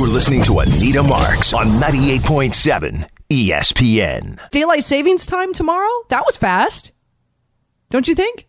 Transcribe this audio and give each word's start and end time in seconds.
You're 0.00 0.08
listening 0.08 0.42
to 0.44 0.60
Anita 0.60 1.02
Marks 1.02 1.52
on 1.52 1.72
98.7 1.72 3.06
ESPN. 3.28 4.50
Daylight 4.50 4.82
savings 4.82 5.26
time 5.26 5.52
tomorrow? 5.52 5.90
That 6.08 6.24
was 6.24 6.38
fast. 6.38 6.92
Don't 7.90 8.08
you 8.08 8.14
think? 8.14 8.48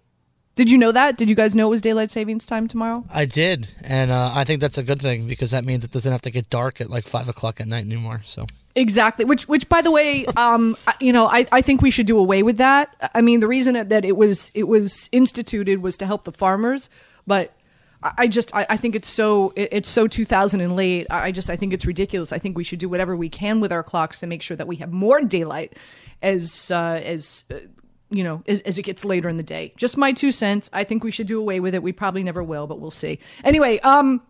Did 0.56 0.72
you 0.72 0.78
know 0.78 0.94
that? 0.94 1.18
Did 1.18 1.30
you 1.30 1.36
guys 1.36 1.54
know 1.54 1.68
it 1.68 1.72
was 1.72 1.82
daylight 1.82 2.10
savings 2.10 2.46
time 2.46 2.70
tomorrow? 2.70 3.04
I 3.14 3.26
did, 3.26 3.68
and 3.84 4.12
uh, 4.12 4.32
I 4.34 4.46
think 4.46 4.62
that's 4.62 4.78
a 4.78 4.84
good 4.84 5.02
thing 5.02 5.28
because 5.28 5.52
that 5.52 5.66
means 5.66 5.84
it 5.84 5.92
doesn't 5.92 6.14
have 6.14 6.22
to 6.22 6.32
get 6.32 6.50
dark 6.50 6.80
at 6.80 6.90
like 6.90 7.06
five 7.06 7.28
o'clock 7.28 7.60
at 7.60 7.68
night 7.68 7.84
anymore. 7.84 8.22
So 8.24 8.46
Exactly. 8.76 9.26
Which, 9.26 9.50
which, 9.50 9.68
by 9.68 9.82
the 9.82 9.92
way, 9.92 10.26
um, 10.38 10.78
you 11.02 11.12
know, 11.12 11.26
I, 11.26 11.48
I 11.52 11.62
think 11.62 11.82
we 11.82 11.92
should 11.92 12.08
do 12.08 12.18
away 12.18 12.44
with 12.44 12.60
that. 12.60 13.12
I 13.14 13.20
mean, 13.20 13.42
the 13.42 13.50
reason 13.50 13.74
that 13.90 14.06
it 14.06 14.16
was 14.16 14.54
it 14.54 14.70
was 14.70 15.10
instituted 15.12 15.82
was 15.82 15.98
to 15.98 16.06
help 16.06 16.24
the 16.24 16.32
farmers, 16.32 16.90
but 17.28 17.54
I 18.04 18.28
just 18.28 18.54
I, 18.56 18.66
I 18.70 18.78
think 18.78 18.96
it's 18.96 19.08
so 19.08 19.54
it- 19.56 19.70
it's 19.72 19.90
so 19.90 20.08
2000 20.08 20.60
and 20.62 20.76
late. 20.76 21.08
I 21.10 21.28
I 21.28 21.32
just 21.32 21.50
I 21.50 21.56
think 21.56 21.74
it's 21.74 21.86
ridiculous. 21.86 22.32
I 22.32 22.40
think 22.40 22.58
we 22.58 22.64
should 22.64 22.80
do 22.80 22.90
whatever 22.90 23.16
we 23.16 23.30
can 23.30 23.60
with 23.62 23.72
our 23.72 23.84
clocks 23.84 24.20
to 24.22 24.28
make 24.28 24.42
sure 24.42 24.58
that 24.58 24.68
we 24.68 24.78
have 24.78 24.92
more 24.92 25.22
daylight 25.22 25.78
as 26.22 26.72
uh, 26.72 27.02
as 27.04 27.44
uh, 27.52 27.56
you 28.10 28.24
know 28.24 28.42
as, 28.48 28.62
as 28.62 28.78
it 28.78 28.84
gets 28.84 29.06
later 29.06 29.30
in 29.30 29.38
the 29.38 29.44
day. 29.44 29.74
Just 29.78 29.98
my 29.98 30.12
two 30.14 30.32
cents. 30.32 30.70
I 30.74 30.84
think 30.84 31.04
we 31.04 31.12
should 31.12 31.28
do 31.28 31.40
away 31.40 31.60
with 31.60 31.76
it. 31.76 31.84
We 31.84 31.92
probably 31.92 32.24
never 32.24 32.44
will, 32.44 32.66
but 32.68 32.80
we'll 32.80 32.92
see. 32.92 33.20
Anyway, 33.44 33.80
um. 33.80 34.22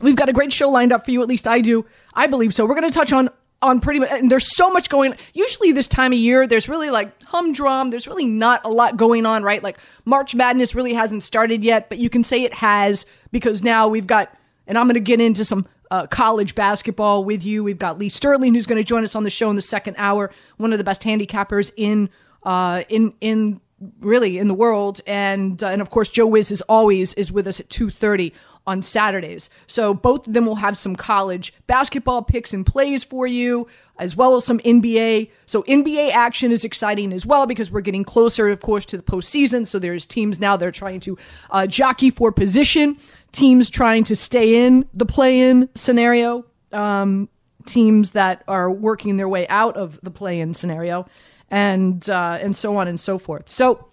We've 0.00 0.14
got 0.14 0.28
a 0.28 0.32
great 0.32 0.52
show 0.52 0.68
lined 0.70 0.92
up 0.92 1.04
for 1.04 1.10
you. 1.10 1.20
At 1.22 1.28
least 1.28 1.48
I 1.48 1.60
do. 1.60 1.84
I 2.14 2.28
believe 2.28 2.54
so. 2.54 2.64
We're 2.64 2.76
going 2.76 2.88
to 2.88 2.94
touch 2.96 3.12
on 3.12 3.30
on 3.62 3.80
pretty 3.80 4.00
much. 4.00 4.10
And 4.10 4.30
there's 4.30 4.56
so 4.56 4.70
much 4.70 4.88
going. 4.88 5.14
Usually 5.34 5.72
this 5.72 5.88
time 5.88 6.12
of 6.12 6.18
year, 6.18 6.46
there's 6.46 6.68
really 6.68 6.90
like 6.90 7.22
humdrum. 7.24 7.90
There's 7.90 8.06
really 8.06 8.26
not 8.26 8.60
a 8.64 8.70
lot 8.70 8.96
going 8.96 9.26
on, 9.26 9.42
right? 9.42 9.62
Like 9.62 9.78
March 10.04 10.34
Madness 10.34 10.74
really 10.74 10.94
hasn't 10.94 11.22
started 11.22 11.64
yet, 11.64 11.88
but 11.88 11.98
you 11.98 12.10
can 12.10 12.24
say 12.24 12.42
it 12.42 12.54
has 12.54 13.06
because 13.32 13.62
now 13.62 13.88
we've 13.88 14.06
got. 14.06 14.34
And 14.66 14.76
I'm 14.76 14.84
going 14.84 14.94
to 14.94 15.00
get 15.00 15.18
into 15.18 15.46
some 15.46 15.66
uh, 15.90 16.06
college 16.06 16.54
basketball 16.54 17.24
with 17.24 17.42
you. 17.44 17.64
We've 17.64 17.78
got 17.78 17.98
Lee 17.98 18.10
Sterling 18.10 18.54
who's 18.54 18.66
going 18.66 18.80
to 18.80 18.86
join 18.86 19.02
us 19.02 19.14
on 19.14 19.24
the 19.24 19.30
show 19.30 19.48
in 19.48 19.56
the 19.56 19.62
second 19.62 19.96
hour. 19.98 20.30
One 20.58 20.72
of 20.72 20.78
the 20.78 20.84
best 20.84 21.02
handicappers 21.02 21.72
in 21.76 22.10
uh, 22.42 22.84
in 22.88 23.14
in 23.20 23.60
really 24.00 24.38
in 24.38 24.48
the 24.48 24.54
world, 24.54 25.00
and 25.06 25.62
uh, 25.62 25.68
and 25.68 25.80
of 25.80 25.90
course 25.90 26.08
Joe 26.08 26.26
Wiz 26.26 26.50
is 26.50 26.60
always 26.62 27.14
is 27.14 27.32
with 27.32 27.46
us 27.46 27.60
at 27.60 27.70
two 27.70 27.90
thirty 27.90 28.32
on 28.68 28.82
Saturdays. 28.82 29.48
So 29.66 29.94
both 29.94 30.26
of 30.26 30.34
them 30.34 30.44
will 30.44 30.56
have 30.56 30.76
some 30.76 30.94
college 30.94 31.54
basketball 31.66 32.22
picks 32.22 32.52
and 32.52 32.66
plays 32.66 33.02
for 33.02 33.26
you, 33.26 33.66
as 33.98 34.14
well 34.14 34.36
as 34.36 34.44
some 34.44 34.58
NBA. 34.60 35.30
So 35.46 35.62
NBA 35.62 36.12
action 36.12 36.52
is 36.52 36.64
exciting 36.64 37.14
as 37.14 37.24
well 37.24 37.46
because 37.46 37.70
we're 37.70 37.80
getting 37.80 38.04
closer, 38.04 38.50
of 38.50 38.60
course, 38.60 38.84
to 38.86 38.98
the 38.98 39.02
postseason. 39.02 39.66
So 39.66 39.78
there's 39.78 40.06
teams 40.06 40.38
now 40.38 40.58
they're 40.58 40.70
trying 40.70 41.00
to 41.00 41.16
uh, 41.50 41.66
jockey 41.66 42.10
for 42.10 42.30
position, 42.30 42.98
teams 43.32 43.70
trying 43.70 44.04
to 44.04 44.14
stay 44.14 44.66
in 44.66 44.86
the 44.92 45.06
play-in 45.06 45.70
scenario, 45.74 46.44
um, 46.72 47.30
teams 47.64 48.10
that 48.10 48.44
are 48.46 48.70
working 48.70 49.16
their 49.16 49.28
way 49.30 49.48
out 49.48 49.78
of 49.78 49.98
the 50.02 50.10
play-in 50.10 50.52
scenario, 50.52 51.06
and 51.50 52.08
uh, 52.10 52.38
and 52.38 52.54
so 52.54 52.76
on 52.76 52.86
and 52.86 53.00
so 53.00 53.18
forth. 53.18 53.48
So. 53.48 53.87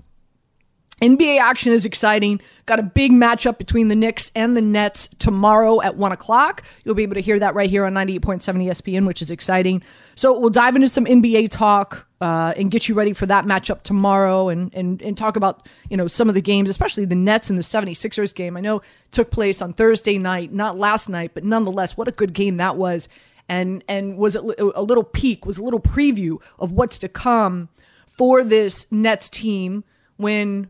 NBA 1.01 1.39
action 1.39 1.73
is 1.73 1.85
exciting. 1.85 2.39
Got 2.65 2.79
a 2.79 2.83
big 2.83 3.11
matchup 3.11 3.57
between 3.57 3.89
the 3.89 3.95
Knicks 3.95 4.31
and 4.33 4.55
the 4.55 4.61
Nets 4.61 5.09
tomorrow 5.19 5.81
at 5.81 5.97
1 5.97 6.11
o'clock. 6.13 6.63
You'll 6.83 6.95
be 6.95 7.03
able 7.03 7.15
to 7.15 7.21
hear 7.21 7.37
that 7.39 7.53
right 7.53 7.69
here 7.69 7.85
on 7.85 7.93
98.7 7.93 8.41
ESPN, 8.41 9.05
which 9.05 9.21
is 9.21 9.29
exciting. 9.29 9.83
So 10.15 10.39
we'll 10.39 10.49
dive 10.49 10.75
into 10.75 10.87
some 10.87 11.05
NBA 11.05 11.49
talk 11.49 12.07
uh, 12.21 12.53
and 12.55 12.71
get 12.71 12.87
you 12.87 12.95
ready 12.95 13.11
for 13.11 13.25
that 13.25 13.45
matchup 13.45 13.83
tomorrow 13.83 14.47
and, 14.47 14.73
and, 14.73 15.01
and 15.01 15.17
talk 15.17 15.35
about, 15.35 15.67
you 15.89 15.97
know, 15.97 16.07
some 16.07 16.29
of 16.29 16.35
the 16.35 16.41
games, 16.41 16.69
especially 16.69 17.03
the 17.03 17.15
Nets 17.15 17.49
and 17.49 17.59
the 17.59 17.63
76ers 17.63 18.33
game. 18.33 18.55
I 18.55 18.61
know 18.61 18.81
took 19.11 19.31
place 19.31 19.61
on 19.61 19.73
Thursday 19.73 20.17
night, 20.17 20.53
not 20.53 20.77
last 20.77 21.09
night, 21.09 21.31
but 21.33 21.43
nonetheless, 21.43 21.97
what 21.97 22.07
a 22.07 22.11
good 22.11 22.33
game 22.33 22.57
that 22.57 22.77
was. 22.77 23.09
And, 23.49 23.83
and 23.87 24.17
was 24.17 24.35
a, 24.35 24.39
a 24.39 24.81
little 24.81 25.03
peek, 25.03 25.45
was 25.45 25.57
a 25.57 25.63
little 25.63 25.79
preview 25.79 26.41
of 26.57 26.71
what's 26.71 26.97
to 26.99 27.09
come 27.09 27.69
for 28.07 28.43
this 28.43 28.87
Nets 28.91 29.29
team 29.29 29.83
when 30.17 30.69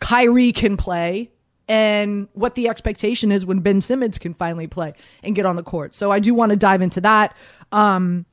Kyrie 0.00 0.52
can 0.52 0.76
play 0.76 1.30
and 1.68 2.28
what 2.34 2.54
the 2.54 2.68
expectation 2.68 3.32
is 3.32 3.46
when 3.46 3.60
Ben 3.60 3.80
Simmons 3.80 4.18
can 4.18 4.34
finally 4.34 4.66
play 4.66 4.94
and 5.22 5.34
get 5.34 5.46
on 5.46 5.56
the 5.56 5.62
court. 5.62 5.94
So 5.94 6.10
I 6.10 6.18
do 6.18 6.34
want 6.34 6.50
to 6.50 6.56
dive 6.56 6.82
into 6.82 7.00
that. 7.00 7.34
Um, 7.72 8.26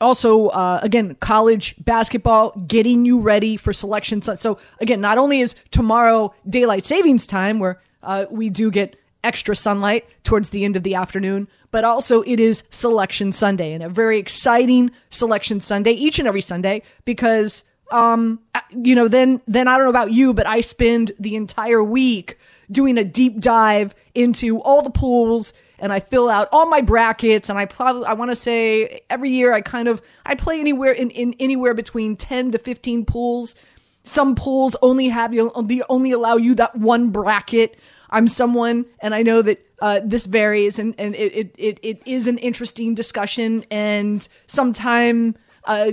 also, 0.00 0.48
uh, 0.48 0.80
again, 0.82 1.14
college 1.20 1.74
basketball 1.84 2.50
getting 2.66 3.04
you 3.04 3.20
ready 3.20 3.56
for 3.56 3.72
selection. 3.72 4.22
So 4.22 4.58
again, 4.80 5.00
not 5.00 5.18
only 5.18 5.40
is 5.40 5.54
tomorrow 5.70 6.34
daylight 6.48 6.84
savings 6.84 7.26
time 7.26 7.58
where 7.58 7.80
uh, 8.02 8.26
we 8.30 8.50
do 8.50 8.70
get 8.70 8.96
extra 9.22 9.56
sunlight 9.56 10.06
towards 10.22 10.50
the 10.50 10.64
end 10.64 10.76
of 10.76 10.82
the 10.82 10.94
afternoon, 10.94 11.48
but 11.70 11.84
also 11.84 12.22
it 12.22 12.38
is 12.38 12.62
selection 12.70 13.32
Sunday 13.32 13.72
and 13.72 13.82
a 13.82 13.88
very 13.88 14.18
exciting 14.18 14.90
selection 15.10 15.60
Sunday 15.60 15.92
each 15.92 16.18
and 16.18 16.28
every 16.28 16.42
Sunday 16.42 16.82
because 17.04 17.62
um 17.94 18.40
you 18.70 18.94
know 18.94 19.08
then 19.08 19.40
then 19.46 19.68
I 19.68 19.76
don't 19.76 19.84
know 19.84 19.90
about 19.90 20.12
you 20.12 20.34
but 20.34 20.46
I 20.46 20.60
spend 20.60 21.12
the 21.18 21.36
entire 21.36 21.82
week 21.82 22.38
doing 22.70 22.98
a 22.98 23.04
deep 23.04 23.40
dive 23.40 23.94
into 24.14 24.60
all 24.60 24.82
the 24.82 24.90
pools 24.90 25.52
and 25.78 25.92
I 25.92 26.00
fill 26.00 26.28
out 26.28 26.48
all 26.50 26.66
my 26.66 26.80
brackets 26.80 27.48
and 27.48 27.58
I 27.58 27.66
probably 27.66 28.06
I 28.06 28.14
want 28.14 28.32
to 28.32 28.36
say 28.36 29.02
every 29.08 29.30
year 29.30 29.52
I 29.52 29.60
kind 29.60 29.86
of 29.86 30.02
I 30.26 30.34
play 30.34 30.58
anywhere 30.58 30.92
in, 30.92 31.10
in 31.10 31.34
anywhere 31.38 31.72
between 31.74 32.16
10 32.16 32.52
to 32.52 32.58
15 32.58 33.04
pools. 33.04 33.54
Some 34.02 34.34
pools 34.34 34.76
only 34.82 35.08
have 35.08 35.32
you 35.32 35.52
they 35.62 35.82
only 35.88 36.10
allow 36.10 36.36
you 36.36 36.54
that 36.56 36.76
one 36.76 37.10
bracket. 37.10 37.76
I'm 38.10 38.28
someone 38.28 38.86
and 39.00 39.14
i 39.14 39.22
know 39.22 39.42
that 39.42 39.60
uh, 39.82 40.00
this 40.04 40.26
varies 40.26 40.78
and, 40.78 40.94
and 40.98 41.14
it, 41.16 41.34
it, 41.34 41.54
it, 41.58 41.78
it 41.82 42.02
is 42.06 42.28
an 42.28 42.38
interesting 42.38 42.94
discussion 42.94 43.64
and 43.70 44.26
sometime 44.46 45.36
uh, 45.64 45.90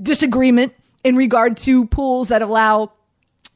disagreement 0.00 0.72
in 1.04 1.16
regard 1.16 1.56
to 1.58 1.86
pools 1.86 2.28
that 2.28 2.42
allow 2.42 2.92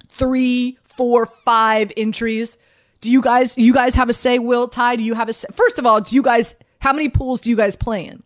three 0.09 0.79
four 0.85 1.27
five 1.27 1.93
entries 1.97 2.57
do 3.01 3.11
you 3.11 3.21
guys 3.21 3.57
you 3.59 3.73
guys 3.75 3.95
have 3.95 4.09
a 4.09 4.13
say 4.15 4.39
will 4.39 4.67
ty 4.69 4.97
do 4.97 5.03
you 5.03 5.15
have 5.15 5.29
a 5.29 5.33
say 5.33 5.47
first 5.53 5.79
of 5.79 5.87
all 5.87 6.01
do 6.01 6.15
you 6.15 6.23
guys 6.23 6.55
how 6.81 6.93
many 6.93 7.09
pools 7.09 7.41
do 7.41 7.51
you 7.51 7.57
guys 7.57 7.77
play 7.77 8.07
in 8.07 8.23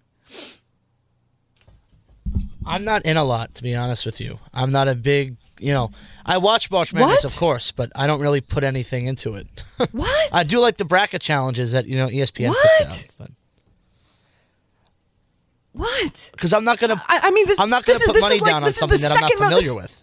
I'm 2.67 2.85
not 2.85 3.03
in 3.07 3.17
a 3.17 3.25
lot, 3.25 3.55
to 3.57 3.63
be 3.63 3.75
honest 3.75 4.05
with 4.07 4.21
you. 4.21 4.39
I'm 4.53 4.71
not 4.71 4.87
a 4.87 4.95
big, 4.95 5.37
you 5.59 5.73
know, 5.73 5.91
I 6.25 6.39
watch 6.39 6.71
March 6.71 6.93
Madness, 6.93 7.25
What? 7.25 7.33
of 7.33 7.37
course, 7.37 7.73
but 7.73 7.91
I 7.97 8.07
don't 8.07 8.21
really 8.21 8.41
put 8.43 8.63
anything 8.65 9.07
into 9.07 9.35
it. 9.35 9.47
what 9.93 10.29
I 10.33 10.45
do 10.45 10.61
like 10.61 10.77
the 10.77 10.85
bracket 10.85 11.23
challenges 11.23 11.73
that 11.73 11.87
you 11.87 11.97
know 11.97 12.07
ESPN 12.09 12.51
What? 12.51 12.59
puts 12.79 12.81
out, 13.03 13.05
but 13.19 13.31
what 15.73 16.31
because 16.33 16.53
I'm 16.53 16.65
not 16.65 16.79
gonna, 16.79 17.03
I, 17.09 17.21
I 17.25 17.31
mean, 17.31 17.47
this, 17.47 17.59
I'm 17.61 17.71
not 17.71 17.85
gonna 17.85 17.95
this 17.95 18.03
is- 18.03 18.07
put 18.07 18.15
this 18.15 18.23
money 18.23 18.35
is 18.37 18.43
like- 18.43 18.51
down 18.51 18.65
on 18.65 18.71
something 18.73 19.01
the 19.01 19.09
that 19.09 19.17
I'm 19.17 19.21
not 19.21 19.31
second 19.31 19.45
mo- 19.45 19.51
familiar 19.51 19.69
this- 19.69 19.77
with. 19.83 20.03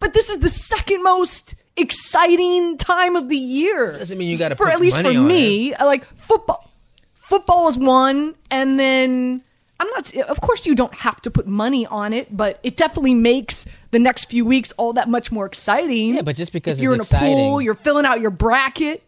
But 0.00 0.12
this 0.12 0.28
is 0.30 0.38
the 0.38 0.48
second 0.48 1.02
most 1.02 1.54
exciting 1.76 2.76
time 2.78 3.16
of 3.16 3.28
the 3.28 3.36
year. 3.38 3.92
Doesn't 3.98 4.18
mean 4.18 4.28
you 4.28 4.36
gotta 4.36 4.54
put 4.54 4.66
money 4.68 4.74
on 4.74 4.82
it. 4.82 4.90
for 4.92 4.92
put 4.92 4.94
at 4.94 4.94
least 4.94 4.96
for 4.96 5.02
money 5.02 5.16
on 5.16 5.26
me. 5.26 5.74
Like 5.80 6.04
football, 6.16 6.70
football 7.14 7.68
is 7.68 7.76
one, 7.78 8.34
and 8.50 8.78
then 8.78 9.42
I'm 9.80 9.88
not. 9.90 10.14
Of 10.16 10.40
course, 10.40 10.66
you 10.66 10.74
don't 10.74 10.94
have 10.94 11.20
to 11.22 11.30
put 11.30 11.46
money 11.46 11.86
on 11.86 12.12
it, 12.12 12.36
but 12.36 12.60
it 12.62 12.76
definitely 12.76 13.14
makes 13.14 13.66
the 13.92 13.98
next 13.98 14.26
few 14.26 14.44
weeks 14.44 14.72
all 14.76 14.92
that 14.92 15.08
much 15.08 15.32
more 15.32 15.46
exciting. 15.46 16.16
Yeah, 16.16 16.22
but 16.22 16.36
just 16.36 16.52
because 16.52 16.78
if 16.78 16.82
you're 16.82 16.94
it's 16.96 17.10
in 17.10 17.16
a 17.16 17.20
pool, 17.20 17.60
you're 17.60 17.74
filling 17.74 18.04
out 18.04 18.20
your 18.20 18.30
bracket. 18.30 19.02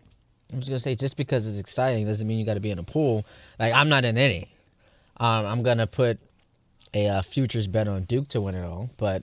I 0.53 0.57
was 0.57 0.67
gonna 0.67 0.79
say 0.81 0.95
just 0.95 1.17
because 1.17 1.47
it's 1.47 1.59
exciting 1.59 2.07
doesn't 2.07 2.27
mean 2.27 2.39
you 2.39 2.47
got 2.47 2.55
to 2.55 2.61
be 2.61 2.71
in 2.71 2.79
a 2.79 2.83
pool. 2.85 3.27
Like 3.59 3.75
I'm 3.75 3.89
not 3.89 4.05
in 4.05 4.17
any. 4.17 4.49
Um, 5.19 5.47
I'm 5.47 5.63
gonna 5.63 5.87
put 5.87 6.19
a 6.95 7.09
uh, 7.09 7.23
futures 7.23 7.67
bet 7.67 7.89
on 7.89 8.05
Duke 8.05 8.29
to 8.29 8.41
win 8.41 8.55
it 8.55 8.65
all, 8.65 8.91
but 8.97 9.23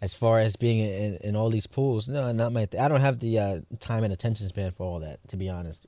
as 0.00 0.14
far 0.14 0.40
as 0.40 0.56
being 0.56 0.78
in, 0.78 1.16
in 1.22 1.36
all 1.36 1.50
these 1.50 1.66
pools, 1.66 2.08
no, 2.08 2.30
not 2.32 2.52
my. 2.52 2.64
Th- 2.66 2.82
I 2.82 2.88
don't 2.88 3.00
have 3.00 3.20
the 3.20 3.38
uh, 3.38 3.60
time 3.80 4.04
and 4.04 4.12
attention 4.12 4.48
span 4.48 4.72
for 4.72 4.84
all 4.84 5.00
that. 5.00 5.20
To 5.28 5.36
be 5.36 5.48
honest, 5.48 5.86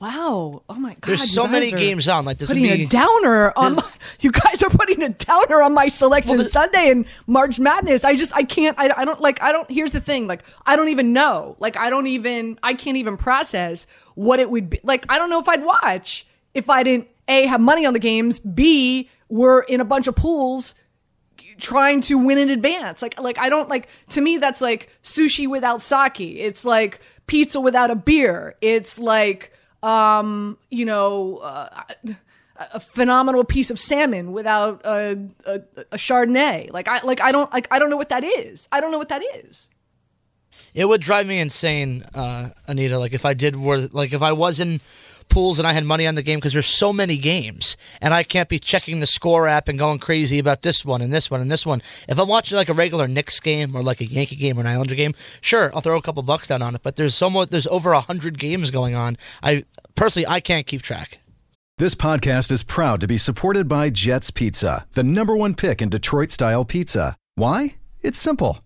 Wow! 0.00 0.62
Oh 0.68 0.74
my 0.74 0.94
god! 0.94 1.08
There's 1.08 1.30
so 1.30 1.46
many 1.46 1.70
games 1.70 2.08
on. 2.08 2.24
Like 2.24 2.38
this 2.38 2.48
would 2.48 2.58
Putting 2.58 2.76
be 2.76 2.82
a 2.84 2.88
downer 2.88 3.52
on 3.56 3.76
my, 3.76 3.88
you 4.20 4.32
guys 4.32 4.60
are 4.64 4.70
putting 4.70 5.02
a 5.02 5.10
downer 5.10 5.62
on 5.62 5.74
my 5.74 5.86
selection 5.88 6.36
Well, 6.36 6.42
the- 6.44 6.50
Sunday 6.50 6.90
and 6.90 7.06
March 7.28 7.60
Madness. 7.60 8.04
I 8.04 8.16
just 8.16 8.34
I 8.34 8.42
can't 8.42 8.76
I, 8.78 8.90
I 8.96 9.04
don't 9.04 9.20
like 9.20 9.40
I 9.40 9.52
don't 9.52 9.70
here's 9.70 9.92
the 9.92 10.00
thing 10.00 10.26
like 10.26 10.42
I 10.66 10.74
don't 10.74 10.88
even 10.88 11.12
know 11.12 11.54
like 11.60 11.76
I 11.76 11.88
don't 11.88 12.08
even 12.08 12.58
I 12.64 12.74
can't 12.74 12.96
even 12.96 13.16
process 13.16 13.86
what 14.16 14.40
it 14.40 14.50
would 14.50 14.70
be 14.70 14.80
like 14.82 15.06
I 15.08 15.18
don't 15.18 15.30
know 15.30 15.38
if 15.38 15.48
I'd 15.48 15.64
watch 15.64 16.26
if 16.52 16.68
I 16.68 16.82
didn't 16.82 17.06
a 17.28 17.46
have 17.46 17.60
money 17.60 17.84
on 17.86 17.92
the 17.92 17.98
games 17.98 18.38
b 18.38 19.10
were 19.28 19.62
in 19.62 19.80
a 19.80 19.84
bunch 19.84 20.06
of 20.06 20.14
pools 20.14 20.74
trying 21.58 22.00
to 22.02 22.18
win 22.18 22.38
in 22.38 22.50
advance. 22.50 23.02
Like 23.02 23.20
like 23.20 23.38
I 23.38 23.48
don't 23.48 23.68
like 23.68 23.88
to 24.10 24.20
me 24.20 24.38
that's 24.38 24.60
like 24.60 24.90
sushi 25.02 25.48
without 25.48 25.82
sake. 25.82 26.20
It's 26.20 26.64
like 26.64 27.00
pizza 27.26 27.60
without 27.60 27.90
a 27.90 27.94
beer. 27.94 28.54
It's 28.60 28.98
like 28.98 29.52
um 29.82 30.58
you 30.70 30.84
know 30.84 31.38
uh, 31.38 31.82
a 32.58 32.80
phenomenal 32.80 33.44
piece 33.44 33.70
of 33.70 33.78
salmon 33.78 34.32
without 34.32 34.84
a, 34.84 35.18
a 35.44 35.62
a 35.92 35.96
chardonnay. 35.96 36.72
Like 36.72 36.88
I 36.88 37.00
like 37.02 37.20
I 37.20 37.32
don't 37.32 37.52
like 37.52 37.68
I 37.70 37.78
don't 37.78 37.90
know 37.90 37.96
what 37.96 38.10
that 38.10 38.24
is. 38.24 38.68
I 38.72 38.80
don't 38.80 38.90
know 38.90 38.98
what 38.98 39.08
that 39.10 39.22
is. 39.44 39.68
It 40.74 40.86
would 40.86 41.00
drive 41.00 41.26
me 41.26 41.38
insane, 41.38 42.04
uh, 42.14 42.50
Anita. 42.66 42.98
Like 42.98 43.12
if 43.12 43.24
I 43.24 43.34
did, 43.34 43.56
were 43.56 43.88
like 43.92 44.12
if 44.12 44.22
I 44.22 44.32
was 44.32 44.60
in 44.60 44.80
pools 45.28 45.58
and 45.58 45.66
I 45.66 45.72
had 45.72 45.84
money 45.84 46.06
on 46.06 46.14
the 46.14 46.22
game 46.22 46.38
because 46.38 46.52
there's 46.52 46.66
so 46.66 46.92
many 46.92 47.18
games, 47.18 47.76
and 48.00 48.12
I 48.12 48.22
can't 48.22 48.48
be 48.48 48.58
checking 48.58 49.00
the 49.00 49.06
score 49.06 49.46
app 49.46 49.68
and 49.68 49.78
going 49.78 49.98
crazy 49.98 50.38
about 50.38 50.62
this 50.62 50.84
one 50.84 51.02
and 51.02 51.12
this 51.12 51.30
one 51.30 51.40
and 51.40 51.50
this 51.50 51.66
one. 51.66 51.80
If 52.08 52.18
I'm 52.18 52.28
watching 52.28 52.56
like 52.56 52.68
a 52.68 52.74
regular 52.74 53.08
Knicks 53.08 53.40
game 53.40 53.76
or 53.76 53.82
like 53.82 54.00
a 54.00 54.06
Yankee 54.06 54.36
game 54.36 54.58
or 54.58 54.60
an 54.60 54.66
Islander 54.66 54.94
game, 54.94 55.14
sure, 55.40 55.70
I'll 55.74 55.80
throw 55.80 55.96
a 55.96 56.02
couple 56.02 56.22
bucks 56.22 56.48
down 56.48 56.62
on 56.62 56.74
it. 56.74 56.82
But 56.82 56.96
there's 56.96 57.14
so 57.14 57.30
much, 57.30 57.50
there's 57.50 57.66
over 57.66 57.92
a 57.92 58.00
hundred 58.00 58.38
games 58.38 58.70
going 58.70 58.94
on. 58.94 59.16
I 59.42 59.64
personally 59.94 60.26
I 60.26 60.40
can't 60.40 60.66
keep 60.66 60.82
track. 60.82 61.18
This 61.78 61.94
podcast 61.94 62.50
is 62.52 62.62
proud 62.62 63.00
to 63.00 63.06
be 63.06 63.18
supported 63.18 63.68
by 63.68 63.90
Jets 63.90 64.30
Pizza, 64.30 64.86
the 64.94 65.04
number 65.04 65.36
one 65.36 65.54
pick 65.54 65.82
in 65.82 65.90
Detroit 65.90 66.30
style 66.30 66.64
pizza. 66.64 67.16
Why? 67.34 67.76
It's 68.00 68.18
simple. 68.18 68.65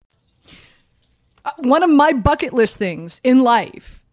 Uh, 1.43 1.51
one 1.59 1.83
of 1.83 1.89
my 1.89 2.13
bucket 2.13 2.53
list 2.53 2.77
things 2.77 3.19
in 3.23 3.43
life 3.43 4.03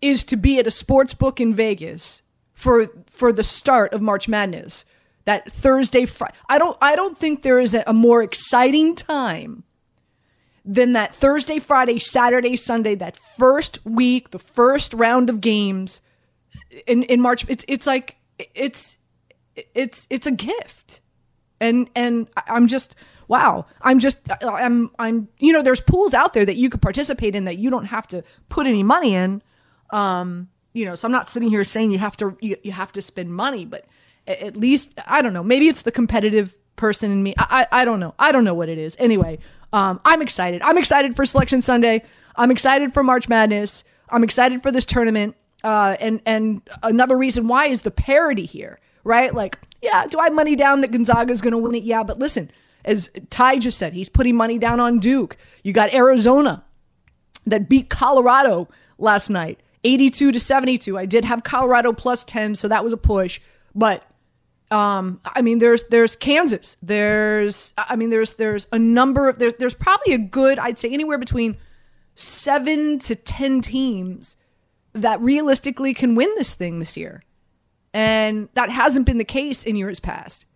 is 0.00 0.24
to 0.24 0.36
be 0.36 0.58
at 0.58 0.66
a 0.66 0.70
sports 0.70 1.14
book 1.14 1.40
in 1.40 1.54
Vegas 1.54 2.22
for 2.52 2.88
for 3.06 3.32
the 3.32 3.44
start 3.44 3.92
of 3.92 4.02
March 4.02 4.28
Madness. 4.28 4.84
That 5.24 5.50
Thursday, 5.52 6.04
Friday. 6.06 6.34
I 6.48 6.58
don't. 6.58 6.76
I 6.82 6.96
don't 6.96 7.16
think 7.16 7.42
there 7.42 7.60
is 7.60 7.74
a, 7.74 7.84
a 7.86 7.92
more 7.92 8.22
exciting 8.22 8.96
time 8.96 9.62
than 10.64 10.94
that 10.94 11.14
Thursday, 11.14 11.60
Friday, 11.60 12.00
Saturday, 12.00 12.56
Sunday. 12.56 12.96
That 12.96 13.16
first 13.16 13.78
week, 13.84 14.30
the 14.30 14.40
first 14.40 14.92
round 14.94 15.30
of 15.30 15.40
games 15.40 16.00
in 16.86 17.04
in 17.04 17.20
March. 17.20 17.44
It's 17.48 17.64
it's 17.68 17.86
like 17.86 18.16
it's 18.36 18.96
it's 19.74 20.06
it's 20.10 20.26
a 20.26 20.32
gift 20.32 21.00
and 21.62 21.88
and 21.94 22.28
I'm 22.48 22.66
just 22.66 22.94
wow. 23.28 23.66
I'm 23.80 23.98
just 23.98 24.18
I'm 24.42 24.90
I'm 24.98 25.28
you 25.38 25.52
know 25.52 25.62
there's 25.62 25.80
pools 25.80 26.14
out 26.14 26.32
there 26.32 26.44
that 26.44 26.56
you 26.56 26.70
could 26.70 26.82
participate 26.82 27.34
in 27.34 27.44
that 27.44 27.58
you 27.58 27.70
don't 27.70 27.86
have 27.86 28.06
to 28.08 28.22
put 28.48 28.66
any 28.66 28.82
money 28.82 29.14
in. 29.14 29.42
Um, 29.90 30.48
you 30.72 30.86
know, 30.86 30.94
so 30.94 31.06
I'm 31.06 31.12
not 31.12 31.28
sitting 31.28 31.50
here 31.50 31.64
saying 31.64 31.90
you 31.90 31.98
have 31.98 32.16
to 32.18 32.36
you, 32.40 32.56
you 32.62 32.72
have 32.72 32.92
to 32.92 33.02
spend 33.02 33.32
money, 33.32 33.64
but 33.64 33.86
at 34.26 34.56
least 34.56 34.94
I 35.06 35.22
don't 35.22 35.32
know. 35.32 35.42
Maybe 35.42 35.68
it's 35.68 35.82
the 35.82 35.92
competitive 35.92 36.56
person 36.76 37.12
in 37.12 37.22
me. 37.22 37.34
I 37.38 37.66
I, 37.70 37.82
I 37.82 37.84
don't 37.84 38.00
know. 38.00 38.14
I 38.18 38.32
don't 38.32 38.44
know 38.44 38.54
what 38.54 38.68
it 38.68 38.78
is. 38.78 38.96
Anyway, 38.98 39.38
um, 39.72 40.00
I'm 40.04 40.22
excited. 40.22 40.62
I'm 40.62 40.78
excited 40.78 41.16
for 41.16 41.24
Selection 41.26 41.62
Sunday. 41.62 42.02
I'm 42.36 42.50
excited 42.50 42.94
for 42.94 43.02
March 43.02 43.28
Madness. 43.28 43.84
I'm 44.08 44.24
excited 44.24 44.62
for 44.62 44.70
this 44.70 44.84
tournament. 44.86 45.36
Uh, 45.64 45.96
and 46.00 46.20
and 46.26 46.62
another 46.82 47.16
reason 47.16 47.48
why 47.48 47.66
is 47.66 47.82
the 47.82 47.90
parity 47.90 48.46
here, 48.46 48.80
right? 49.04 49.34
Like, 49.34 49.58
yeah, 49.80 50.06
do 50.06 50.18
I 50.18 50.24
have 50.24 50.34
money 50.34 50.56
down 50.56 50.80
that 50.80 50.90
Gonzaga 50.90 51.32
is 51.32 51.40
going 51.40 51.52
to 51.52 51.58
win 51.58 51.74
it? 51.74 51.84
Yeah, 51.84 52.02
but 52.02 52.18
listen, 52.18 52.50
as 52.84 53.10
Ty 53.30 53.58
just 53.58 53.78
said, 53.78 53.92
he's 53.92 54.08
putting 54.08 54.36
money 54.36 54.58
down 54.58 54.80
on 54.80 54.98
Duke. 54.98 55.36
You 55.62 55.72
got 55.72 55.92
Arizona 55.94 56.64
that 57.46 57.68
beat 57.68 57.90
Colorado 57.90 58.68
last 58.98 59.30
night, 59.30 59.60
82 59.84 60.32
to 60.32 60.40
72. 60.40 60.98
I 60.98 61.06
did 61.06 61.24
have 61.24 61.44
Colorado 61.44 61.92
plus 61.92 62.24
10, 62.24 62.54
so 62.54 62.68
that 62.68 62.84
was 62.84 62.92
a 62.92 62.96
push. 62.96 63.40
But 63.74 64.04
um, 64.70 65.20
I 65.24 65.42
mean, 65.42 65.58
there's 65.58 65.82
there's 65.84 66.16
Kansas. 66.16 66.76
There's 66.82 67.74
I 67.76 67.96
mean, 67.96 68.10
there's 68.10 68.34
there's 68.34 68.66
a 68.72 68.78
number 68.78 69.28
of 69.28 69.38
there's 69.38 69.54
there's 69.54 69.74
probably 69.74 70.14
a 70.14 70.18
good 70.18 70.58
I'd 70.58 70.78
say 70.78 70.90
anywhere 70.90 71.18
between 71.18 71.56
seven 72.14 72.98
to 73.00 73.14
ten 73.14 73.60
teams 73.60 74.36
that 74.94 75.20
realistically 75.20 75.94
can 75.94 76.14
win 76.14 76.30
this 76.36 76.54
thing 76.54 76.78
this 76.78 76.96
year, 76.96 77.22
and 77.92 78.48
that 78.54 78.70
hasn't 78.70 79.04
been 79.04 79.18
the 79.18 79.24
case 79.24 79.62
in 79.62 79.76
years 79.76 80.00
past. 80.00 80.46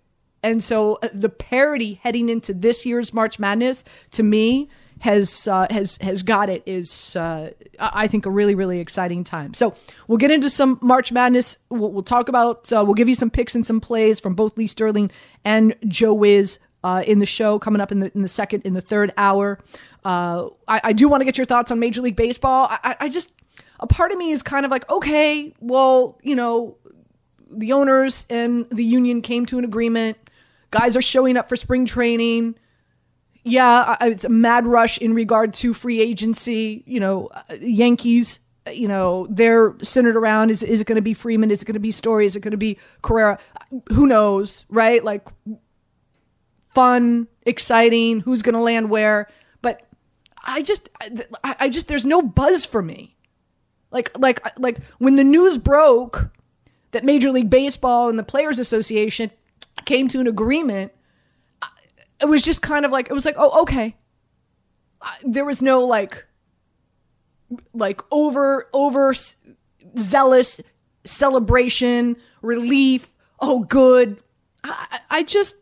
And 0.46 0.62
so 0.62 0.98
uh, 1.02 1.08
the 1.12 1.28
parody 1.28 2.00
heading 2.02 2.28
into 2.28 2.54
this 2.54 2.86
year's 2.86 3.12
March 3.12 3.38
Madness 3.38 3.84
to 4.12 4.22
me 4.22 4.68
has 5.00 5.46
uh, 5.46 5.66
has 5.70 5.98
has 6.00 6.22
got 6.22 6.48
it 6.48 6.62
is 6.64 7.14
uh, 7.16 7.50
I 7.78 8.08
think 8.08 8.24
a 8.24 8.30
really 8.30 8.54
really 8.54 8.80
exciting 8.80 9.24
time. 9.24 9.52
So 9.52 9.74
we'll 10.08 10.16
get 10.18 10.30
into 10.30 10.48
some 10.48 10.78
March 10.80 11.12
Madness. 11.12 11.58
We'll, 11.68 11.92
we'll 11.92 12.02
talk 12.02 12.28
about 12.30 12.72
uh, 12.72 12.82
we'll 12.84 12.94
give 12.94 13.08
you 13.08 13.14
some 13.14 13.28
picks 13.28 13.54
and 13.54 13.66
some 13.66 13.80
plays 13.80 14.20
from 14.20 14.34
both 14.34 14.56
Lee 14.56 14.66
Sterling 14.66 15.10
and 15.44 15.74
Joe 15.86 16.14
Wiz 16.14 16.58
uh, 16.82 17.02
in 17.06 17.18
the 17.18 17.26
show 17.26 17.58
coming 17.58 17.82
up 17.82 17.92
in 17.92 18.00
the 18.00 18.10
in 18.14 18.22
the 18.22 18.28
second 18.28 18.62
in 18.62 18.72
the 18.72 18.80
third 18.80 19.12
hour. 19.18 19.58
Uh, 20.04 20.48
I, 20.68 20.80
I 20.84 20.92
do 20.94 21.08
want 21.08 21.20
to 21.20 21.24
get 21.26 21.36
your 21.36 21.44
thoughts 21.44 21.70
on 21.70 21.78
Major 21.78 22.00
League 22.00 22.16
Baseball. 22.16 22.68
I- 22.70 22.96
I 23.00 23.08
just 23.08 23.32
a 23.80 23.86
part 23.86 24.12
of 24.12 24.18
me 24.18 24.30
is 24.30 24.42
kind 24.42 24.64
of 24.64 24.70
like 24.70 24.88
okay, 24.88 25.52
well 25.60 26.18
you 26.22 26.34
know 26.36 26.78
the 27.50 27.72
owners 27.72 28.24
and 28.30 28.66
the 28.70 28.84
union 28.84 29.20
came 29.20 29.44
to 29.46 29.58
an 29.58 29.64
agreement. 29.64 30.16
Guys 30.70 30.96
are 30.96 31.02
showing 31.02 31.36
up 31.36 31.48
for 31.48 31.56
spring 31.56 31.86
training. 31.86 32.56
Yeah, 33.44 33.96
it's 34.00 34.24
a 34.24 34.28
mad 34.28 34.66
rush 34.66 34.98
in 34.98 35.14
regard 35.14 35.54
to 35.54 35.72
free 35.72 36.00
agency. 36.00 36.82
You 36.86 37.00
know, 37.00 37.28
uh, 37.28 37.54
Yankees. 37.60 38.40
uh, 38.66 38.70
You 38.70 38.88
know, 38.88 39.26
they're 39.30 39.76
centered 39.82 40.16
around 40.16 40.50
is 40.50 40.62
is 40.62 40.80
it 40.80 40.86
going 40.86 40.96
to 40.96 41.02
be 41.02 41.14
Freeman? 41.14 41.50
Is 41.50 41.62
it 41.62 41.64
going 41.64 41.74
to 41.74 41.80
be 41.80 41.92
Story? 41.92 42.26
Is 42.26 42.34
it 42.34 42.40
going 42.40 42.50
to 42.52 42.56
be 42.56 42.78
Correa? 43.02 43.38
Who 43.92 44.06
knows, 44.06 44.66
right? 44.68 45.02
Like 45.04 45.28
fun, 46.70 47.28
exciting. 47.42 48.20
Who's 48.20 48.42
going 48.42 48.54
to 48.54 48.60
land 48.60 48.90
where? 48.90 49.28
But 49.62 49.82
I 50.44 50.62
just, 50.62 50.90
I, 51.42 51.56
I 51.60 51.68
just, 51.68 51.88
there's 51.88 52.04
no 52.06 52.22
buzz 52.22 52.66
for 52.66 52.82
me. 52.82 53.16
Like, 53.90 54.16
like, 54.18 54.40
like 54.58 54.78
when 54.98 55.16
the 55.16 55.24
news 55.24 55.56
broke 55.58 56.28
that 56.90 57.04
Major 57.04 57.30
League 57.30 57.48
Baseball 57.50 58.08
and 58.08 58.18
the 58.18 58.22
Players 58.24 58.58
Association 58.58 59.30
came 59.84 60.08
to 60.08 60.20
an 60.20 60.26
agreement, 60.26 60.92
it 62.20 62.26
was 62.26 62.42
just 62.42 62.62
kind 62.62 62.84
of 62.84 62.92
like 62.92 63.08
it 63.08 63.12
was 63.12 63.24
like, 63.24 63.36
oh, 63.38 63.62
okay. 63.62 63.96
There 65.22 65.44
was 65.44 65.62
no 65.62 65.84
like, 65.84 66.26
like 67.72 68.00
over 68.10 68.68
over 68.72 69.14
zealous 69.98 70.60
celebration, 71.04 72.16
relief. 72.42 73.12
Oh, 73.40 73.60
good. 73.60 74.18
I, 74.64 75.00
I 75.10 75.22
just, 75.22 75.54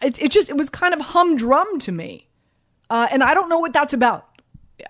it, 0.00 0.20
it 0.22 0.30
just 0.30 0.48
it 0.48 0.56
was 0.56 0.70
kind 0.70 0.94
of 0.94 1.00
humdrum 1.00 1.78
to 1.80 1.92
me, 1.92 2.28
uh, 2.88 3.08
and 3.10 3.22
I 3.22 3.34
don't 3.34 3.48
know 3.48 3.58
what 3.58 3.72
that's 3.72 3.92
about. 3.92 4.28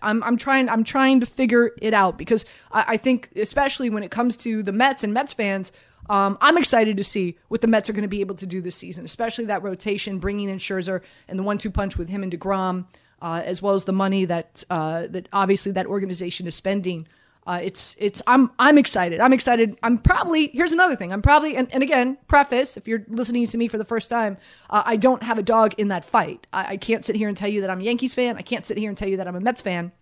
I'm 0.02 0.22
I'm 0.22 0.36
trying 0.36 0.68
I'm 0.68 0.84
trying 0.84 1.20
to 1.20 1.26
figure 1.26 1.72
it 1.80 1.94
out 1.94 2.16
because 2.16 2.44
I, 2.72 2.84
I 2.88 2.96
think 2.96 3.30
especially 3.36 3.90
when 3.90 4.02
it 4.02 4.10
comes 4.10 4.36
to 4.38 4.62
the 4.62 4.72
Mets 4.72 5.02
and 5.02 5.12
Mets 5.12 5.32
fans, 5.32 5.72
um, 6.10 6.36
I'm 6.40 6.58
excited 6.58 6.96
to 6.96 7.04
see 7.04 7.38
what 7.48 7.60
the 7.60 7.66
Mets 7.66 7.88
are 7.88 7.92
going 7.92 8.02
to 8.02 8.08
be 8.08 8.20
able 8.20 8.34
to 8.36 8.46
do 8.46 8.60
this 8.60 8.76
season, 8.76 9.04
especially 9.04 9.46
that 9.46 9.62
rotation, 9.62 10.18
bringing 10.18 10.48
in 10.48 10.58
Scherzer 10.58 11.02
and 11.28 11.38
the 11.38 11.42
one-two 11.42 11.70
punch 11.70 11.96
with 11.96 12.08
him 12.08 12.22
and 12.22 12.32
deGrom, 12.32 12.86
uh, 13.22 13.42
as 13.44 13.62
well 13.62 13.74
as 13.74 13.84
the 13.84 13.92
money 13.92 14.24
that 14.26 14.62
uh, 14.70 15.06
that 15.08 15.28
obviously 15.32 15.72
that 15.72 15.86
organization 15.86 16.46
is 16.46 16.54
spending. 16.54 17.06
Uh, 17.46 17.60
it's 17.62 17.94
it's 17.98 18.22
I'm 18.26 18.50
I'm 18.58 18.78
excited. 18.78 19.20
I'm 19.20 19.32
excited. 19.32 19.78
I'm 19.82 19.98
probably 19.98 20.48
here's 20.48 20.72
another 20.72 20.96
thing. 20.96 21.12
I'm 21.12 21.20
probably 21.20 21.56
and, 21.56 21.72
and 21.74 21.82
again 21.82 22.16
preface 22.26 22.76
if 22.76 22.88
you're 22.88 23.04
listening 23.08 23.46
to 23.46 23.58
me 23.58 23.68
for 23.68 23.76
the 23.76 23.84
first 23.84 24.08
time, 24.08 24.38
uh, 24.70 24.82
I 24.84 24.96
don't 24.96 25.22
have 25.22 25.38
a 25.38 25.42
dog 25.42 25.74
in 25.78 25.88
that 25.88 26.04
fight. 26.04 26.46
I, 26.52 26.72
I 26.72 26.76
can't 26.78 27.04
sit 27.04 27.16
here 27.16 27.28
and 27.28 27.36
tell 27.36 27.48
you 27.48 27.60
that 27.60 27.70
I'm 27.70 27.80
a 27.80 27.84
Yankees 27.84 28.14
fan. 28.14 28.36
I 28.36 28.42
can't 28.42 28.64
sit 28.64 28.78
here 28.78 28.88
and 28.88 28.96
tell 28.96 29.08
you 29.08 29.18
that 29.18 29.28
I'm 29.28 29.36
a 29.36 29.40
Mets 29.40 29.60
fan. 29.60 29.92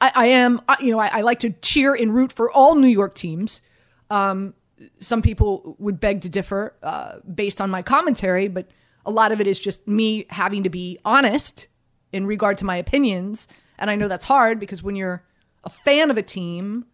I, 0.00 0.12
I 0.14 0.26
am 0.26 0.60
you 0.80 0.90
know 0.90 0.98
I, 0.98 1.06
I 1.06 1.20
like 1.20 1.40
to 1.40 1.50
cheer 1.50 1.94
and 1.94 2.12
root 2.12 2.32
for 2.32 2.50
all 2.50 2.74
New 2.74 2.88
York 2.88 3.14
teams. 3.14 3.62
Um, 4.10 4.54
some 4.98 5.22
people 5.22 5.76
would 5.78 6.00
beg 6.00 6.20
to 6.22 6.28
differ 6.28 6.74
uh, 6.82 7.18
based 7.34 7.60
on 7.60 7.70
my 7.70 7.82
commentary, 7.82 8.48
but 8.48 8.68
a 9.06 9.10
lot 9.10 9.32
of 9.32 9.40
it 9.40 9.46
is 9.46 9.58
just 9.58 9.86
me 9.88 10.26
having 10.30 10.62
to 10.62 10.70
be 10.70 10.98
honest 11.04 11.68
in 12.12 12.26
regard 12.26 12.58
to 12.58 12.64
my 12.64 12.76
opinions. 12.76 13.48
And 13.78 13.90
I 13.90 13.96
know 13.96 14.08
that's 14.08 14.24
hard 14.24 14.60
because 14.60 14.82
when 14.82 14.96
you're 14.96 15.22
a 15.64 15.70
fan 15.70 16.10
of 16.10 16.18
a 16.18 16.22
team, 16.22 16.86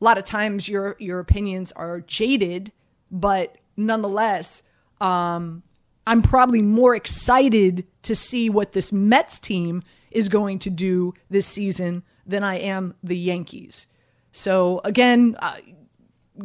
a 0.00 0.04
lot 0.04 0.18
of 0.18 0.24
times 0.24 0.68
your 0.68 0.96
your 0.98 1.20
opinions 1.20 1.72
are 1.72 2.00
jaded, 2.00 2.72
but 3.10 3.56
nonetheless, 3.76 4.62
um, 5.00 5.62
I'm 6.06 6.22
probably 6.22 6.62
more 6.62 6.94
excited 6.94 7.86
to 8.02 8.14
see 8.14 8.50
what 8.50 8.72
this 8.72 8.92
Mets 8.92 9.38
team 9.38 9.82
is 10.10 10.28
going 10.28 10.58
to 10.60 10.70
do 10.70 11.14
this 11.30 11.46
season 11.46 12.02
than 12.26 12.42
I 12.42 12.58
am 12.58 12.94
the 13.02 13.16
Yankees. 13.16 13.86
So 14.32 14.80
again, 14.84 15.36
uh, 15.40 15.56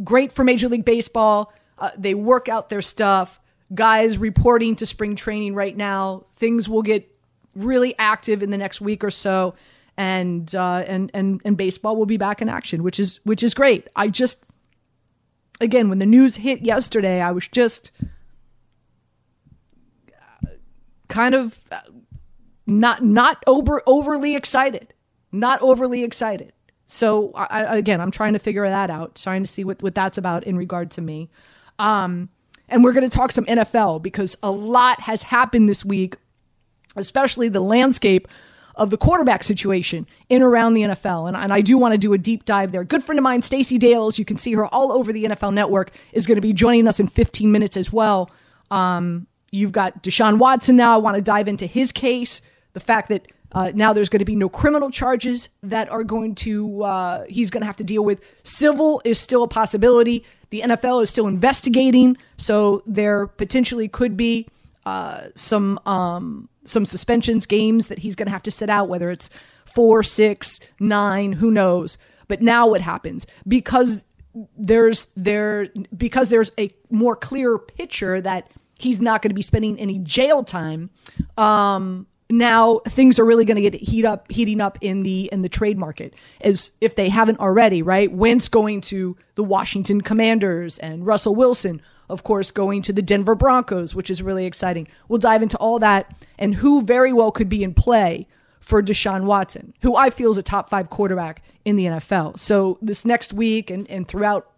great 0.04 0.32
for 0.32 0.44
Major 0.44 0.68
League 0.68 0.86
Baseball. 0.86 1.54
Uh, 1.78 1.92
they 1.98 2.14
work 2.14 2.50
out 2.50 2.70
their 2.70 2.82
stuff. 2.82 3.40
Guys 3.74 4.18
reporting 4.18 4.76
to 4.78 4.86
spring 4.86 5.16
training 5.16 5.54
right 5.54 5.76
now. 5.76 6.24
Things 6.36 6.68
will 6.68 6.82
get 6.82 7.10
really 7.56 7.96
active 8.00 8.42
in 8.42 8.50
the 8.50 8.58
next 8.58 8.82
week 8.82 9.04
or 9.04 9.12
so, 9.12 9.54
and 9.98 10.54
uh, 10.56 10.84
and 10.88 11.12
and 11.14 11.42
and 11.46 11.56
baseball 11.56 11.96
will 11.96 12.08
be 12.08 12.18
back 12.18 12.42
in 12.42 12.50
action, 12.50 12.82
which 12.84 13.00
is 13.00 13.20
which 13.24 13.44
is 13.44 13.54
great. 13.54 13.88
I 13.96 14.08
just 14.08 14.44
again, 15.62 15.90
when 15.90 16.00
the 16.00 16.06
news 16.06 16.36
hit 16.36 16.62
yesterday, 16.62 17.22
I 17.22 17.32
was 17.32 17.48
just 17.48 17.92
uh, 20.12 20.48
kind 21.08 21.36
of 21.36 21.60
uh, 21.72 21.80
not 22.66 23.04
not 23.04 23.44
over 23.46 23.84
overly 23.86 24.36
excited, 24.36 24.94
not 25.32 25.62
overly 25.62 26.04
excited. 26.04 26.54
So 26.92 27.32
I, 27.36 27.78
again, 27.78 28.02
I'm 28.02 28.10
trying 28.10 28.34
to 28.34 28.40
figure 28.40 28.68
that 28.68 28.90
out, 28.90 29.16
trying 29.16 29.44
to 29.44 29.48
see 29.48 29.64
what 29.64 29.82
what 29.82 29.94
that's 29.94 30.18
about 30.18 30.44
in 30.44 30.58
regard 30.58 30.90
to 30.92 31.02
me. 31.02 31.30
Um, 31.78 32.30
and 32.68 32.84
we're 32.84 32.94
going 32.94 33.08
to 33.08 33.16
talk 33.16 33.32
some 33.32 33.46
NFL 33.46 34.02
because 34.02 34.36
a 34.42 34.52
lot 34.52 35.00
has 35.02 35.24
happened 35.24 35.70
this 35.70 35.86
week, 35.86 36.18
especially 36.96 37.48
the 37.48 37.62
landscape 37.62 38.28
of 38.76 38.90
the 38.90 38.98
quarterback 38.98 39.44
situation 39.44 40.08
in 40.30 40.42
around 40.42 40.74
the 40.74 40.82
NFL. 40.82 41.28
And, 41.28 41.38
and 41.38 41.54
I 41.54 41.62
do 41.62 41.78
want 41.78 41.94
to 41.94 41.98
do 41.98 42.14
a 42.14 42.18
deep 42.18 42.46
dive 42.46 42.72
there. 42.72 42.84
Good 42.84 43.04
friend 43.04 43.20
of 43.20 43.24
mine, 43.24 43.44
Stacey 43.44 43.78
Dales, 43.78 44.18
you 44.18 44.26
can 44.26 44.38
see 44.38 44.54
her 44.54 44.66
all 44.66 44.92
over 44.92 45.14
the 45.14 45.26
NFL 45.26 45.54
network, 45.54 45.92
is 46.12 46.26
going 46.26 46.38
to 46.38 46.42
be 46.42 46.54
joining 46.54 46.88
us 46.88 47.00
in 47.00 47.08
15 47.08 47.52
minutes 47.52 47.78
as 47.78 47.94
well. 47.94 48.32
Um, 48.72 49.28
you've 49.52 49.74
got 49.74 50.02
Deshaun 50.02 50.40
Watson 50.40 50.76
now. 50.76 50.96
I 50.96 50.98
want 50.98 51.16
to 51.16 51.22
dive 51.22 51.48
into 51.48 51.66
his 51.68 51.92
case, 51.92 52.42
the 52.74 52.80
fact 52.80 53.10
that 53.10 53.28
uh, 53.52 53.72
now 53.74 53.94
there's 53.94 54.10
going 54.10 54.20
to 54.20 54.26
be 54.26 54.36
no 54.36 54.50
criminal 54.50 54.92
charges 54.92 55.50
that 55.64 55.90
are 55.90 56.04
going 56.04 56.36
to 56.36 56.84
uh, 56.84 57.26
he's 57.28 57.50
going 57.50 57.62
to 57.62 57.68
have 57.68 57.78
to 57.78 57.84
deal 57.84 58.04
with. 58.04 58.22
Civil 58.44 59.02
is 59.06 59.20
still 59.20 59.44
a 59.44 59.48
possibility. 59.48 60.24
The 60.52 60.62
NFL 60.62 61.04
is 61.04 61.10
still 61.10 61.28
investigating, 61.28 62.18
so 62.38 62.84
there 62.86 63.28
potentially 63.28 63.88
could 63.88 64.16
be 64.18 64.48
uh, 64.86 65.28
some 65.36 65.80
um, 65.86 66.50
some 66.66 66.86
suspensions, 66.86 67.46
games 67.46 67.88
that 67.88 68.00
he's 68.00 68.16
going 68.16 68.28
to 68.28 68.32
have 68.32 68.44
to 68.44 68.52
sit 68.52 68.70
out, 68.70 68.90
whether 68.90 69.10
it's 69.12 69.30
four, 69.66 70.04
six, 70.04 70.60
nine, 70.80 71.34
who 71.34 71.52
knows. 71.52 71.98
But 72.28 72.42
now 72.42 72.68
what 72.68 72.82
happens 72.82 73.26
because 73.48 74.04
there's 74.58 75.08
there 75.16 75.68
because 75.96 76.30
there's 76.30 76.52
a 76.60 76.70
more 76.90 77.16
clear 77.16 77.58
picture 77.58 78.22
that 78.22 78.50
he's 78.78 79.02
not 79.02 79.22
going 79.22 79.32
to 79.32 79.36
be 79.36 79.42
spending 79.42 79.80
any 79.80 80.00
jail 80.00 80.44
time. 80.44 80.90
Um, 81.38 82.08
now 82.30 82.80
things 82.88 83.18
are 83.18 83.26
really 83.26 83.46
going 83.46 83.62
to 83.62 83.70
get 83.70 83.74
heat 83.74 84.06
up 84.06 84.32
heating 84.32 84.62
up 84.62 84.78
in 84.82 85.04
the 85.04 85.30
in 85.32 85.42
the 85.42 85.50
trade 85.50 85.78
market 85.78 86.14
as 86.42 86.72
if 86.80 86.96
they 86.96 87.10
haven't 87.10 87.40
already 87.40 87.82
right? 87.82 88.12
Wentz 88.12 88.48
going 88.48 88.82
to 88.82 89.18
the 89.36 89.44
washington 89.44 90.02
commanders 90.02 90.78
and 90.78 91.06
russell 91.06 91.34
wilson 91.36 91.82
of 92.08 92.24
course 92.24 92.52
going 92.52 92.82
to 92.84 92.94
the 92.94 93.02
denver 93.02 93.36
broncos 93.36 93.96
which 93.96 94.10
is 94.10 94.22
really 94.22 94.46
exciting. 94.46 94.88
We'll 95.08 95.20
dive 95.20 95.42
into 95.42 95.58
all 95.58 95.80
that 95.80 96.26
and 96.38 96.54
who 96.54 96.84
very 96.84 97.14
well 97.14 97.32
could 97.32 97.50
be 97.50 97.64
in 97.64 97.74
play 97.74 98.28
for 98.60 98.84
deshaun 98.84 99.24
watson 99.24 99.74
who 99.82 99.96
i 99.96 100.12
feel 100.12 100.30
is 100.30 100.38
a 100.38 100.44
top 100.44 100.70
five 100.70 100.90
quarterback 100.90 101.42
in 101.66 101.78
the 101.78 101.86
nfl 101.86 102.38
so 102.38 102.78
this 102.82 103.06
next 103.06 103.34
week 103.34 103.72
and, 103.72 103.90
and 103.90 104.08
throughout 104.08 104.52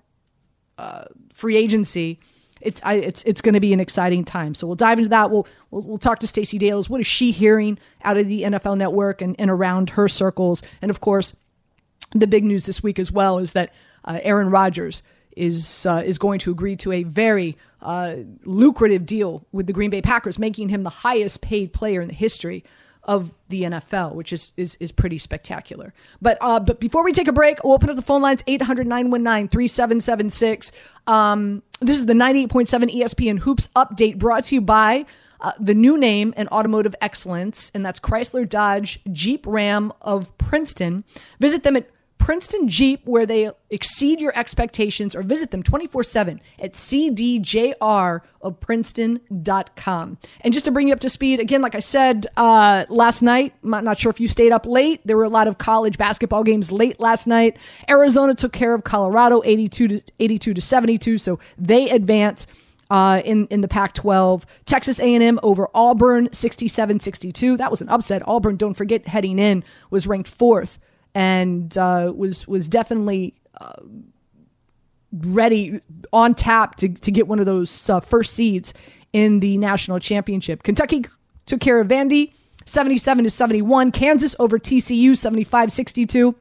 uh, 0.77 1.05
free 1.31 1.55
agency 1.55 2.19
it's 2.61 2.81
I, 2.83 2.95
it's 2.95 3.23
it's 3.23 3.41
going 3.41 3.53
to 3.53 3.59
be 3.59 3.73
an 3.73 3.79
exciting 3.79 4.23
time. 4.23 4.55
So 4.55 4.67
we'll 4.67 4.75
dive 4.75 4.99
into 4.99 5.09
that. 5.09 5.31
We'll 5.31 5.47
we'll, 5.69 5.81
we'll 5.81 5.97
talk 5.97 6.19
to 6.19 6.27
Stacey 6.27 6.57
Dales. 6.57 6.89
What 6.89 7.01
is 7.01 7.07
she 7.07 7.31
hearing 7.31 7.79
out 8.03 8.17
of 8.17 8.27
the 8.27 8.43
NFL 8.43 8.77
Network 8.77 9.21
and, 9.21 9.35
and 9.39 9.49
around 9.49 9.91
her 9.91 10.07
circles? 10.07 10.61
And 10.81 10.89
of 10.89 11.01
course, 11.01 11.33
the 12.11 12.27
big 12.27 12.43
news 12.43 12.65
this 12.65 12.83
week 12.83 12.99
as 12.99 13.11
well 13.11 13.37
is 13.37 13.53
that 13.53 13.73
uh, 14.05 14.19
Aaron 14.23 14.49
Rodgers 14.49 15.03
is 15.35 15.85
uh, 15.85 16.03
is 16.05 16.17
going 16.17 16.39
to 16.39 16.51
agree 16.51 16.75
to 16.77 16.91
a 16.91 17.03
very 17.03 17.57
uh, 17.81 18.17
lucrative 18.43 19.05
deal 19.05 19.45
with 19.51 19.67
the 19.67 19.73
Green 19.73 19.89
Bay 19.89 20.01
Packers, 20.01 20.37
making 20.37 20.69
him 20.69 20.83
the 20.83 20.89
highest 20.89 21.41
paid 21.41 21.73
player 21.73 22.01
in 22.01 22.07
the 22.07 22.13
history 22.13 22.63
of 23.03 23.33
the 23.49 23.63
NFL, 23.63 24.15
which 24.15 24.31
is 24.31 24.53
is, 24.57 24.77
is 24.79 24.91
pretty 24.91 25.17
spectacular. 25.17 25.91
But 26.21 26.37
uh, 26.41 26.59
but 26.59 26.79
before 26.79 27.03
we 27.03 27.13
take 27.13 27.27
a 27.27 27.33
break, 27.33 27.63
we'll 27.63 27.73
open 27.73 27.89
up 27.89 27.95
the 27.95 28.01
phone 28.01 28.21
lines 28.21 28.43
800-919-3776. 28.43 30.71
Um, 31.07 31.63
this 31.79 31.97
is 31.97 32.05
the 32.05 32.13
98.7 32.13 32.95
ESPN 32.95 33.39
Hoops 33.39 33.67
update 33.75 34.19
brought 34.19 34.43
to 34.45 34.55
you 34.55 34.61
by 34.61 35.05
uh, 35.41 35.51
the 35.59 35.73
new 35.73 35.97
name 35.97 36.33
and 36.37 36.47
automotive 36.49 36.95
excellence, 37.01 37.71
and 37.73 37.85
that's 37.85 37.99
Chrysler 37.99 38.47
Dodge 38.47 38.99
Jeep 39.11 39.45
Ram 39.47 39.91
of 40.01 40.37
Princeton. 40.37 41.03
Visit 41.39 41.63
them 41.63 41.75
at 41.75 41.89
Princeton 42.21 42.67
Jeep, 42.67 43.01
where 43.05 43.25
they 43.25 43.49
exceed 43.71 44.21
your 44.21 44.31
expectations, 44.37 45.15
or 45.15 45.23
visit 45.23 45.49
them 45.49 45.63
24 45.63 46.03
7 46.03 46.39
at 46.59 46.73
cdjr 46.73 48.21
of 48.41 48.59
Princeton.com. 48.59 50.17
And 50.41 50.53
just 50.53 50.65
to 50.65 50.71
bring 50.71 50.87
you 50.87 50.93
up 50.93 50.99
to 50.99 51.09
speed, 51.09 51.39
again, 51.39 51.61
like 51.61 51.73
I 51.73 51.79
said 51.79 52.27
uh, 52.37 52.85
last 52.89 53.23
night, 53.23 53.55
I'm 53.63 53.83
not 53.83 53.99
sure 53.99 54.11
if 54.11 54.19
you 54.19 54.27
stayed 54.27 54.51
up 54.51 54.67
late. 54.67 55.01
There 55.03 55.17
were 55.17 55.23
a 55.23 55.29
lot 55.29 55.47
of 55.47 55.57
college 55.57 55.97
basketball 55.97 56.43
games 56.43 56.71
late 56.71 56.99
last 56.99 57.25
night. 57.25 57.57
Arizona 57.89 58.35
took 58.35 58.53
care 58.53 58.75
of 58.75 58.83
Colorado 58.83 59.41
82 59.43 59.87
to, 59.87 60.01
82 60.19 60.53
to 60.53 60.61
72, 60.61 61.17
so 61.17 61.39
they 61.57 61.89
advance. 61.89 62.45
Uh, 62.89 63.21
in 63.23 63.47
in 63.47 63.61
the 63.61 63.69
Pac-12. 63.69 64.43
Texas 64.65 64.99
A&M 64.99 65.39
over 65.43 65.69
Auburn, 65.73 66.27
67-62. 66.27 67.57
That 67.57 67.71
was 67.71 67.79
an 67.79 67.87
upset. 67.87 68.21
Auburn, 68.27 68.57
don't 68.57 68.73
forget, 68.73 69.07
heading 69.07 69.39
in 69.39 69.63
was 69.91 70.07
ranked 70.07 70.27
fourth 70.27 70.77
and 71.15 71.77
uh, 71.77 72.11
was 72.15 72.47
was 72.47 72.69
definitely 72.69 73.33
uh, 73.59 73.81
ready 75.11 75.81
on 76.13 76.35
tap 76.35 76.75
to 76.77 76.89
to 76.89 77.11
get 77.11 77.27
one 77.27 77.39
of 77.39 77.45
those 77.45 77.89
uh, 77.89 77.99
first 77.99 78.33
seeds 78.33 78.73
in 79.13 79.39
the 79.39 79.57
national 79.57 79.99
championship. 79.99 80.63
Kentucky 80.63 81.05
took 81.45 81.59
care 81.59 81.81
of 81.81 81.87
Vandy 81.87 82.33
77 82.65 83.23
to 83.25 83.29
71. 83.29 83.91
Kansas 83.91 84.35
over 84.39 84.57
TCU 84.59 85.11
75-62. 85.11 86.35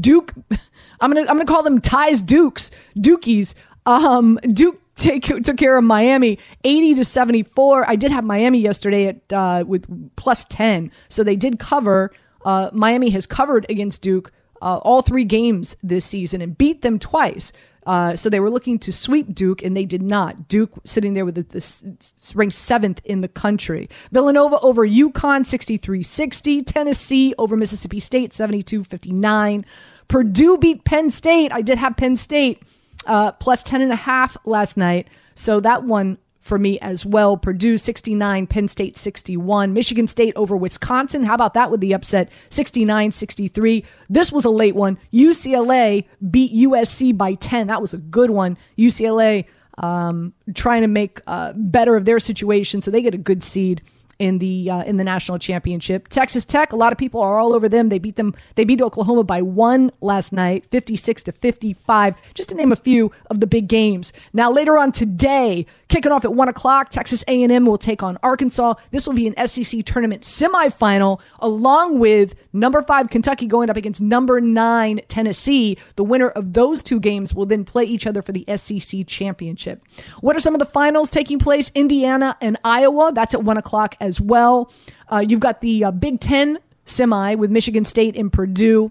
Duke 0.00 0.34
I'm 1.00 1.12
going 1.12 1.24
to 1.24 1.30
I'm 1.30 1.36
going 1.36 1.46
to 1.46 1.52
call 1.52 1.62
them 1.62 1.80
ties 1.80 2.22
Dukes, 2.22 2.70
Dukies. 2.96 3.54
Um, 3.86 4.38
Duke 4.52 4.80
take, 4.96 5.24
took 5.24 5.56
care 5.56 5.76
of 5.76 5.84
Miami 5.84 6.38
80 6.64 6.96
to 6.96 7.04
74. 7.04 7.88
I 7.88 7.96
did 7.96 8.10
have 8.10 8.24
Miami 8.24 8.58
yesterday 8.58 9.06
at 9.06 9.32
uh, 9.32 9.64
with 9.66 10.16
plus 10.16 10.44
10. 10.46 10.90
So 11.08 11.22
they 11.22 11.36
did 11.36 11.58
cover 11.58 12.12
uh, 12.44 12.70
Miami 12.72 13.10
has 13.10 13.26
covered 13.26 13.66
against 13.68 14.02
Duke 14.02 14.32
uh, 14.60 14.78
all 14.82 15.02
three 15.02 15.24
games 15.24 15.76
this 15.82 16.04
season 16.04 16.40
and 16.40 16.56
beat 16.56 16.82
them 16.82 16.98
twice. 16.98 17.52
Uh, 17.86 18.14
so 18.14 18.28
they 18.28 18.40
were 18.40 18.50
looking 18.50 18.78
to 18.78 18.92
sweep 18.92 19.34
Duke, 19.34 19.62
and 19.62 19.74
they 19.74 19.86
did 19.86 20.02
not. 20.02 20.46
Duke 20.46 20.72
sitting 20.84 21.14
there 21.14 21.24
with 21.24 21.36
the, 21.36 21.42
the 21.44 22.34
ranked 22.34 22.54
seventh 22.54 23.00
in 23.04 23.22
the 23.22 23.28
country. 23.28 23.88
Villanova 24.12 24.58
over 24.60 24.86
UConn, 24.86 25.46
63-60. 25.46 26.66
Tennessee 26.66 27.34
over 27.38 27.56
Mississippi 27.56 27.98
State, 27.98 28.32
72-59. 28.32 29.64
Purdue 30.06 30.58
beat 30.58 30.84
Penn 30.84 31.08
State. 31.08 31.50
I 31.50 31.62
did 31.62 31.78
have 31.78 31.96
Penn 31.96 32.18
State 32.18 32.62
uh, 33.06 33.32
plus 33.32 33.62
10 33.62 33.80
and 33.80 33.92
a 33.92 33.96
half 33.96 34.36
last 34.44 34.76
night. 34.76 35.08
So 35.34 35.60
that 35.60 35.84
one 35.84 36.18
for 36.48 36.58
me 36.58 36.78
as 36.80 37.06
well. 37.06 37.36
Purdue 37.36 37.78
69, 37.78 38.46
Penn 38.46 38.66
State 38.66 38.96
61, 38.96 39.72
Michigan 39.72 40.08
State 40.08 40.32
over 40.34 40.56
Wisconsin. 40.56 41.22
How 41.22 41.34
about 41.34 41.54
that 41.54 41.70
with 41.70 41.80
the 41.80 41.92
upset 41.92 42.30
69 42.50 43.10
63? 43.10 43.84
This 44.08 44.32
was 44.32 44.44
a 44.44 44.50
late 44.50 44.74
one. 44.74 44.98
UCLA 45.12 46.04
beat 46.30 46.52
USC 46.52 47.16
by 47.16 47.34
10. 47.34 47.68
That 47.68 47.80
was 47.80 47.94
a 47.94 47.98
good 47.98 48.30
one. 48.30 48.56
UCLA 48.76 49.44
um, 49.78 50.32
trying 50.54 50.82
to 50.82 50.88
make 50.88 51.20
uh, 51.26 51.52
better 51.54 51.94
of 51.94 52.04
their 52.04 52.18
situation 52.18 52.82
so 52.82 52.90
they 52.90 53.02
get 53.02 53.14
a 53.14 53.18
good 53.18 53.42
seed 53.42 53.82
in 54.18 54.38
the 54.38 54.70
uh, 54.70 54.82
in 54.82 54.96
the 54.96 55.04
national 55.04 55.38
championship. 55.38 56.08
Texas 56.08 56.44
Tech, 56.44 56.72
a 56.72 56.76
lot 56.76 56.92
of 56.92 56.98
people 56.98 57.20
are 57.20 57.38
all 57.38 57.52
over 57.52 57.68
them. 57.68 57.88
They 57.88 57.98
beat 57.98 58.16
them. 58.16 58.34
They 58.56 58.64
beat 58.64 58.82
Oklahoma 58.82 59.24
by 59.24 59.42
one 59.42 59.92
last 60.00 60.32
night, 60.32 60.64
fifty 60.70 60.96
six 60.96 61.22
to 61.24 61.32
fifty 61.32 61.74
five. 61.74 62.14
Just 62.34 62.48
to 62.50 62.54
name 62.54 62.72
a 62.72 62.76
few 62.76 63.12
of 63.30 63.40
the 63.40 63.46
big 63.46 63.68
games. 63.68 64.12
Now 64.32 64.50
later 64.50 64.76
on 64.76 64.92
today, 64.92 65.66
kicking 65.88 66.12
off 66.12 66.24
at 66.24 66.34
one 66.34 66.48
o'clock, 66.48 66.90
Texas 66.90 67.22
A 67.28 67.42
and 67.42 67.52
M 67.52 67.66
will 67.66 67.78
take 67.78 68.02
on 68.02 68.18
Arkansas. 68.22 68.74
This 68.90 69.06
will 69.06 69.14
be 69.14 69.28
an 69.28 69.46
SEC 69.46 69.84
tournament 69.84 70.22
semifinal, 70.22 71.20
along 71.38 71.98
with 71.98 72.34
number 72.52 72.82
five 72.82 73.10
Kentucky 73.10 73.46
going 73.46 73.70
up 73.70 73.76
against 73.76 74.00
number 74.00 74.40
nine 74.40 75.00
Tennessee. 75.08 75.78
The 75.96 76.04
winner 76.04 76.30
of 76.30 76.54
those 76.54 76.82
two 76.82 76.98
games 76.98 77.34
will 77.34 77.46
then 77.46 77.64
play 77.64 77.84
each 77.84 78.06
other 78.06 78.22
for 78.22 78.32
the 78.32 78.44
SEC 78.56 79.06
championship. 79.06 79.82
What 80.20 80.34
are 80.34 80.40
some 80.40 80.54
of 80.54 80.58
the 80.58 80.66
finals 80.66 81.08
taking 81.08 81.38
place? 81.38 81.70
Indiana 81.74 82.36
and 82.40 82.56
Iowa. 82.64 83.12
That's 83.14 83.34
at 83.34 83.44
one 83.44 83.58
o'clock 83.58 83.94
as 84.00 84.07
well. 84.20 84.72
Uh, 85.08 85.24
you've 85.26 85.40
got 85.40 85.60
the 85.60 85.84
uh, 85.84 85.90
Big 85.90 86.20
Ten 86.20 86.58
semi 86.84 87.34
with 87.34 87.50
Michigan 87.50 87.84
State 87.84 88.16
and 88.16 88.32
Purdue. 88.32 88.90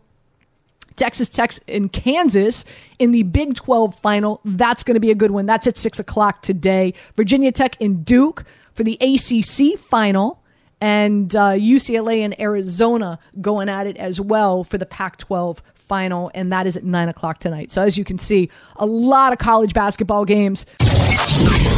Texas 0.96 1.30
Tech 1.30 1.54
and 1.68 1.94
Kansas 1.94 2.66
in 3.00 3.12
the 3.12 3.24
Big 3.24 3.54
12 3.56 3.98
final. 4.00 4.42
That's 4.44 4.84
going 4.84 4.96
to 4.96 5.00
be 5.00 5.12
a 5.12 5.16
good 5.16 5.32
one. 5.32 5.46
That's 5.46 5.68
at 5.68 5.78
6 5.78 6.00
o'clock 6.00 6.42
today. 6.42 6.94
Virginia 7.16 7.52
Tech 7.52 7.80
and 7.80 8.04
Duke 8.04 8.44
for 8.74 8.84
the 8.84 8.98
ACC 9.00 9.80
final. 9.80 10.42
And 10.82 11.36
uh, 11.36 11.52
UCLA 11.52 12.20
and 12.20 12.40
Arizona 12.40 13.20
going 13.40 13.70
at 13.70 13.88
it 13.88 13.98
as 13.98 14.20
well 14.20 14.64
for 14.64 14.78
the 14.78 14.86
Pac 14.86 15.18
12 15.18 15.62
final. 15.88 16.32
And 16.34 16.52
that 16.52 16.68
is 16.68 16.78
at 16.78 16.84
9 16.84 17.10
o'clock 17.10 17.40
tonight. 17.40 17.72
So, 17.72 17.82
as 17.82 17.98
you 17.98 18.04
can 18.04 18.18
see, 18.18 18.50
a 18.76 18.86
lot 18.86 19.34
of 19.34 19.40
college 19.40 19.74
basketball 19.74 20.26
games. 20.26 20.66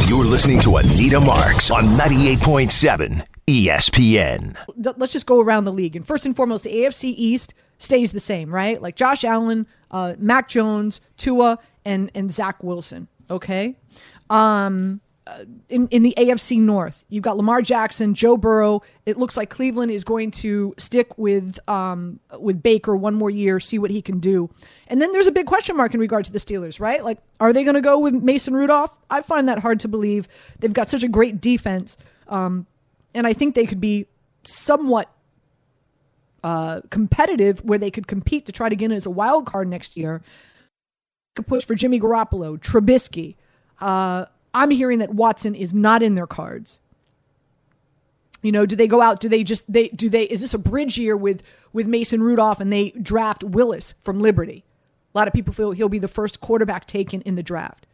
You're 0.06 0.24
listening 0.24 0.60
to 0.60 0.76
Anita 0.76 1.20
Marks 1.20 1.70
on 1.70 1.96
98.7 1.96 3.24
ESPN. 3.46 4.56
Let's 4.96 5.12
just 5.12 5.26
go 5.26 5.40
around 5.40 5.64
the 5.64 5.72
league. 5.72 5.96
And 5.96 6.06
first 6.06 6.26
and 6.26 6.34
foremost, 6.34 6.64
the 6.64 6.70
AFC 6.70 7.14
East 7.16 7.54
stays 7.78 8.12
the 8.12 8.20
same, 8.20 8.54
right? 8.54 8.80
Like 8.80 8.96
Josh 8.96 9.24
Allen, 9.24 9.66
uh, 9.90 10.14
Mac 10.18 10.48
Jones, 10.48 11.00
Tua, 11.16 11.58
and 11.84 12.10
and 12.14 12.32
Zach 12.32 12.62
Wilson. 12.62 13.08
Okay, 13.30 13.76
um, 14.28 15.00
in 15.68 15.88
in 15.88 16.02
the 16.02 16.14
AFC 16.16 16.58
North, 16.58 17.04
you've 17.08 17.22
got 17.22 17.36
Lamar 17.36 17.62
Jackson, 17.62 18.14
Joe 18.14 18.36
Burrow. 18.36 18.82
It 19.06 19.18
looks 19.18 19.36
like 19.36 19.50
Cleveland 19.50 19.90
is 19.90 20.04
going 20.04 20.30
to 20.32 20.74
stick 20.78 21.16
with 21.18 21.58
um 21.68 22.20
with 22.38 22.62
Baker 22.62 22.96
one 22.96 23.14
more 23.14 23.30
year, 23.30 23.60
see 23.60 23.78
what 23.78 23.90
he 23.90 24.02
can 24.02 24.20
do. 24.20 24.50
And 24.88 25.00
then 25.00 25.12
there's 25.12 25.26
a 25.26 25.32
big 25.32 25.46
question 25.46 25.76
mark 25.76 25.94
in 25.94 26.00
regard 26.00 26.24
to 26.26 26.32
the 26.32 26.38
Steelers, 26.38 26.80
right? 26.80 27.04
Like, 27.04 27.18
are 27.38 27.52
they 27.52 27.64
going 27.64 27.74
to 27.74 27.80
go 27.80 27.98
with 27.98 28.14
Mason 28.14 28.54
Rudolph? 28.54 28.96
I 29.08 29.22
find 29.22 29.48
that 29.48 29.58
hard 29.58 29.80
to 29.80 29.88
believe. 29.88 30.28
They've 30.58 30.72
got 30.72 30.90
such 30.90 31.02
a 31.02 31.08
great 31.08 31.40
defense, 31.40 31.96
um, 32.28 32.66
and 33.14 33.26
I 33.26 33.32
think 33.32 33.54
they 33.54 33.66
could 33.66 33.80
be 33.80 34.06
somewhat 34.44 35.10
uh, 36.42 36.80
competitive 36.90 37.64
where 37.64 37.78
they 37.78 37.90
could 37.90 38.06
compete 38.06 38.46
to 38.46 38.52
try 38.52 38.68
to 38.68 38.76
get 38.76 38.86
in 38.86 38.96
as 38.96 39.06
a 39.06 39.10
wild 39.10 39.46
card 39.46 39.68
next 39.68 39.96
year. 39.96 40.22
Could 41.36 41.46
push 41.46 41.64
for 41.64 41.74
Jimmy 41.74 42.00
Garoppolo, 42.00 42.58
Trubisky. 42.58 43.36
Uh, 43.80 44.26
I'm 44.52 44.70
hearing 44.70 44.98
that 44.98 45.14
Watson 45.14 45.54
is 45.54 45.72
not 45.72 46.02
in 46.02 46.14
their 46.14 46.26
cards. 46.26 46.80
You 48.42 48.52
know, 48.52 48.64
do 48.66 48.74
they 48.74 48.88
go 48.88 49.02
out? 49.02 49.20
Do 49.20 49.28
they 49.28 49.44
just 49.44 49.70
they 49.70 49.88
do 49.88 50.08
they? 50.08 50.24
Is 50.24 50.40
this 50.40 50.54
a 50.54 50.58
bridge 50.58 50.96
year 50.96 51.16
with 51.16 51.42
with 51.72 51.86
Mason 51.86 52.22
Rudolph 52.22 52.60
and 52.60 52.72
they 52.72 52.90
draft 52.90 53.44
Willis 53.44 53.94
from 54.00 54.20
Liberty? 54.20 54.64
A 55.14 55.18
lot 55.18 55.28
of 55.28 55.34
people 55.34 55.52
feel 55.52 55.72
he'll 55.72 55.88
be 55.88 55.98
the 55.98 56.08
first 56.08 56.40
quarterback 56.40 56.86
taken 56.86 57.20
in 57.22 57.34
the 57.34 57.42
draft. 57.42 57.86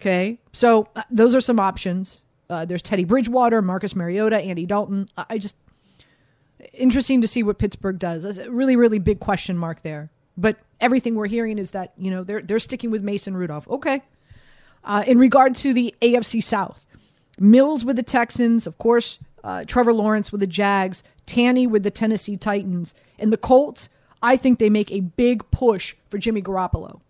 Okay, 0.00 0.40
so 0.52 0.88
uh, 0.96 1.02
those 1.10 1.36
are 1.36 1.40
some 1.40 1.60
options. 1.60 2.22
Uh, 2.50 2.64
there's 2.64 2.82
Teddy 2.82 3.04
Bridgewater, 3.04 3.62
Marcus 3.62 3.94
Mariota, 3.94 4.36
Andy 4.36 4.66
Dalton. 4.66 5.08
I, 5.16 5.26
I 5.30 5.38
just 5.38 5.56
interesting 6.72 7.20
to 7.20 7.28
see 7.28 7.44
what 7.44 7.58
Pittsburgh 7.58 7.98
does. 7.98 8.24
That's 8.24 8.38
a 8.38 8.50
really, 8.50 8.74
really 8.74 8.98
big 8.98 9.20
question 9.20 9.56
mark 9.56 9.82
there. 9.82 10.10
But 10.36 10.58
everything 10.80 11.14
we're 11.14 11.26
hearing 11.26 11.58
is 11.58 11.70
that 11.72 11.92
you 11.96 12.10
know 12.10 12.24
they're 12.24 12.42
they're 12.42 12.58
sticking 12.58 12.90
with 12.90 13.02
Mason 13.02 13.36
Rudolph. 13.36 13.68
Okay. 13.68 14.02
Uh, 14.84 15.04
in 15.06 15.18
regard 15.18 15.54
to 15.56 15.72
the 15.72 15.94
AFC 16.02 16.42
South, 16.42 16.84
Mills 17.38 17.84
with 17.84 17.96
the 17.96 18.02
Texans, 18.02 18.66
of 18.66 18.78
course. 18.78 19.18
Uh, 19.44 19.64
Trevor 19.64 19.92
Lawrence 19.92 20.30
with 20.30 20.40
the 20.40 20.46
Jags, 20.46 21.02
Tanny 21.26 21.66
with 21.66 21.82
the 21.82 21.90
Tennessee 21.90 22.36
Titans, 22.36 22.94
and 23.18 23.32
the 23.32 23.36
Colts. 23.36 23.88
I 24.22 24.36
think 24.36 24.60
they 24.60 24.70
make 24.70 24.92
a 24.92 25.00
big 25.00 25.48
push 25.50 25.96
for 26.08 26.18
Jimmy 26.18 26.40
Garoppolo. 26.40 27.00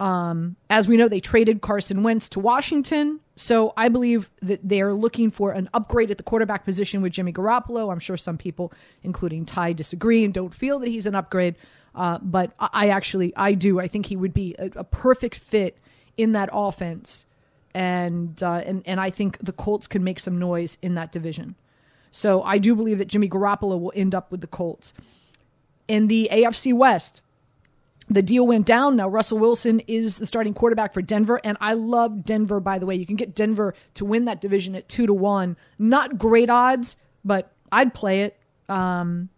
Um, 0.00 0.56
as 0.70 0.88
we 0.88 0.96
know, 0.96 1.08
they 1.08 1.20
traded 1.20 1.60
Carson 1.60 2.02
Wentz 2.02 2.30
to 2.30 2.40
Washington. 2.40 3.20
So 3.36 3.74
I 3.76 3.88
believe 3.88 4.30
that 4.40 4.60
they're 4.62 4.94
looking 4.94 5.30
for 5.30 5.52
an 5.52 5.68
upgrade 5.74 6.10
at 6.10 6.16
the 6.16 6.22
quarterback 6.22 6.64
position 6.64 7.02
with 7.02 7.12
Jimmy 7.12 7.32
Garoppolo. 7.32 7.92
I'm 7.92 8.00
sure 8.00 8.16
some 8.16 8.38
people, 8.38 8.72
including 9.02 9.44
Ty, 9.44 9.74
disagree 9.74 10.24
and 10.24 10.32
don't 10.32 10.54
feel 10.54 10.78
that 10.78 10.88
he's 10.88 11.06
an 11.06 11.14
upgrade. 11.14 11.56
Uh, 11.94 12.18
but 12.22 12.52
I 12.58 12.88
actually, 12.88 13.36
I 13.36 13.52
do. 13.52 13.78
I 13.78 13.86
think 13.86 14.06
he 14.06 14.16
would 14.16 14.32
be 14.32 14.56
a, 14.58 14.70
a 14.76 14.84
perfect 14.84 15.36
fit 15.36 15.78
in 16.16 16.32
that 16.32 16.48
offense. 16.52 17.26
And, 17.74 18.40
uh, 18.42 18.62
and, 18.64 18.82
and 18.86 19.00
I 19.00 19.10
think 19.10 19.38
the 19.40 19.52
Colts 19.52 19.86
can 19.86 20.04
make 20.04 20.20
some 20.20 20.38
noise 20.38 20.78
in 20.80 20.94
that 20.94 21.10
division. 21.10 21.56
So 22.10 22.42
I 22.42 22.58
do 22.58 22.76
believe 22.76 22.98
that 22.98 23.08
Jimmy 23.08 23.28
Garoppolo 23.28 23.80
will 23.80 23.92
end 23.96 24.14
up 24.14 24.30
with 24.30 24.40
the 24.40 24.46
Colts. 24.46 24.94
In 25.88 26.06
the 26.06 26.28
AFC 26.30 26.72
West, 26.72 27.20
the 28.08 28.22
deal 28.22 28.46
went 28.46 28.66
down. 28.66 28.96
Now 28.96 29.08
Russell 29.08 29.38
Wilson 29.38 29.80
is 29.80 30.18
the 30.18 30.26
starting 30.26 30.54
quarterback 30.54 30.94
for 30.94 31.02
Denver, 31.02 31.40
and 31.42 31.56
I 31.60 31.72
love 31.72 32.24
Denver. 32.24 32.60
By 32.60 32.78
the 32.78 32.86
way, 32.86 32.94
you 32.94 33.06
can 33.06 33.16
get 33.16 33.34
Denver 33.34 33.74
to 33.94 34.04
win 34.04 34.26
that 34.26 34.40
division 34.40 34.74
at 34.74 34.88
two 34.88 35.06
to 35.06 35.14
one. 35.14 35.56
Not 35.78 36.18
great 36.18 36.50
odds, 36.50 36.96
but 37.24 37.50
I'd 37.72 37.94
play 37.94 38.22
it. 38.22 38.38
Um, 38.68 39.28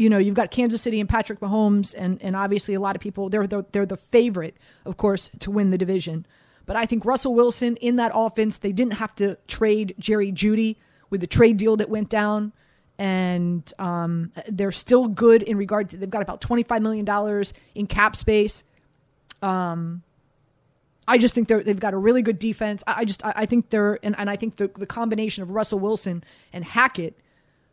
you 0.00 0.08
know, 0.08 0.18
you've 0.18 0.34
got 0.34 0.50
Kansas 0.50 0.80
City 0.82 1.00
and 1.00 1.08
Patrick 1.08 1.40
Mahomes, 1.40 1.94
and 1.96 2.20
and 2.22 2.34
obviously 2.34 2.74
a 2.74 2.80
lot 2.80 2.96
of 2.96 3.02
people 3.02 3.28
they're 3.28 3.46
the, 3.46 3.64
they're 3.72 3.86
the 3.86 3.96
favorite, 3.96 4.56
of 4.84 4.96
course, 4.96 5.30
to 5.40 5.50
win 5.50 5.70
the 5.70 5.78
division. 5.78 6.26
But 6.66 6.76
I 6.76 6.86
think 6.86 7.04
Russell 7.04 7.34
Wilson 7.34 7.76
in 7.76 7.96
that 7.96 8.12
offense, 8.14 8.58
they 8.58 8.72
didn't 8.72 8.94
have 8.94 9.14
to 9.16 9.36
trade 9.46 9.94
Jerry 9.98 10.32
Jeudy 10.32 10.76
with 11.10 11.20
the 11.20 11.26
trade 11.26 11.56
deal 11.56 11.76
that 11.76 11.88
went 11.88 12.08
down 12.08 12.52
and 12.98 13.72
um, 13.78 14.30
they're 14.46 14.70
still 14.70 15.08
good 15.08 15.42
in 15.42 15.56
regard 15.56 15.88
to 15.88 15.96
they've 15.96 16.10
got 16.10 16.22
about 16.22 16.42
$25 16.42 16.82
million 16.82 17.44
in 17.74 17.86
cap 17.86 18.14
space 18.14 18.62
um, 19.42 20.02
I 21.08 21.18
just 21.18 21.34
think 21.34 21.48
they're, 21.48 21.62
they've 21.62 21.78
got 21.80 21.94
a 21.94 21.96
really 21.96 22.22
good 22.22 22.38
defense. 22.38 22.84
I, 22.86 23.00
I 23.00 23.04
just 23.04 23.24
I, 23.24 23.32
I, 23.36 23.46
think 23.46 23.70
they're 23.70 23.98
and, 24.02 24.14
and 24.18 24.30
I 24.30 24.36
think 24.36 24.56
the, 24.56 24.68
the 24.68 24.86
combination 24.86 25.42
of 25.42 25.50
Russell 25.50 25.78
Wilson 25.78 26.22
and 26.52 26.64
Hackett, 26.64 27.18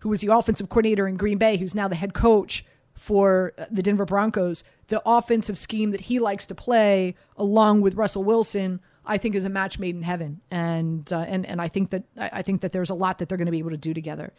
who 0.08 0.12
was 0.12 0.22
the 0.22 0.34
offensive 0.34 0.70
coordinator 0.70 1.06
in 1.06 1.18
Green 1.18 1.38
Bay, 1.38 1.58
who's 1.58 1.76
now 1.76 1.90
the 1.90 1.96
head 1.96 2.14
coach 2.14 2.64
for 2.94 3.52
the 3.70 3.84
Denver 3.84 4.06
Broncos, 4.06 4.64
the 4.88 5.02
offensive 5.06 5.58
scheme 5.58 5.92
that 5.92 6.00
he 6.00 6.20
likes 6.20 6.46
to 6.46 6.56
play 6.56 7.14
along 7.36 7.82
with 7.82 7.96
Russell 7.96 8.24
Wilson, 8.24 8.80
I 9.06 9.18
think 9.18 9.36
is 9.36 9.44
a 9.44 9.50
match 9.50 9.80
made 9.80 9.96
in 9.96 10.02
heaven. 10.04 10.40
And 10.50 11.12
uh, 11.12 11.26
and 11.28 11.46
and 11.46 11.62
I 11.62 11.68
think 11.68 11.90
that 11.90 12.04
I 12.16 12.42
think 12.42 12.62
that 12.62 12.72
there's 12.72 12.90
a 12.90 12.94
lot 12.94 13.18
that 13.18 13.28
they're 13.28 13.38
going 13.38 13.48
to 13.48 13.52
be 13.52 13.60
able 13.60 13.72
to 13.72 13.78
do 13.78 13.94
together. 13.94 14.32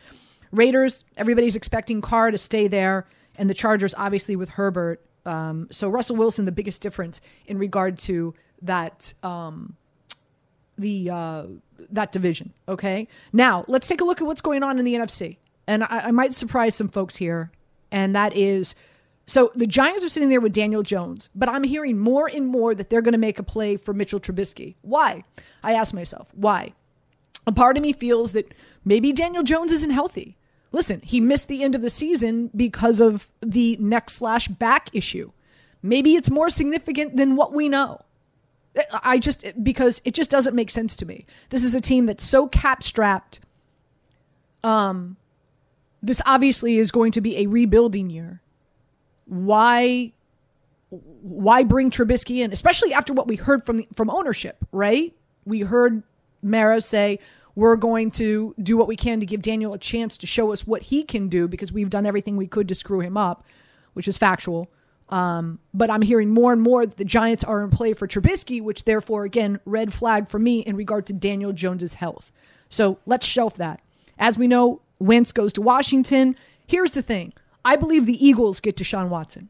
Raiders, 0.52 1.04
everybody's 1.18 1.54
expecting 1.54 2.00
Carr 2.00 2.30
to 2.30 2.38
stay 2.38 2.66
there, 2.66 3.06
and 3.36 3.50
the 3.50 3.54
Chargers, 3.54 3.94
obviously, 3.94 4.36
with 4.36 4.48
Herbert. 4.48 5.04
Um, 5.26 5.68
so 5.70 5.90
Russell 5.90 6.16
Wilson, 6.16 6.46
the 6.46 6.52
biggest 6.52 6.80
difference 6.80 7.20
in 7.46 7.58
regard 7.58 7.98
to 7.98 8.32
that 8.62 9.12
um, 9.22 9.76
the 10.78 11.10
uh, 11.10 11.44
that 11.90 12.12
division. 12.12 12.54
Okay, 12.68 13.06
now 13.34 13.66
let's 13.68 13.86
take 13.86 14.00
a 14.00 14.04
look 14.04 14.22
at 14.22 14.26
what's 14.26 14.40
going 14.40 14.62
on 14.62 14.78
in 14.78 14.86
the 14.86 14.94
NFC, 14.94 15.36
and 15.68 15.84
I, 15.84 16.06
I 16.06 16.10
might 16.10 16.34
surprise 16.34 16.74
some 16.74 16.88
folks 16.88 17.14
here, 17.14 17.52
and 17.92 18.16
that 18.16 18.36
is. 18.36 18.74
So 19.26 19.52
the 19.54 19.66
Giants 19.66 20.02
are 20.04 20.08
sitting 20.08 20.30
there 20.30 20.40
with 20.40 20.54
Daniel 20.54 20.82
Jones, 20.82 21.28
but 21.34 21.50
I'm 21.50 21.62
hearing 21.62 21.98
more 21.98 22.26
and 22.26 22.46
more 22.46 22.74
that 22.74 22.88
they're 22.88 23.02
going 23.02 23.12
to 23.12 23.18
make 23.18 23.38
a 23.38 23.42
play 23.42 23.76
for 23.76 23.92
Mitchell 23.92 24.18
Trubisky. 24.18 24.74
Why? 24.80 25.22
I 25.62 25.74
ask 25.74 25.92
myself, 25.92 26.28
why? 26.34 26.72
A 27.46 27.52
part 27.52 27.76
of 27.76 27.82
me 27.82 27.92
feels 27.92 28.32
that 28.32 28.54
maybe 28.86 29.12
Daniel 29.12 29.42
Jones 29.42 29.70
isn't 29.70 29.90
healthy. 29.90 30.38
Listen, 30.72 31.00
he 31.02 31.20
missed 31.20 31.48
the 31.48 31.62
end 31.62 31.74
of 31.74 31.82
the 31.82 31.90
season 31.90 32.50
because 32.56 33.00
of 33.00 33.28
the 33.40 33.76
neck 33.76 34.08
slash 34.08 34.48
back 34.48 34.88
issue. 34.94 35.30
Maybe 35.82 36.14
it's 36.14 36.30
more 36.30 36.48
significant 36.48 37.16
than 37.16 37.36
what 37.36 37.52
we 37.52 37.68
know. 37.68 38.00
I 39.02 39.18
just, 39.18 39.44
because 39.62 40.00
it 40.04 40.14
just 40.14 40.30
doesn't 40.30 40.54
make 40.54 40.70
sense 40.70 40.96
to 40.96 41.06
me. 41.06 41.26
This 41.50 41.64
is 41.64 41.74
a 41.74 41.80
team 41.80 42.06
that's 42.06 42.24
so 42.24 42.48
cap 42.48 42.82
strapped. 42.82 43.40
Um, 44.64 45.16
this 46.02 46.22
obviously 46.26 46.78
is 46.78 46.90
going 46.90 47.12
to 47.12 47.20
be 47.20 47.38
a 47.38 47.46
rebuilding 47.46 48.10
year. 48.10 48.40
Why, 49.26 50.12
why 50.90 51.64
bring 51.64 51.90
Trubisky 51.90 52.38
in, 52.38 52.52
especially 52.52 52.92
after 52.92 53.12
what 53.12 53.26
we 53.28 53.36
heard 53.36 53.66
from 53.66 53.84
from 53.94 54.10
ownership? 54.10 54.56
Right? 54.72 55.14
We 55.44 55.60
heard 55.60 56.02
Mara 56.42 56.80
say, 56.80 57.18
we're 57.54 57.76
going 57.76 58.10
to 58.12 58.54
do 58.62 58.76
what 58.76 58.86
we 58.86 58.96
can 58.96 59.18
to 59.20 59.26
give 59.26 59.42
Daniel 59.42 59.74
a 59.74 59.78
chance 59.78 60.16
to 60.18 60.26
show 60.26 60.52
us 60.52 60.66
what 60.66 60.82
he 60.82 61.02
can 61.02 61.28
do 61.28 61.48
because 61.48 61.72
we've 61.72 61.90
done 61.90 62.06
everything 62.06 62.36
we 62.36 62.46
could 62.46 62.68
to 62.68 62.74
screw 62.74 63.00
him 63.00 63.16
up, 63.16 63.44
which 63.94 64.06
is 64.06 64.16
factual. 64.16 64.70
Um, 65.08 65.58
but 65.74 65.90
I'm 65.90 66.02
hearing 66.02 66.30
more 66.30 66.52
and 66.52 66.62
more 66.62 66.86
that 66.86 66.98
the 66.98 67.04
Giants 67.04 67.42
are 67.42 67.64
in 67.64 67.70
play 67.70 67.94
for 67.94 68.06
Trubisky, 68.06 68.62
which 68.62 68.84
therefore, 68.84 69.24
again, 69.24 69.58
red 69.64 69.92
flag 69.92 70.28
for 70.28 70.38
me 70.38 70.60
in 70.60 70.76
regard 70.76 71.06
to 71.06 71.12
Daniel 71.12 71.52
Jones's 71.52 71.94
health. 71.94 72.30
So 72.68 72.98
let's 73.06 73.26
shelf 73.26 73.54
that. 73.54 73.80
As 74.18 74.38
we 74.38 74.46
know, 74.46 74.80
Wentz 74.98 75.32
goes 75.32 75.52
to 75.54 75.62
Washington. 75.62 76.36
Here's 76.66 76.92
the 76.92 77.02
thing 77.02 77.32
I 77.64 77.76
believe 77.76 78.06
the 78.06 78.24
Eagles 78.24 78.60
get 78.60 78.76
Deshaun 78.76 79.08
Watson. 79.08 79.48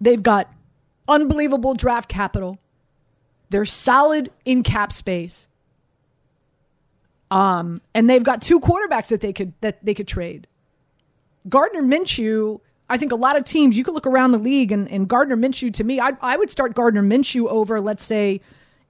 They've 0.00 0.22
got 0.22 0.52
unbelievable 1.08 1.74
draft 1.74 2.08
capital, 2.08 2.58
they're 3.50 3.64
solid 3.64 4.30
in 4.44 4.62
cap 4.62 4.92
space. 4.92 5.48
Um, 7.30 7.80
and 7.94 8.08
they've 8.08 8.22
got 8.22 8.42
two 8.42 8.60
quarterbacks 8.60 9.08
that 9.08 9.20
they 9.20 9.32
could 9.32 9.54
that 9.60 9.84
they 9.84 9.94
could 9.94 10.06
trade. 10.06 10.46
Gardner 11.48 11.82
Minshew, 11.82 12.60
I 12.88 12.96
think 12.96 13.12
a 13.12 13.16
lot 13.16 13.36
of 13.36 13.44
teams 13.44 13.76
you 13.76 13.82
could 13.82 13.94
look 13.94 14.06
around 14.06 14.32
the 14.32 14.38
league 14.38 14.70
and, 14.70 14.88
and 14.88 15.08
Gardner 15.08 15.36
Minshew 15.36 15.72
to 15.74 15.84
me, 15.84 16.00
I 16.00 16.12
I 16.20 16.36
would 16.36 16.50
start 16.50 16.74
Gardner 16.74 17.02
Minshew 17.02 17.48
over, 17.48 17.80
let's 17.80 18.04
say, 18.04 18.40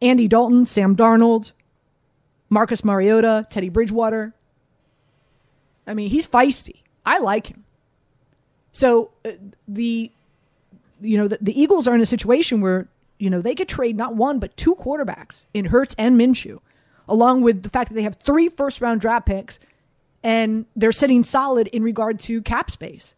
Andy 0.03 0.29
Dalton, 0.29 0.67
Sam 0.67 0.95
Darnold, 0.95 1.53
Marcus 2.51 2.85
Mariota, 2.85 3.47
Teddy 3.51 3.71
Bridgewater. 3.71 4.35
I 5.87 5.95
mean, 5.95 6.11
he's 6.11 6.27
feisty. 6.27 6.83
I 7.05 7.19
like 7.19 7.49
him. 7.49 7.65
So 8.73 9.11
uh, 9.25 9.33
the 9.69 10.11
you 11.01 11.19
know 11.19 11.29
the, 11.29 11.39
the 11.41 11.61
Eagles 11.61 11.87
are 11.87 11.95
in 11.95 12.01
a 12.01 12.07
situation 12.07 12.61
where 12.61 12.89
you 13.19 13.31
know 13.31 13.41
they 13.41 13.55
could 13.55 13.69
trade 13.69 13.97
not 13.97 14.17
one 14.17 14.39
but 14.39 14.57
two 14.57 14.75
quarterbacks 14.75 15.47
in 15.55 15.67
Hurts 15.67 15.95
and 15.99 16.19
Minshew 16.19 16.61
along 17.09 17.43
with 17.43 17.63
the 17.63 17.69
fact 17.69 17.89
that 17.91 17.95
they 17.95 18.03
have 18.03 18.17
three 18.17 18.49
first 18.49 18.81
round 18.81 19.01
draft 19.01 19.27
picks 19.27 19.61
and 20.23 20.67
they're 20.75 20.93
sitting 20.93 21.23
solid 21.23 21.67
in 21.69 21.83
regard 21.83 22.19
to 22.19 22.41
cap 22.43 22.71
space. 22.71 23.15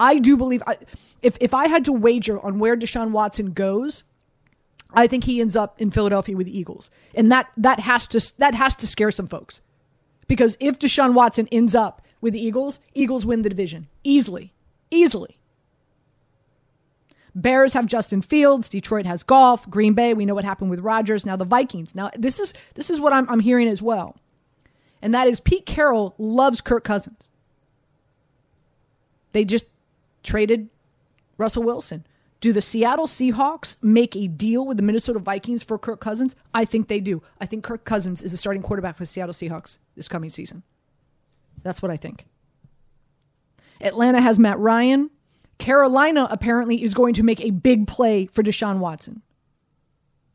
I 0.00 0.18
do 0.18 0.36
believe 0.36 0.62
I, 0.66 0.76
if 1.22 1.36
if 1.40 1.54
I 1.54 1.68
had 1.68 1.84
to 1.84 1.92
wager 1.92 2.40
on 2.40 2.58
where 2.58 2.76
Deshaun 2.76 3.12
Watson 3.12 3.52
goes, 3.52 4.02
I 4.92 5.06
think 5.06 5.24
he 5.24 5.40
ends 5.40 5.56
up 5.56 5.80
in 5.80 5.90
Philadelphia 5.90 6.36
with 6.36 6.46
the 6.46 6.58
Eagles, 6.58 6.90
and 7.14 7.30
that 7.30 7.48
that 7.56 7.78
has 7.80 8.08
to 8.08 8.32
that 8.38 8.54
has 8.54 8.74
to 8.76 8.86
scare 8.86 9.12
some 9.12 9.28
folks, 9.28 9.60
because 10.26 10.56
if 10.60 10.78
Deshaun 10.78 11.14
Watson 11.14 11.48
ends 11.52 11.74
up 11.74 12.02
with 12.20 12.32
the 12.32 12.44
Eagles, 12.44 12.80
Eagles 12.94 13.26
win 13.26 13.42
the 13.42 13.48
division 13.48 13.88
easily, 14.02 14.52
easily. 14.90 15.38
Bears 17.34 17.74
have 17.74 17.86
Justin 17.86 18.22
Fields. 18.22 18.68
Detroit 18.68 19.06
has 19.06 19.22
Goff, 19.22 19.68
Green 19.68 19.94
Bay, 19.94 20.14
we 20.14 20.24
know 20.24 20.34
what 20.34 20.44
happened 20.44 20.70
with 20.70 20.80
Rodgers. 20.80 21.26
Now 21.26 21.36
the 21.36 21.44
Vikings. 21.44 21.94
Now 21.94 22.10
this 22.16 22.38
is 22.38 22.54
this 22.74 22.90
is 22.90 23.00
what 23.00 23.12
I'm, 23.12 23.28
I'm 23.28 23.40
hearing 23.40 23.68
as 23.68 23.82
well, 23.82 24.16
and 25.02 25.12
that 25.14 25.26
is 25.26 25.40
Pete 25.40 25.66
Carroll 25.66 26.14
loves 26.18 26.60
Kirk 26.60 26.84
Cousins. 26.84 27.28
They 29.32 29.44
just 29.44 29.66
traded 30.22 30.68
Russell 31.36 31.64
Wilson. 31.64 32.06
Do 32.44 32.52
the 32.52 32.60
Seattle 32.60 33.06
Seahawks 33.06 33.82
make 33.82 34.14
a 34.14 34.26
deal 34.26 34.66
with 34.66 34.76
the 34.76 34.82
Minnesota 34.82 35.18
Vikings 35.18 35.62
for 35.62 35.78
Kirk 35.78 35.98
Cousins? 35.98 36.36
I 36.52 36.66
think 36.66 36.88
they 36.88 37.00
do. 37.00 37.22
I 37.40 37.46
think 37.46 37.64
Kirk 37.64 37.86
Cousins 37.86 38.20
is 38.20 38.32
the 38.32 38.36
starting 38.36 38.60
quarterback 38.60 38.96
for 38.96 39.02
the 39.04 39.06
Seattle 39.06 39.32
Seahawks 39.32 39.78
this 39.96 40.08
coming 40.08 40.28
season. 40.28 40.62
That's 41.62 41.80
what 41.80 41.90
I 41.90 41.96
think. 41.96 42.26
Atlanta 43.80 44.20
has 44.20 44.38
Matt 44.38 44.58
Ryan. 44.58 45.08
Carolina 45.56 46.28
apparently 46.30 46.82
is 46.82 46.92
going 46.92 47.14
to 47.14 47.22
make 47.22 47.40
a 47.40 47.50
big 47.50 47.86
play 47.86 48.26
for 48.26 48.42
Deshaun 48.42 48.78
Watson. 48.78 49.22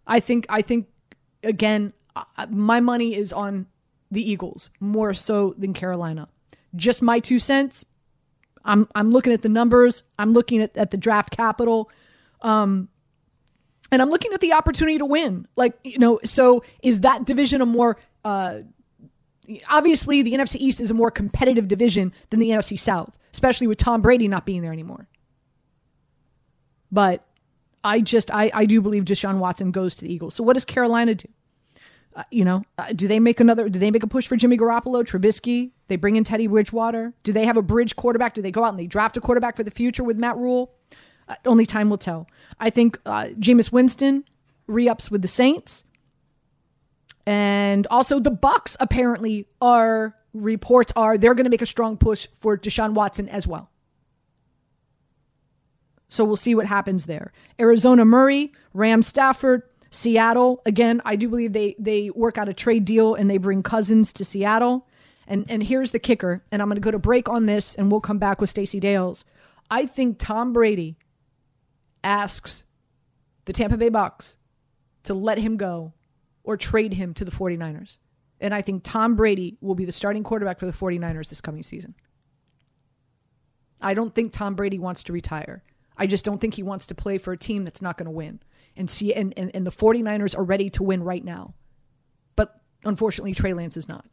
I 0.07 0.19
think 0.19 0.47
I 0.49 0.63
think 0.63 0.87
again 1.43 1.93
my 2.49 2.79
money 2.79 3.13
is 3.13 3.31
on 3.31 3.67
the 4.09 4.27
Eagles 4.27 4.71
more 4.79 5.13
so 5.13 5.53
than 5.59 5.75
Carolina. 5.75 6.27
Just 6.75 7.03
my 7.03 7.19
two 7.19 7.37
cents. 7.37 7.85
I'm 8.69 8.87
I'm 8.95 9.11
looking 9.11 9.33
at 9.33 9.41
the 9.41 9.49
numbers. 9.49 10.03
I'm 10.17 10.31
looking 10.31 10.61
at, 10.61 10.77
at 10.77 10.91
the 10.91 10.97
draft 10.97 11.35
capital. 11.35 11.91
Um 12.41 12.87
and 13.91 14.01
I'm 14.01 14.09
looking 14.09 14.31
at 14.33 14.39
the 14.39 14.53
opportunity 14.53 14.99
to 14.99 15.05
win. 15.05 15.47
Like, 15.55 15.77
you 15.83 15.97
know, 15.97 16.19
so 16.23 16.63
is 16.83 17.01
that 17.01 17.25
division 17.25 17.61
a 17.61 17.65
more 17.65 17.97
uh 18.23 18.59
obviously 19.67 20.21
the 20.21 20.33
NFC 20.33 20.57
East 20.57 20.79
is 20.79 20.91
a 20.91 20.93
more 20.93 21.09
competitive 21.09 21.67
division 21.67 22.13
than 22.29 22.39
the 22.39 22.51
NFC 22.51 22.79
South, 22.79 23.17
especially 23.33 23.67
with 23.67 23.79
Tom 23.79 24.01
Brady 24.01 24.27
not 24.27 24.45
being 24.45 24.61
there 24.61 24.71
anymore. 24.71 25.07
But 26.91 27.25
I 27.83 28.01
just 28.01 28.31
I 28.31 28.51
I 28.53 28.65
do 28.65 28.81
believe 28.81 29.05
Deshaun 29.05 29.39
Watson 29.39 29.71
goes 29.71 29.95
to 29.95 30.05
the 30.05 30.13
Eagles. 30.13 30.35
So 30.35 30.43
what 30.43 30.53
does 30.53 30.65
Carolina 30.65 31.15
do? 31.15 31.27
Uh, 32.15 32.23
you 32.31 32.43
know, 32.43 32.63
uh, 32.77 32.87
do 32.93 33.07
they 33.07 33.19
make 33.19 33.39
another? 33.39 33.69
Do 33.69 33.79
they 33.79 33.91
make 33.91 34.03
a 34.03 34.07
push 34.07 34.27
for 34.27 34.35
Jimmy 34.35 34.57
Garoppolo, 34.57 35.03
Trubisky? 35.03 35.71
They 35.87 35.95
bring 35.95 36.15
in 36.15 36.23
Teddy 36.23 36.47
Bridgewater. 36.47 37.13
Do 37.23 37.31
they 37.31 37.45
have 37.45 37.57
a 37.57 37.61
bridge 37.61 37.95
quarterback? 37.95 38.33
Do 38.33 38.41
they 38.41 38.51
go 38.51 38.63
out 38.63 38.69
and 38.69 38.79
they 38.79 38.87
draft 38.87 39.15
a 39.17 39.21
quarterback 39.21 39.55
for 39.55 39.63
the 39.63 39.71
future 39.71 40.03
with 40.03 40.17
Matt 40.17 40.37
Rhule? 40.37 40.73
Uh, 41.27 41.35
only 41.45 41.65
time 41.65 41.89
will 41.89 41.97
tell. 41.97 42.27
I 42.59 42.71
think 42.71 42.99
uh, 43.05 43.27
Jameis 43.39 43.71
Winston 43.71 44.25
re-ups 44.67 45.11
with 45.11 45.21
the 45.21 45.27
Saints, 45.27 45.83
and 47.25 47.85
also 47.87 48.19
the 48.19 48.31
Bucs 48.31 48.75
apparently 48.79 49.47
are 49.61 50.15
reports 50.33 50.91
are 50.95 51.17
they're 51.17 51.35
going 51.35 51.45
to 51.45 51.49
make 51.49 51.61
a 51.61 51.67
strong 51.67 51.97
push 51.97 52.27
for 52.39 52.57
Deshaun 52.57 52.93
Watson 52.93 53.29
as 53.29 53.47
well. 53.47 53.69
So 56.07 56.25
we'll 56.25 56.35
see 56.37 56.55
what 56.55 56.65
happens 56.65 57.05
there. 57.05 57.31
Arizona 57.59 58.03
Murray, 58.03 58.51
Ram 58.73 59.03
Stafford, 59.03 59.61
Seattle. 59.91 60.61
Again, 60.65 61.01
I 61.05 61.15
do 61.15 61.29
believe 61.29 61.53
they 61.53 61.75
they 61.79 62.09
work 62.11 62.37
out 62.37 62.49
a 62.49 62.53
trade 62.53 62.85
deal 62.85 63.15
and 63.15 63.29
they 63.29 63.37
bring 63.37 63.63
Cousins 63.63 64.13
to 64.13 64.25
Seattle. 64.25 64.87
And 65.27 65.45
and 65.49 65.61
here's 65.61 65.91
the 65.91 65.99
kicker, 65.99 66.43
and 66.51 66.61
I'm 66.61 66.67
going 66.67 66.75
to 66.75 66.81
go 66.81 66.91
to 66.91 66.99
break 66.99 67.29
on 67.29 67.45
this 67.45 67.75
and 67.75 67.91
we'll 67.91 68.01
come 68.01 68.19
back 68.19 68.41
with 68.41 68.49
Stacey 68.49 68.79
Dales. 68.79 69.25
I 69.69 69.85
think 69.85 70.17
Tom 70.17 70.53
Brady 70.53 70.97
asks 72.03 72.63
the 73.45 73.53
Tampa 73.53 73.77
Bay 73.77 73.89
Bucs 73.89 74.37
to 75.03 75.13
let 75.13 75.37
him 75.37 75.57
go 75.57 75.93
or 76.43 76.57
trade 76.57 76.93
him 76.93 77.13
to 77.15 77.25
the 77.25 77.31
49ers. 77.31 77.97
And 78.39 78.53
I 78.53 78.61
think 78.61 78.83
Tom 78.83 79.15
Brady 79.15 79.57
will 79.61 79.75
be 79.75 79.85
the 79.85 79.91
starting 79.91 80.23
quarterback 80.23 80.59
for 80.59 80.65
the 80.65 80.71
49ers 80.71 81.29
this 81.29 81.41
coming 81.41 81.63
season. 81.63 81.93
I 83.81 83.93
don't 83.93 84.13
think 84.13 84.31
Tom 84.31 84.55
Brady 84.55 84.79
wants 84.79 85.03
to 85.05 85.13
retire. 85.13 85.63
I 85.97 86.07
just 86.07 86.25
don't 86.25 86.39
think 86.39 86.53
he 86.53 86.63
wants 86.63 86.87
to 86.87 86.95
play 86.95 87.17
for 87.17 87.33
a 87.33 87.37
team 87.37 87.65
that's 87.65 87.81
not 87.81 87.97
going 87.97 88.05
to 88.05 88.11
win. 88.11 88.39
And 88.75 88.89
see 88.89 89.13
and, 89.13 89.33
and, 89.35 89.51
and 89.53 89.67
the 89.67 89.71
49ers 89.71 90.37
are 90.37 90.43
ready 90.43 90.69
to 90.71 90.83
win 90.83 91.03
right 91.03 91.23
now. 91.23 91.53
But 92.35 92.61
unfortunately 92.85 93.33
Trey 93.33 93.53
Lance 93.53 93.75
is 93.75 93.89
not. 93.89 94.05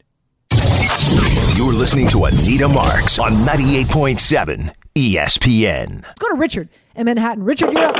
You're 1.57 1.73
listening 1.73 2.09
to 2.09 2.25
Anita 2.25 2.69
Marks 2.69 3.19
on 3.19 3.45
98.7 3.45 4.73
ESPN. 4.95 6.03
Let's 6.03 6.19
go 6.19 6.29
to 6.29 6.35
Richard 6.35 6.69
in 6.95 7.07
Manhattan. 7.07 7.45
Richard, 7.45 7.73
you're 7.73 7.85
up. 7.85 7.95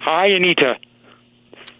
Hi, 0.00 0.26
Anita. 0.28 0.74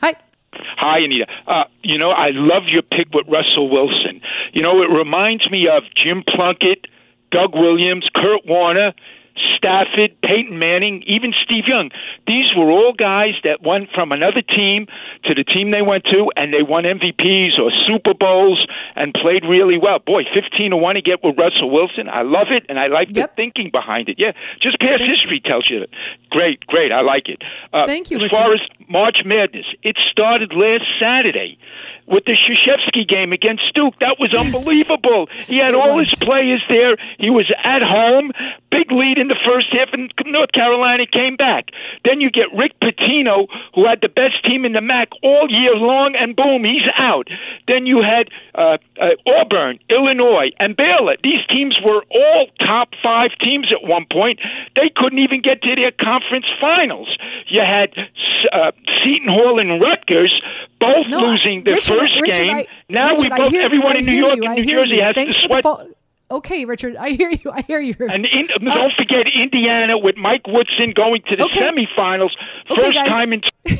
Hi. 0.00 0.14
Hi, 0.52 0.98
Anita. 0.98 1.26
Uh, 1.46 1.64
you 1.82 1.98
know, 1.98 2.10
I 2.10 2.30
love 2.32 2.64
your 2.66 2.82
pick 2.82 3.08
with 3.14 3.26
Russell 3.28 3.70
Wilson. 3.70 4.20
You 4.52 4.62
know, 4.62 4.82
it 4.82 4.90
reminds 4.90 5.50
me 5.50 5.68
of 5.68 5.84
Jim 6.02 6.22
Plunkett, 6.28 6.86
Doug 7.30 7.54
Williams, 7.54 8.08
Kurt 8.14 8.46
Warner, 8.46 8.92
Stafford, 9.56 10.16
Peyton 10.22 10.58
Manning, 10.58 11.02
even 11.06 11.32
Steve 11.44 11.64
Young. 11.66 11.90
These 12.26 12.46
were 12.56 12.70
all 12.70 12.92
guys 12.92 13.34
that 13.44 13.62
went 13.62 13.88
from 13.94 14.12
another 14.12 14.42
team 14.42 14.86
to 15.24 15.34
the 15.34 15.44
team 15.44 15.70
they 15.70 15.82
went 15.82 16.04
to, 16.04 16.30
and 16.36 16.52
they 16.52 16.62
won 16.62 16.84
MVPs 16.84 17.58
or 17.60 17.70
Super 17.86 18.14
Bowls 18.14 18.66
and 18.94 19.12
played 19.14 19.44
really 19.44 19.78
well. 19.78 19.98
Boy, 19.98 20.22
15 20.32 20.70
to 20.70 20.76
1 20.76 20.94
to 20.94 21.02
get 21.02 21.22
with 21.22 21.36
Russell 21.38 21.70
Wilson. 21.70 22.08
I 22.08 22.22
love 22.22 22.48
it, 22.50 22.64
and 22.68 22.78
I 22.78 22.86
like 22.88 23.08
Yep. 23.14 23.30
the 23.30 23.36
thinking 23.36 23.70
behind 23.70 24.08
it. 24.08 24.16
Yeah, 24.18 24.32
just 24.60 24.78
past 24.80 25.02
history 25.02 25.40
tells 25.40 25.68
you 25.70 25.80
that. 25.80 25.90
Great, 26.30 26.66
great. 26.66 26.92
I 26.92 27.00
like 27.02 27.28
it. 27.28 27.42
Uh, 27.72 27.86
Thank 27.86 28.10
you, 28.10 28.16
As 28.18 28.24
Richard. 28.24 28.36
far 28.36 28.52
as 28.54 28.60
March 28.88 29.18
Madness, 29.24 29.66
it 29.82 29.96
started 30.10 30.52
last 30.54 30.84
Saturday 31.00 31.58
with 32.06 32.24
the 32.24 32.32
Krzyzewski 32.32 33.08
game 33.08 33.32
against 33.32 33.62
Duke. 33.74 33.98
That 34.00 34.16
was 34.18 34.34
unbelievable. 34.34 35.28
He 35.46 35.58
had 35.58 35.74
all 35.74 35.98
his 35.98 36.14
players 36.14 36.62
there. 36.68 36.96
He 37.18 37.30
was 37.30 37.46
at 37.62 37.80
home, 37.80 38.32
big 38.70 38.90
lead 38.90 39.16
in 39.16 39.28
the 39.28 39.38
first 39.46 39.68
half, 39.70 39.88
and 39.92 40.12
North 40.26 40.50
Carolina 40.52 41.06
came 41.06 41.36
back. 41.36 41.70
Then 42.04 42.20
you 42.20 42.30
get 42.30 42.52
Rick 42.52 42.72
Pitino, 42.82 43.46
who 43.74 43.86
had 43.86 44.00
the 44.00 44.08
best 44.08 44.44
team 44.44 44.64
in 44.64 44.72
the 44.72 44.80
MAC 44.80 45.10
all 45.22 45.46
year 45.48 45.74
long, 45.76 46.14
and 46.18 46.34
boom, 46.34 46.64
he's 46.64 46.86
out. 46.98 47.28
Then 47.68 47.86
you 47.86 48.02
had 48.02 48.28
uh, 48.54 48.78
uh, 49.00 49.14
Auburn, 49.26 49.78
Illinois, 49.88 50.50
and 50.58 50.76
Baylor. 50.76 51.16
These 51.22 51.46
teams 51.48 51.78
were 51.84 52.02
all 52.10 52.48
top 52.58 52.90
five 53.02 53.30
teams 53.40 53.68
at 53.72 53.86
one 53.88 54.06
point. 54.10 54.40
They 54.74 54.90
couldn't 54.94 55.20
even 55.20 55.42
get 55.42 55.62
to 55.62 55.74
their 55.74 55.92
conference 55.92 56.46
finals. 56.60 57.16
You 57.46 57.60
had 57.60 57.94
uh, 58.52 58.72
Seton 59.02 59.28
Hall 59.28 59.60
and 59.60 59.80
Rutgers 59.80 60.42
both 60.80 61.08
No, 61.08 61.18
losing 61.18 61.64
their 61.64 61.74
Richard, 61.74 61.95
first 61.98 62.20
Richard, 62.20 62.36
game. 62.46 62.54
I- 62.54 62.66
now 62.88 63.10
Richard, 63.14 63.22
we 63.22 63.28
both, 63.38 63.50
hear- 63.52 63.62
everyone 63.62 63.96
in 63.96 64.06
New 64.06 64.12
York 64.12 64.36
you, 64.36 64.44
and 64.44 64.54
New 64.56 64.66
Jersey 64.66 64.96
you. 64.96 65.02
has 65.02 65.14
Thanks 65.14 65.38
to 65.40 65.46
sweat. 65.46 65.64
Okay, 66.28 66.64
Richard, 66.64 66.96
I 66.96 67.10
hear 67.10 67.30
you. 67.30 67.50
I 67.52 67.62
hear 67.62 67.78
you. 67.78 67.94
And 68.00 68.26
in, 68.26 68.46
don't 68.64 68.92
forget 68.94 69.26
Indiana 69.32 69.96
with 69.96 70.16
Mike 70.16 70.46
Woodson 70.48 70.92
going 70.94 71.22
to 71.28 71.36
the 71.36 71.44
Uh, 71.44 71.46
Okay. 71.46 71.60
semifinals, 71.68 72.30
first 72.68 72.94
guys. 72.94 73.08
time 73.08 73.32
in. 73.32 73.42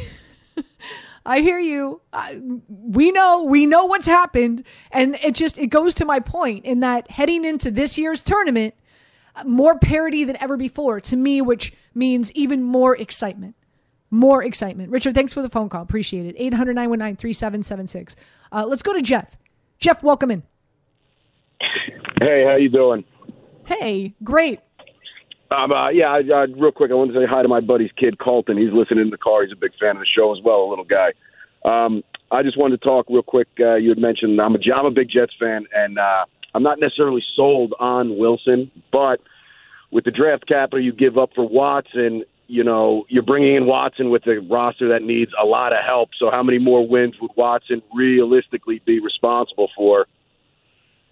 I 1.26 1.40
hear 1.40 1.58
you. 1.58 2.00
I, 2.12 2.38
we 2.68 3.10
know 3.10 3.42
we 3.42 3.66
know 3.66 3.86
what's 3.86 4.06
happened, 4.06 4.62
and 4.92 5.18
it 5.24 5.34
just 5.34 5.58
it 5.58 5.66
goes 5.68 5.92
to 5.94 6.04
my 6.04 6.20
point 6.20 6.64
in 6.64 6.80
that 6.80 7.10
heading 7.10 7.44
into 7.44 7.72
this 7.72 7.98
year's 7.98 8.22
tournament, 8.22 8.74
uh, 9.34 9.42
more 9.42 9.76
parity 9.76 10.22
than 10.22 10.40
ever 10.40 10.56
before 10.56 11.00
to 11.00 11.16
me, 11.16 11.42
which 11.42 11.72
means 11.96 12.30
even 12.32 12.62
more 12.62 12.94
excitement. 12.96 13.55
More 14.10 14.42
excitement. 14.42 14.90
Richard, 14.90 15.14
thanks 15.14 15.32
for 15.32 15.42
the 15.42 15.48
phone 15.48 15.68
call. 15.68 15.82
Appreciate 15.82 16.26
it. 16.26 16.36
800 16.38 16.74
919 16.74 17.16
3776. 17.16 18.16
Uh, 18.52 18.64
Let's 18.66 18.82
go 18.82 18.92
to 18.92 19.02
Jeff. 19.02 19.38
Jeff, 19.78 20.02
welcome 20.02 20.30
in. 20.30 20.42
Hey, 22.20 22.44
how 22.46 22.56
you 22.56 22.68
doing? 22.68 23.04
Hey, 23.66 24.14
great. 24.22 24.60
Um, 25.50 25.72
uh, 25.72 25.90
yeah, 25.90 26.06
I, 26.06 26.18
uh, 26.20 26.46
real 26.56 26.72
quick, 26.72 26.90
I 26.90 26.94
want 26.94 27.12
to 27.12 27.20
say 27.20 27.26
hi 27.28 27.42
to 27.42 27.48
my 27.48 27.60
buddy's 27.60 27.92
kid, 27.96 28.18
Colton. 28.18 28.56
He's 28.56 28.72
listening 28.72 29.00
in 29.00 29.10
the 29.10 29.18
car. 29.18 29.42
He's 29.42 29.52
a 29.52 29.56
big 29.56 29.72
fan 29.78 29.90
of 29.96 29.98
the 29.98 30.06
show 30.06 30.34
as 30.36 30.42
well, 30.42 30.62
a 30.62 30.68
little 30.70 30.84
guy. 30.84 31.12
Um, 31.64 32.02
I 32.30 32.42
just 32.42 32.58
wanted 32.58 32.80
to 32.80 32.84
talk 32.84 33.06
real 33.08 33.22
quick. 33.22 33.48
Uh, 33.60 33.74
you 33.74 33.90
had 33.90 33.98
mentioned 33.98 34.40
I'm 34.40 34.54
a, 34.54 34.58
I'm 34.74 34.86
a 34.86 34.90
big 34.90 35.08
Jets 35.08 35.34
fan, 35.38 35.66
and 35.74 35.98
uh, 35.98 36.24
I'm 36.54 36.62
not 36.62 36.80
necessarily 36.80 37.22
sold 37.36 37.74
on 37.78 38.18
Wilson, 38.18 38.70
but 38.92 39.20
with 39.90 40.04
the 40.04 40.10
draft 40.10 40.48
capital 40.48 40.80
you 40.80 40.92
give 40.92 41.16
up 41.18 41.30
for 41.34 41.46
Watson, 41.46 42.24
you 42.48 42.62
know, 42.62 43.04
you're 43.08 43.22
bringing 43.22 43.56
in 43.56 43.66
Watson 43.66 44.10
with 44.10 44.26
a 44.26 44.38
roster 44.40 44.88
that 44.88 45.02
needs 45.02 45.32
a 45.40 45.44
lot 45.44 45.72
of 45.72 45.78
help. 45.84 46.10
So, 46.18 46.30
how 46.30 46.42
many 46.42 46.58
more 46.58 46.86
wins 46.86 47.14
would 47.20 47.32
Watson 47.36 47.82
realistically 47.94 48.80
be 48.84 49.00
responsible 49.00 49.68
for? 49.76 50.06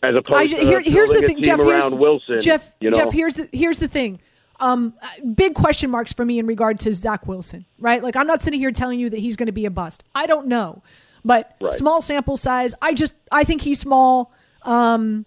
As 0.03 0.15
opposed 0.15 0.55
I, 0.55 0.59
to 0.59 0.65
here, 0.65 0.81
here's 0.81 1.11
the 1.11 1.23
thing, 1.23 1.41
Jeff. 1.43 1.59
Here's, 1.59 1.69
around 1.69 1.99
Wilson. 1.99 2.41
Jeff, 2.41 2.75
you 2.81 2.91
know? 2.91 2.99
Jeff, 2.99 3.13
here's 3.13 3.35
the 3.35 3.49
here's 3.53 3.79
the 3.79 3.89
thing. 3.89 4.21
Um, 4.61 4.95
big 5.35 5.55
question 5.55 5.91
marks 5.91 6.13
for 6.13 6.25
me 6.25 6.39
in 6.39 6.47
regard 6.47 6.79
to 6.81 6.95
Zach 6.95 7.27
Wilson, 7.27 7.67
right? 7.79 8.03
Like, 8.03 8.15
I'm 8.15 8.27
not 8.27 8.41
sitting 8.41 8.61
here 8.61 8.71
telling 8.71 9.01
you 9.01 9.11
that 9.11 9.19
he's 9.19 9.37
going 9.37 9.47
to 9.47 9.53
be 9.53 9.67
a 9.67 9.71
bust. 9.71 10.05
I 10.15 10.27
don't 10.27 10.47
know, 10.47 10.83
but 11.25 11.57
Right. 11.61 11.73
small 11.73 12.01
sample 12.01 12.37
size. 12.37 12.75
I 12.81 12.95
just 12.95 13.15
I 13.33 13.45
think 13.45 13.63
he's 13.63 13.81
small. 13.81 14.33
Um, 14.63 15.27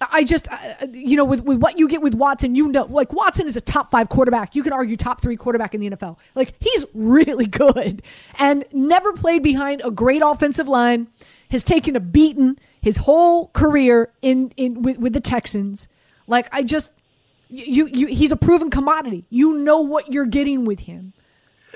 I 0.00 0.24
just, 0.24 0.50
uh, 0.52 0.86
you 0.92 1.16
know, 1.16 1.24
with, 1.24 1.42
with 1.44 1.58
what 1.58 1.78
you 1.78 1.88
get 1.88 2.02
with 2.02 2.14
Watson, 2.14 2.54
you 2.54 2.68
know, 2.68 2.84
like 2.84 3.12
Watson 3.12 3.46
is 3.46 3.56
a 3.56 3.60
top 3.60 3.90
five 3.90 4.08
quarterback. 4.08 4.54
You 4.54 4.62
can 4.62 4.72
argue 4.72 4.96
top 4.96 5.22
three 5.22 5.36
quarterback 5.36 5.74
in 5.74 5.80
the 5.80 5.90
NFL. 5.90 6.18
Like 6.34 6.54
he's 6.60 6.84
really 6.92 7.46
good 7.64 8.02
and 8.38 8.64
never 8.72 9.12
played 9.14 9.42
behind 9.42 9.80
a 9.84 9.90
great 9.90 10.22
offensive 10.24 10.68
line. 10.68 11.08
Has 11.50 11.62
taken 11.62 11.94
a 11.94 12.00
beating 12.00 12.58
his 12.82 12.96
whole 12.96 13.48
career 13.48 14.10
in 14.20 14.52
in 14.56 14.82
with, 14.82 14.98
with 14.98 15.12
the 15.12 15.20
Texans. 15.20 15.86
Like 16.26 16.48
I 16.52 16.62
just, 16.64 16.90
You, 17.48 17.86
you, 17.86 18.08
he's 18.08 18.32
a 18.32 18.36
proven 18.36 18.68
commodity. 18.70 19.24
You 19.30 19.54
know 19.54 19.80
what 19.80 20.12
you're 20.12 20.26
getting 20.26 20.64
with 20.64 20.80
him. 20.80 21.12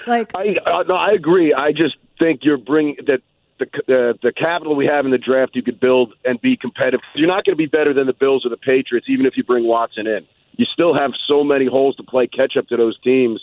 Like, 0.06 0.32
I 0.34 0.56
uh, 0.66 0.82
no, 0.88 0.94
I 0.96 1.12
agree. 1.12 1.54
I 1.54 1.70
just 1.72 1.96
think 2.18 2.40
you're 2.42 2.58
bringing 2.58 2.96
that 3.06 3.22
the 3.60 3.66
the 3.86 4.18
the 4.22 4.32
capital 4.32 4.74
we 4.74 4.86
have 4.86 5.04
in 5.04 5.12
the 5.12 5.18
draft 5.18 5.54
you 5.54 5.62
could 5.62 5.78
build 5.78 6.14
and 6.24 6.40
be 6.40 6.56
competitive. 6.56 7.00
You're 7.14 7.28
not 7.28 7.44
going 7.44 7.54
to 7.54 7.58
be 7.58 7.66
better 7.66 7.94
than 7.94 8.06
the 8.06 8.12
Bills 8.12 8.44
or 8.44 8.48
the 8.48 8.56
Patriots, 8.56 9.06
even 9.08 9.26
if 9.26 9.36
you 9.36 9.44
bring 9.44 9.66
Watson 9.68 10.08
in. 10.08 10.26
You 10.56 10.66
still 10.72 10.94
have 10.94 11.12
so 11.28 11.44
many 11.44 11.66
holes 11.66 11.94
to 11.96 12.02
play 12.02 12.26
catch 12.26 12.56
up 12.56 12.66
to 12.68 12.76
those 12.76 12.98
teams. 13.00 13.40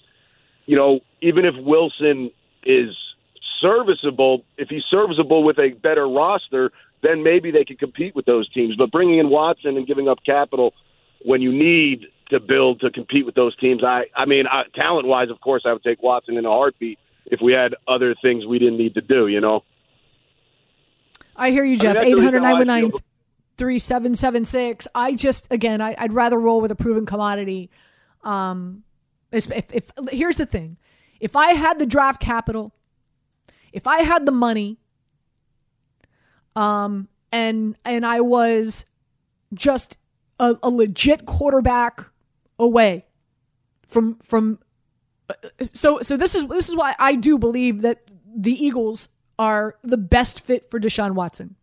You 0.65 0.75
know, 0.75 0.99
even 1.21 1.45
if 1.45 1.55
Wilson 1.57 2.31
is 2.65 2.89
serviceable, 3.61 4.43
if 4.57 4.67
he's 4.69 4.83
serviceable 4.89 5.43
with 5.43 5.57
a 5.57 5.69
better 5.81 6.07
roster, 6.07 6.71
then 7.01 7.23
maybe 7.23 7.51
they 7.51 7.63
could 7.63 7.79
compete 7.79 8.15
with 8.15 8.25
those 8.25 8.49
teams. 8.49 8.75
But 8.75 8.91
bringing 8.91 9.19
in 9.19 9.29
Watson 9.29 9.77
and 9.77 9.87
giving 9.87 10.07
up 10.07 10.19
capital 10.25 10.73
when 11.23 11.41
you 11.41 11.51
need 11.51 12.07
to 12.29 12.39
build 12.39 12.81
to 12.81 12.91
compete 12.91 13.25
with 13.25 13.35
those 13.35 13.55
teams, 13.57 13.83
I 13.83 14.05
I 14.15 14.25
mean, 14.25 14.45
uh, 14.47 14.63
talent 14.75 15.07
wise, 15.07 15.29
of 15.29 15.39
course, 15.39 15.63
I 15.65 15.73
would 15.73 15.83
take 15.83 16.03
Watson 16.03 16.37
in 16.37 16.45
a 16.45 16.49
heartbeat 16.49 16.99
if 17.27 17.39
we 17.41 17.53
had 17.53 17.75
other 17.87 18.15
things 18.21 18.45
we 18.45 18.59
didn't 18.59 18.77
need 18.77 18.95
to 18.95 19.01
do. 19.01 19.27
You 19.27 19.39
know. 19.41 19.63
I 21.37 21.51
hear 21.51 21.63
you, 21.63 21.77
Jeff. 21.77 21.93
that's 21.93 22.05
the 22.05 22.09
Eight 22.09 22.15
reason 22.15 22.25
hundred 22.25 22.43
how 22.43 22.47
I 22.47 22.51
nine 22.51 22.59
one 22.59 22.67
nine 22.67 22.91
three 23.57 23.79
seven 23.79 24.15
seven 24.15 24.45
six. 24.45 24.87
I 24.93 25.13
just 25.13 25.47
again, 25.51 25.81
I, 25.81 25.95
I'd 25.97 26.13
rather 26.13 26.39
roll 26.39 26.61
with 26.61 26.71
a 26.71 26.75
proven 26.75 27.05
commodity. 27.05 27.69
Um, 28.23 28.83
if, 29.31 29.51
if, 29.51 29.65
if 29.71 29.91
here's 30.11 30.37
the 30.37 30.45
thing, 30.45 30.77
if 31.19 31.35
I 31.35 31.53
had 31.53 31.79
the 31.79 31.85
draft 31.85 32.21
capital, 32.21 32.73
if 33.71 33.87
I 33.87 33.99
had 33.99 34.25
the 34.25 34.31
money, 34.31 34.79
um, 36.55 37.07
and 37.31 37.77
and 37.85 38.05
I 38.05 38.21
was 38.21 38.85
just 39.53 39.97
a, 40.39 40.57
a 40.63 40.69
legit 40.69 41.25
quarterback 41.25 42.05
away 42.59 43.05
from 43.87 44.15
from 44.17 44.59
so 45.71 46.01
so 46.01 46.17
this 46.17 46.35
is 46.35 46.47
this 46.47 46.69
is 46.69 46.75
why 46.75 46.95
I 46.99 47.15
do 47.15 47.37
believe 47.37 47.81
that 47.81 48.01
the 48.35 48.53
Eagles 48.53 49.09
are 49.39 49.75
the 49.83 49.97
best 49.97 50.41
fit 50.41 50.69
for 50.69 50.79
Deshaun 50.79 51.11
Watson. 51.11 51.55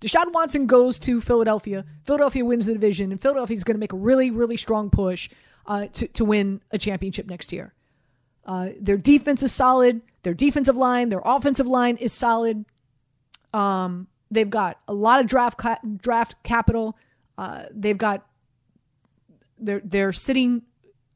Deshaun 0.00 0.32
Watson 0.32 0.66
goes 0.66 0.98
to 1.00 1.20
Philadelphia. 1.20 1.84
Philadelphia 2.04 2.44
wins 2.44 2.66
the 2.66 2.72
division, 2.72 3.12
and 3.12 3.20
Philadelphia 3.20 3.56
is 3.56 3.64
going 3.64 3.76
to 3.76 3.80
make 3.80 3.92
a 3.92 3.96
really, 3.96 4.30
really 4.30 4.56
strong 4.56 4.90
push 4.90 5.28
uh, 5.66 5.86
to 5.92 6.08
to 6.08 6.24
win 6.24 6.60
a 6.70 6.78
championship 6.78 7.26
next 7.26 7.52
year. 7.52 7.72
Uh, 8.44 8.70
their 8.80 8.96
defense 8.96 9.42
is 9.42 9.52
solid. 9.52 10.00
Their 10.24 10.34
defensive 10.34 10.76
line, 10.76 11.08
their 11.08 11.22
offensive 11.24 11.66
line 11.66 11.96
is 11.96 12.12
solid. 12.12 12.64
Um, 13.52 14.08
they've 14.30 14.50
got 14.50 14.78
a 14.88 14.94
lot 14.94 15.20
of 15.20 15.26
draft 15.26 15.58
ca- 15.58 15.78
draft 15.96 16.36
capital. 16.42 16.96
Uh, 17.38 17.64
they've 17.72 17.98
got 17.98 18.26
they're 19.58 19.82
they're 19.84 20.12
sitting 20.12 20.62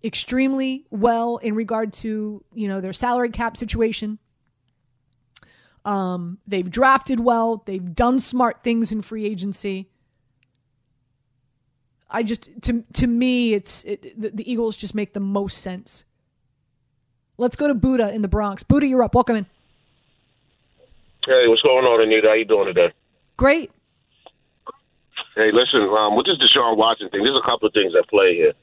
extremely 0.04 0.86
well 0.90 1.38
in 1.38 1.54
regard 1.54 1.92
to 1.92 2.44
you 2.54 2.68
know 2.68 2.80
their 2.80 2.92
salary 2.92 3.30
cap 3.30 3.56
situation. 3.56 4.18
Um, 5.86 6.38
they've 6.48 6.68
drafted 6.68 7.20
well. 7.20 7.62
They've 7.64 7.94
done 7.94 8.18
smart 8.18 8.64
things 8.64 8.90
in 8.90 9.02
free 9.02 9.24
agency. 9.24 9.88
I 12.10 12.24
just 12.24 12.50
to 12.62 12.82
to 12.94 13.06
me, 13.06 13.54
it's 13.54 13.84
it, 13.84 14.20
the, 14.20 14.30
the 14.30 14.50
Eagles 14.50 14.76
just 14.76 14.94
make 14.94 15.12
the 15.12 15.20
most 15.20 15.58
sense. 15.58 16.04
Let's 17.38 17.54
go 17.54 17.68
to 17.68 17.74
Buddha 17.74 18.12
in 18.12 18.22
the 18.22 18.28
Bronx. 18.28 18.64
Buddha, 18.64 18.86
you're 18.86 19.02
up. 19.02 19.14
Welcome 19.14 19.36
in. 19.36 19.46
Hey, 21.24 21.46
what's 21.46 21.62
going 21.62 21.84
on, 21.84 22.02
Anita? 22.02 22.28
How 22.30 22.36
you 22.36 22.44
doing 22.44 22.66
today? 22.66 22.92
Great. 23.36 23.70
Hey, 25.34 25.50
listen, 25.52 25.82
um, 25.82 26.16
with 26.16 26.24
this 26.24 26.38
Deshaun 26.38 26.76
Watson 26.78 27.10
thing, 27.10 27.22
there's 27.22 27.36
a 27.36 27.46
couple 27.46 27.68
of 27.68 27.74
things 27.74 27.92
at 27.98 28.08
play 28.08 28.34
here. 28.34 28.54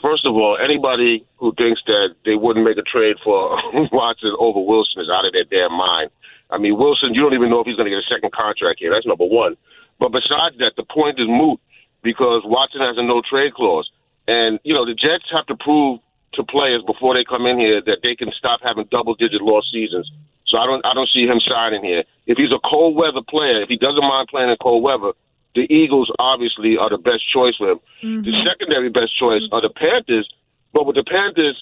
First 0.00 0.24
of 0.24 0.34
all, 0.34 0.56
anybody 0.56 1.26
who 1.36 1.52
thinks 1.54 1.82
that 1.86 2.14
they 2.24 2.34
wouldn't 2.34 2.64
make 2.64 2.78
a 2.78 2.82
trade 2.82 3.16
for 3.22 3.54
Watson 3.92 4.34
over 4.38 4.60
Wilson 4.60 5.02
is 5.02 5.10
out 5.12 5.26
of 5.26 5.32
their 5.32 5.44
damn 5.44 5.76
mind. 5.76 6.10
I 6.52 6.58
mean, 6.60 6.76
Wilson, 6.76 7.16
you 7.16 7.22
don't 7.24 7.32
even 7.32 7.48
know 7.48 7.60
if 7.60 7.66
he's 7.66 7.76
going 7.80 7.88
to 7.88 7.94
get 7.96 8.04
a 8.04 8.12
second 8.12 8.30
contract 8.36 8.78
here. 8.78 8.92
That's 8.92 9.08
number 9.08 9.24
one. 9.24 9.56
But 9.98 10.12
besides 10.12 10.60
that, 10.60 10.76
the 10.76 10.84
point 10.84 11.18
is 11.18 11.26
moot 11.26 11.58
because 12.04 12.44
Watson 12.44 12.84
has 12.84 13.00
a 13.00 13.02
no 13.02 13.22
trade 13.24 13.54
clause. 13.54 13.88
And, 14.28 14.60
you 14.62 14.74
know, 14.74 14.84
the 14.84 14.94
Jets 14.94 15.26
have 15.32 15.46
to 15.48 15.56
prove 15.56 15.98
to 16.34 16.44
players 16.44 16.82
before 16.86 17.14
they 17.14 17.24
come 17.24 17.46
in 17.46 17.58
here 17.58 17.80
that 17.80 18.04
they 18.04 18.14
can 18.14 18.30
stop 18.36 18.60
having 18.62 18.84
double 18.90 19.14
digit 19.14 19.40
loss 19.40 19.64
seasons. 19.72 20.10
So 20.52 20.58
I 20.60 20.66
don't 20.68 20.84
I 20.84 20.92
don't 20.92 21.08
see 21.08 21.24
him 21.24 21.40
signing 21.40 21.82
here. 21.82 22.04
If 22.28 22.36
he's 22.36 22.52
a 22.52 22.60
cold 22.60 22.96
weather 22.96 23.24
player, 23.24 23.64
if 23.64 23.72
he 23.72 23.80
doesn't 23.80 24.04
mind 24.04 24.28
playing 24.28 24.50
in 24.52 24.56
cold 24.60 24.84
weather, 24.84 25.16
the 25.56 25.64
Eagles 25.68 26.12
obviously 26.18 26.76
are 26.76 26.88
the 26.88 27.00
best 27.00 27.24
choice 27.32 27.56
for 27.56 27.72
him. 27.72 27.80
The 28.00 28.06
mm-hmm. 28.06 28.48
secondary 28.48 28.88
best 28.88 29.16
choice 29.18 29.44
are 29.52 29.60
the 29.60 29.72
Panthers, 29.72 30.28
but 30.72 30.84
with 30.84 30.96
the 30.96 31.04
Panthers, 31.04 31.56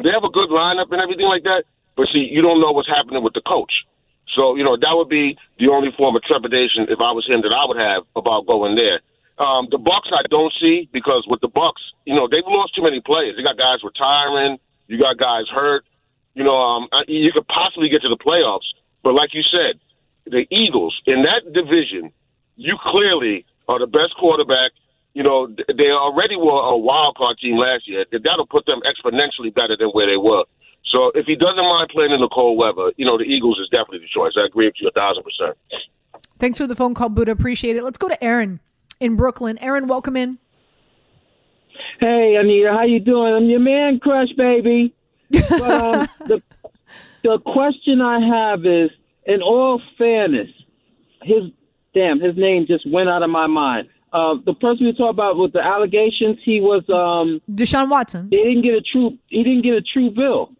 they 0.00 0.08
have 0.12 0.24
a 0.24 0.32
good 0.32 0.48
lineup 0.48 0.92
and 0.92 1.00
everything 1.00 1.28
like 1.28 1.44
that. 1.44 1.64
But 1.96 2.08
see, 2.12 2.28
you 2.30 2.40
don't 2.40 2.60
know 2.60 2.72
what's 2.72 2.88
happening 2.88 3.22
with 3.22 3.32
the 3.32 3.42
coach. 3.44 3.72
So 4.36 4.56
you 4.56 4.64
know 4.64 4.76
that 4.76 4.94
would 4.94 5.08
be 5.08 5.36
the 5.58 5.68
only 5.68 5.90
form 5.96 6.16
of 6.16 6.22
trepidation 6.22 6.88
if 6.88 7.00
I 7.00 7.12
was 7.12 7.26
him 7.26 7.40
that 7.42 7.52
I 7.52 7.64
would 7.64 7.80
have 7.80 8.04
about 8.16 8.46
going 8.46 8.76
there. 8.76 9.00
Um, 9.38 9.68
the 9.70 9.78
Bucs 9.78 10.10
I 10.10 10.26
don't 10.28 10.52
see 10.60 10.88
because 10.92 11.24
with 11.28 11.40
the 11.40 11.48
Bucs, 11.48 11.80
you 12.04 12.14
know 12.14 12.28
they've 12.28 12.46
lost 12.46 12.74
too 12.74 12.82
many 12.82 13.00
players. 13.00 13.36
They 13.36 13.42
got 13.42 13.56
guys 13.56 13.80
retiring, 13.82 14.58
you 14.86 14.98
got 14.98 15.16
guys 15.16 15.46
hurt. 15.52 15.84
You 16.34 16.44
know, 16.44 16.54
um, 16.54 16.88
you 17.08 17.32
could 17.32 17.46
possibly 17.48 17.88
get 17.88 18.02
to 18.02 18.08
the 18.08 18.20
playoffs, 18.20 18.68
but 19.02 19.12
like 19.12 19.34
you 19.34 19.42
said, 19.42 19.80
the 20.30 20.46
Eagles 20.54 20.94
in 21.06 21.22
that 21.22 21.52
division, 21.52 22.12
you 22.56 22.76
clearly 22.78 23.44
are 23.68 23.78
the 23.78 23.86
best 23.86 24.14
quarterback. 24.18 24.72
You 25.14 25.22
know, 25.22 25.48
they 25.48 25.90
already 25.90 26.36
were 26.36 26.62
a 26.62 26.76
wild 26.76 27.16
card 27.16 27.38
team 27.38 27.56
last 27.56 27.88
year. 27.88 28.04
That'll 28.12 28.46
put 28.46 28.66
them 28.66 28.80
exponentially 28.86 29.52
better 29.52 29.76
than 29.76 29.88
where 29.88 30.06
they 30.06 30.16
were. 30.16 30.44
So 30.84 31.10
if 31.14 31.26
he 31.26 31.34
doesn't 31.36 31.56
mind 31.56 31.90
playing 31.90 32.12
in 32.12 32.20
the 32.20 32.28
cold 32.32 32.58
weather, 32.58 32.92
you 32.96 33.04
know, 33.04 33.18
the 33.18 33.24
Eagles 33.24 33.58
is 33.60 33.68
definitely 33.68 33.98
the 33.98 34.08
choice. 34.14 34.32
I 34.36 34.46
agree 34.46 34.66
with 34.66 34.74
you 34.80 34.88
a 34.88 34.92
thousand 34.92 35.22
percent. 35.22 35.56
Thanks 36.38 36.58
for 36.58 36.66
the 36.66 36.76
phone 36.76 36.94
call, 36.94 37.08
Buddha. 37.08 37.32
Appreciate 37.32 37.76
it. 37.76 37.84
Let's 37.84 37.98
go 37.98 38.08
to 38.08 38.22
Aaron 38.24 38.60
in 39.00 39.16
Brooklyn. 39.16 39.58
Aaron, 39.58 39.86
welcome 39.86 40.16
in. 40.16 40.38
Hey, 42.00 42.36
Anita, 42.40 42.72
how 42.72 42.84
you 42.84 43.00
doing? 43.00 43.34
I'm 43.34 43.46
your 43.50 43.60
man 43.60 43.98
crush, 44.00 44.28
baby. 44.36 44.94
But 45.30 45.60
um, 45.62 46.08
the 46.26 46.42
the 47.22 47.38
question 47.44 48.00
I 48.00 48.20
have 48.26 48.64
is, 48.64 48.90
in 49.26 49.42
all 49.42 49.80
fairness, 49.98 50.48
his 51.22 51.50
damn 51.94 52.18
his 52.20 52.36
name 52.36 52.66
just 52.66 52.90
went 52.90 53.08
out 53.10 53.22
of 53.22 53.28
my 53.30 53.46
mind. 53.46 53.88
Uh, 54.10 54.36
the 54.46 54.54
person 54.54 54.86
we 54.86 54.92
talked 54.94 55.12
about 55.12 55.36
with 55.36 55.52
the 55.52 55.60
allegations, 55.60 56.38
he 56.44 56.60
was 56.60 56.82
um, 56.88 57.42
Deshaun 57.54 57.90
Watson. 57.90 58.28
he 58.30 58.38
didn't 58.38 58.62
get 58.62 58.72
a 58.72 58.80
true 58.80 59.18
he 59.26 59.42
didn't 59.44 59.62
get 59.62 59.74
a 59.74 59.82
true 59.82 60.10
bill. 60.10 60.50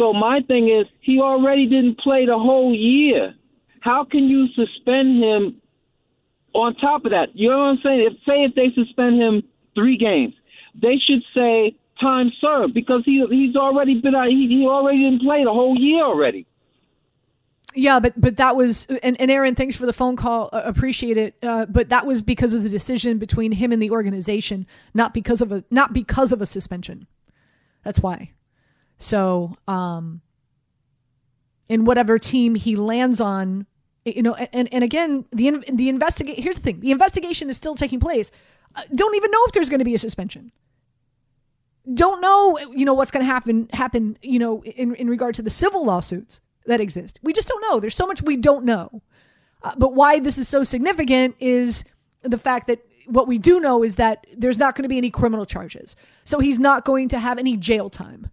So 0.00 0.14
my 0.14 0.40
thing 0.48 0.70
is, 0.70 0.86
he 1.02 1.20
already 1.20 1.66
didn't 1.66 1.98
play 1.98 2.24
the 2.24 2.38
whole 2.38 2.74
year. 2.74 3.34
How 3.80 4.02
can 4.10 4.28
you 4.28 4.46
suspend 4.54 5.22
him? 5.22 5.60
On 6.52 6.74
top 6.74 7.04
of 7.04 7.12
that, 7.12 7.28
you 7.34 7.48
know 7.48 7.58
what 7.58 7.64
I'm 7.64 7.78
saying? 7.80 8.08
If 8.10 8.12
say 8.26 8.42
if 8.42 8.54
they 8.56 8.74
suspend 8.74 9.22
him 9.22 9.42
three 9.74 9.96
games, 9.96 10.34
they 10.74 10.96
should 11.06 11.22
say 11.32 11.76
time 12.00 12.32
served 12.40 12.74
because 12.74 13.02
he 13.04 13.24
he's 13.30 13.54
already 13.54 14.00
been 14.00 14.16
out. 14.16 14.28
He, 14.28 14.48
he 14.48 14.66
already 14.66 14.98
didn't 14.98 15.20
play 15.20 15.44
the 15.44 15.52
whole 15.52 15.78
year 15.78 16.02
already. 16.02 16.46
Yeah, 17.74 18.00
but 18.00 18.20
but 18.20 18.38
that 18.38 18.56
was 18.56 18.86
and, 19.02 19.20
and 19.20 19.30
Aaron, 19.30 19.54
thanks 19.54 19.76
for 19.76 19.86
the 19.86 19.92
phone 19.92 20.16
call. 20.16 20.48
Uh, 20.52 20.62
appreciate 20.64 21.18
it. 21.18 21.36
Uh, 21.40 21.66
but 21.66 21.90
that 21.90 22.04
was 22.04 22.20
because 22.20 22.52
of 22.52 22.64
the 22.64 22.68
decision 22.68 23.18
between 23.18 23.52
him 23.52 23.70
and 23.70 23.80
the 23.80 23.90
organization, 23.90 24.66
not 24.92 25.14
because 25.14 25.40
of 25.40 25.52
a 25.52 25.62
not 25.70 25.92
because 25.92 26.32
of 26.32 26.42
a 26.42 26.46
suspension. 26.46 27.06
That's 27.84 28.00
why. 28.00 28.32
So, 29.00 29.56
um, 29.66 30.20
in 31.68 31.84
whatever 31.86 32.18
team 32.18 32.54
he 32.54 32.76
lands 32.76 33.20
on, 33.20 33.66
you 34.04 34.22
know, 34.22 34.34
and 34.34 34.72
and 34.72 34.84
again, 34.84 35.24
the 35.32 35.64
the 35.72 35.88
investigate. 35.88 36.38
Here's 36.38 36.56
the 36.56 36.62
thing: 36.62 36.80
the 36.80 36.92
investigation 36.92 37.48
is 37.48 37.56
still 37.56 37.74
taking 37.74 37.98
place. 37.98 38.30
Uh, 38.76 38.82
don't 38.94 39.16
even 39.16 39.30
know 39.30 39.42
if 39.46 39.52
there's 39.52 39.70
going 39.70 39.78
to 39.78 39.84
be 39.84 39.94
a 39.94 39.98
suspension. 39.98 40.52
Don't 41.92 42.20
know, 42.20 42.58
you 42.58 42.84
know, 42.84 42.92
what's 42.92 43.10
going 43.10 43.24
to 43.24 43.32
happen 43.32 43.68
happen, 43.72 44.18
you 44.22 44.38
know, 44.38 44.62
in 44.64 44.94
in 44.94 45.08
regard 45.08 45.34
to 45.36 45.42
the 45.42 45.50
civil 45.50 45.84
lawsuits 45.84 46.40
that 46.66 46.80
exist. 46.80 47.18
We 47.22 47.32
just 47.32 47.48
don't 47.48 47.62
know. 47.62 47.80
There's 47.80 47.96
so 47.96 48.06
much 48.06 48.22
we 48.22 48.36
don't 48.36 48.64
know. 48.66 49.02
Uh, 49.62 49.74
but 49.78 49.94
why 49.94 50.20
this 50.20 50.36
is 50.36 50.46
so 50.46 50.62
significant 50.62 51.36
is 51.40 51.84
the 52.22 52.38
fact 52.38 52.66
that 52.66 52.80
what 53.06 53.26
we 53.26 53.38
do 53.38 53.60
know 53.60 53.82
is 53.82 53.96
that 53.96 54.26
there's 54.36 54.58
not 54.58 54.74
going 54.74 54.82
to 54.82 54.88
be 54.88 54.98
any 54.98 55.10
criminal 55.10 55.46
charges. 55.46 55.96
So 56.24 56.38
he's 56.38 56.58
not 56.58 56.84
going 56.84 57.08
to 57.08 57.18
have 57.18 57.38
any 57.38 57.56
jail 57.56 57.88
time. 57.88 58.30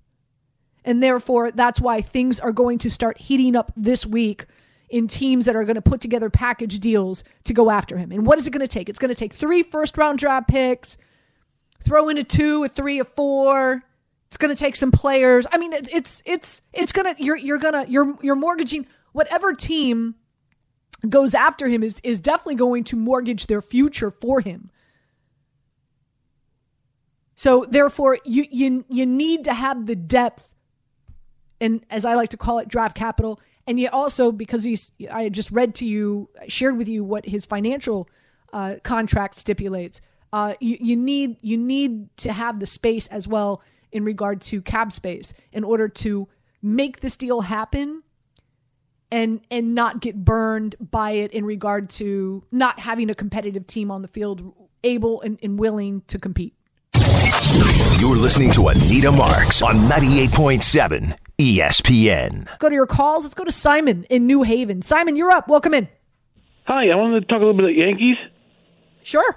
And 0.88 1.04
therefore, 1.04 1.52
that's 1.52 1.82
why 1.82 2.02
things 2.02 2.40
are 2.40 2.54
going 2.54 2.78
to 2.80 2.90
start 2.90 3.18
heating 3.18 3.58
up 3.58 3.74
this 3.76 4.06
week 4.06 4.46
in 4.90 5.08
teams 5.08 5.46
that 5.46 5.56
are 5.56 5.66
going 5.66 5.76
to 5.76 5.82
put 5.82 6.00
together 6.00 6.30
package 6.30 6.80
deals 6.80 7.26
to 7.44 7.54
go 7.54 7.70
after 7.70 7.98
him. 7.98 8.14
And 8.14 8.26
what 8.26 8.40
is 8.40 8.48
it 8.48 8.52
going 8.52 8.66
to 8.66 8.70
take? 8.70 8.88
It's 8.88 8.98
going 8.98 9.10
to 9.10 9.16
take 9.16 9.34
three 9.34 9.64
first 9.64 9.98
round 9.98 10.18
draft 10.18 10.48
picks, 10.48 10.98
throw 11.84 12.08
in 12.08 12.18
a 12.18 12.24
two, 12.24 12.64
a 12.64 12.70
three, 12.70 13.00
a 13.00 13.04
four. 13.04 13.84
It's 14.28 14.38
going 14.38 14.56
to 14.56 14.58
take 14.58 14.78
some 14.78 14.92
players. 14.92 15.46
I 15.52 15.58
mean, 15.58 15.74
it, 15.74 15.90
it's 15.92 16.24
it's 16.26 16.62
it's 16.72 16.94
gonna 16.94 17.16
you're 17.18 17.36
you're 17.36 17.58
gonna 17.58 17.86
you're 17.90 18.16
you're 18.22 18.36
mortgaging 18.36 18.88
whatever 19.12 19.54
team 19.54 20.16
goes 21.10 21.34
after 21.34 21.68
him 21.68 21.84
is 21.84 22.00
is 22.02 22.22
definitely 22.22 22.56
going 22.56 22.86
to 22.86 22.96
mortgage 22.96 23.48
their 23.48 23.62
future 23.62 24.10
for 24.10 24.40
him. 24.40 24.72
So 27.36 27.66
therefore, 27.70 28.20
you 28.24 28.46
you 28.50 28.86
you 28.90 29.06
need 29.06 29.44
to 29.46 29.54
have 29.54 29.86
the 29.86 29.96
depth, 29.96 30.56
and 31.60 31.86
as 31.90 32.06
I 32.06 32.16
like 32.16 32.30
to 32.30 32.38
call 32.38 32.60
it, 32.60 32.68
draft 32.68 32.96
capital. 32.96 33.40
And 33.66 33.80
yet 33.80 33.94
also 33.94 34.32
because 34.32 34.64
he's, 34.64 34.92
I 35.12 35.30
just 35.30 35.52
read 35.52 35.76
to 35.76 35.86
you, 35.86 36.30
shared 36.48 36.78
with 36.78 36.88
you 36.88 37.04
what 37.04 37.26
his 37.26 37.46
financial 37.46 38.08
uh, 38.54 38.76
contract 38.84 39.36
stipulates. 39.36 40.02
Uh, 40.32 40.54
you, 40.60 40.78
you 40.80 40.96
need 40.96 41.38
you 41.42 41.58
need 41.58 42.16
to 42.18 42.34
have 42.34 42.60
the 42.60 42.66
space 42.66 43.08
as 43.08 43.28
well 43.28 43.62
in 43.92 44.04
regard 44.04 44.42
to 44.42 44.62
cap 44.62 44.92
space 44.92 45.34
in 45.54 45.64
order 45.64 45.88
to 45.88 46.28
make 46.62 47.00
this 47.00 47.16
deal 47.16 47.42
happen 47.42 48.04
and 49.10 49.42
and 49.50 49.74
not 49.74 50.02
get 50.02 50.16
burned 50.16 50.76
by 50.80 51.12
it 51.12 51.32
in 51.32 51.46
regard 51.46 51.90
to 51.90 52.44
not 52.52 52.80
having 52.80 53.10
a 53.10 53.16
competitive 53.16 53.66
team 53.68 53.90
on 53.90 54.02
the 54.02 54.08
field 54.08 54.54
able 54.84 55.22
and, 55.22 55.40
and 55.42 55.58
willing 55.60 56.02
to 56.08 56.20
compete. 56.20 56.54
You're 58.00 58.16
listening 58.16 58.52
to 58.52 58.68
Anita 58.68 59.12
Marks 59.12 59.64
on 59.64 59.90
98.7 59.90 61.18
ESPN. 61.40 62.60
Go 62.60 62.70
to 62.70 62.76
your 62.76 62.86
calls. 62.86 63.24
Let's 63.24 63.34
go 63.34 63.44
to 63.44 63.52
Simon 63.52 64.06
in 64.12 64.28
New 64.28 64.44
Haven. 64.44 64.84
Simon, 64.84 65.16
you're 65.16 65.32
up. 65.32 65.48
Welcome 65.48 65.74
in. 65.74 65.88
Hi, 66.66 66.92
I 66.92 66.96
wanted 66.96 67.22
to 67.22 67.26
talk 67.26 67.38
a 67.38 67.46
little 67.46 67.56
bit 67.56 67.64
about 67.64 67.76
Yankees. 67.76 68.18
Sure. 69.02 69.36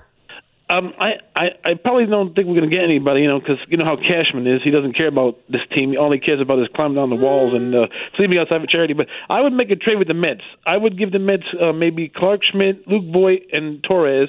Um, 0.68 0.92
I, 1.00 1.12
I, 1.34 1.46
I 1.64 1.74
probably 1.74 2.04
don't 2.04 2.34
think 2.34 2.48
we're 2.48 2.56
going 2.56 2.68
to 2.68 2.76
get 2.76 2.84
anybody, 2.84 3.22
you 3.22 3.28
know, 3.28 3.40
because 3.40 3.56
you 3.68 3.78
know 3.78 3.86
how 3.86 3.96
Cashman 3.96 4.46
is. 4.46 4.60
He 4.62 4.70
doesn't 4.70 4.94
care 4.94 5.08
about 5.08 5.38
this 5.48 5.62
team. 5.74 5.96
All 5.98 6.12
he 6.12 6.18
cares 6.18 6.42
about 6.42 6.58
is 6.58 6.68
climbing 6.74 6.96
down 6.96 7.08
the 7.08 7.16
walls 7.16 7.54
and 7.54 7.74
uh, 7.74 7.86
sleeping 8.18 8.36
outside 8.36 8.60
for 8.60 8.66
charity. 8.66 8.92
But 8.92 9.06
I 9.30 9.40
would 9.40 9.54
make 9.54 9.70
a 9.70 9.76
trade 9.76 9.96
with 9.96 10.08
the 10.08 10.14
Mets. 10.14 10.42
I 10.66 10.76
would 10.76 10.98
give 10.98 11.12
the 11.12 11.18
Mets 11.18 11.44
uh, 11.58 11.72
maybe 11.72 12.12
Clarke 12.14 12.42
Schmidt, 12.52 12.86
Luke 12.86 13.10
Voit, 13.10 13.40
and 13.52 13.82
Torres 13.82 14.28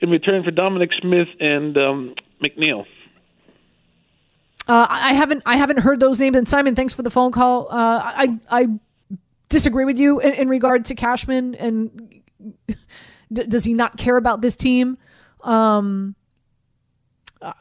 in 0.00 0.10
return 0.10 0.42
for 0.42 0.50
Dominic 0.50 0.90
Smith 1.00 1.28
and 1.38 1.76
um, 1.78 2.14
McNeil. 2.42 2.84
Uh, 4.66 4.86
I 4.88 5.12
haven't 5.12 5.42
I 5.44 5.56
haven't 5.56 5.80
heard 5.80 6.00
those 6.00 6.18
names. 6.18 6.36
And 6.36 6.48
Simon, 6.48 6.74
thanks 6.74 6.94
for 6.94 7.02
the 7.02 7.10
phone 7.10 7.32
call. 7.32 7.68
Uh, 7.70 8.00
I 8.02 8.34
I 8.50 8.68
disagree 9.48 9.84
with 9.84 9.98
you 9.98 10.20
in, 10.20 10.32
in 10.34 10.48
regard 10.48 10.86
to 10.86 10.94
Cashman. 10.94 11.54
And 11.56 12.22
d- 12.66 13.46
does 13.46 13.64
he 13.64 13.74
not 13.74 13.96
care 13.96 14.16
about 14.16 14.40
this 14.40 14.56
team? 14.56 14.96
Um, 15.42 16.14
uh, 17.42 17.52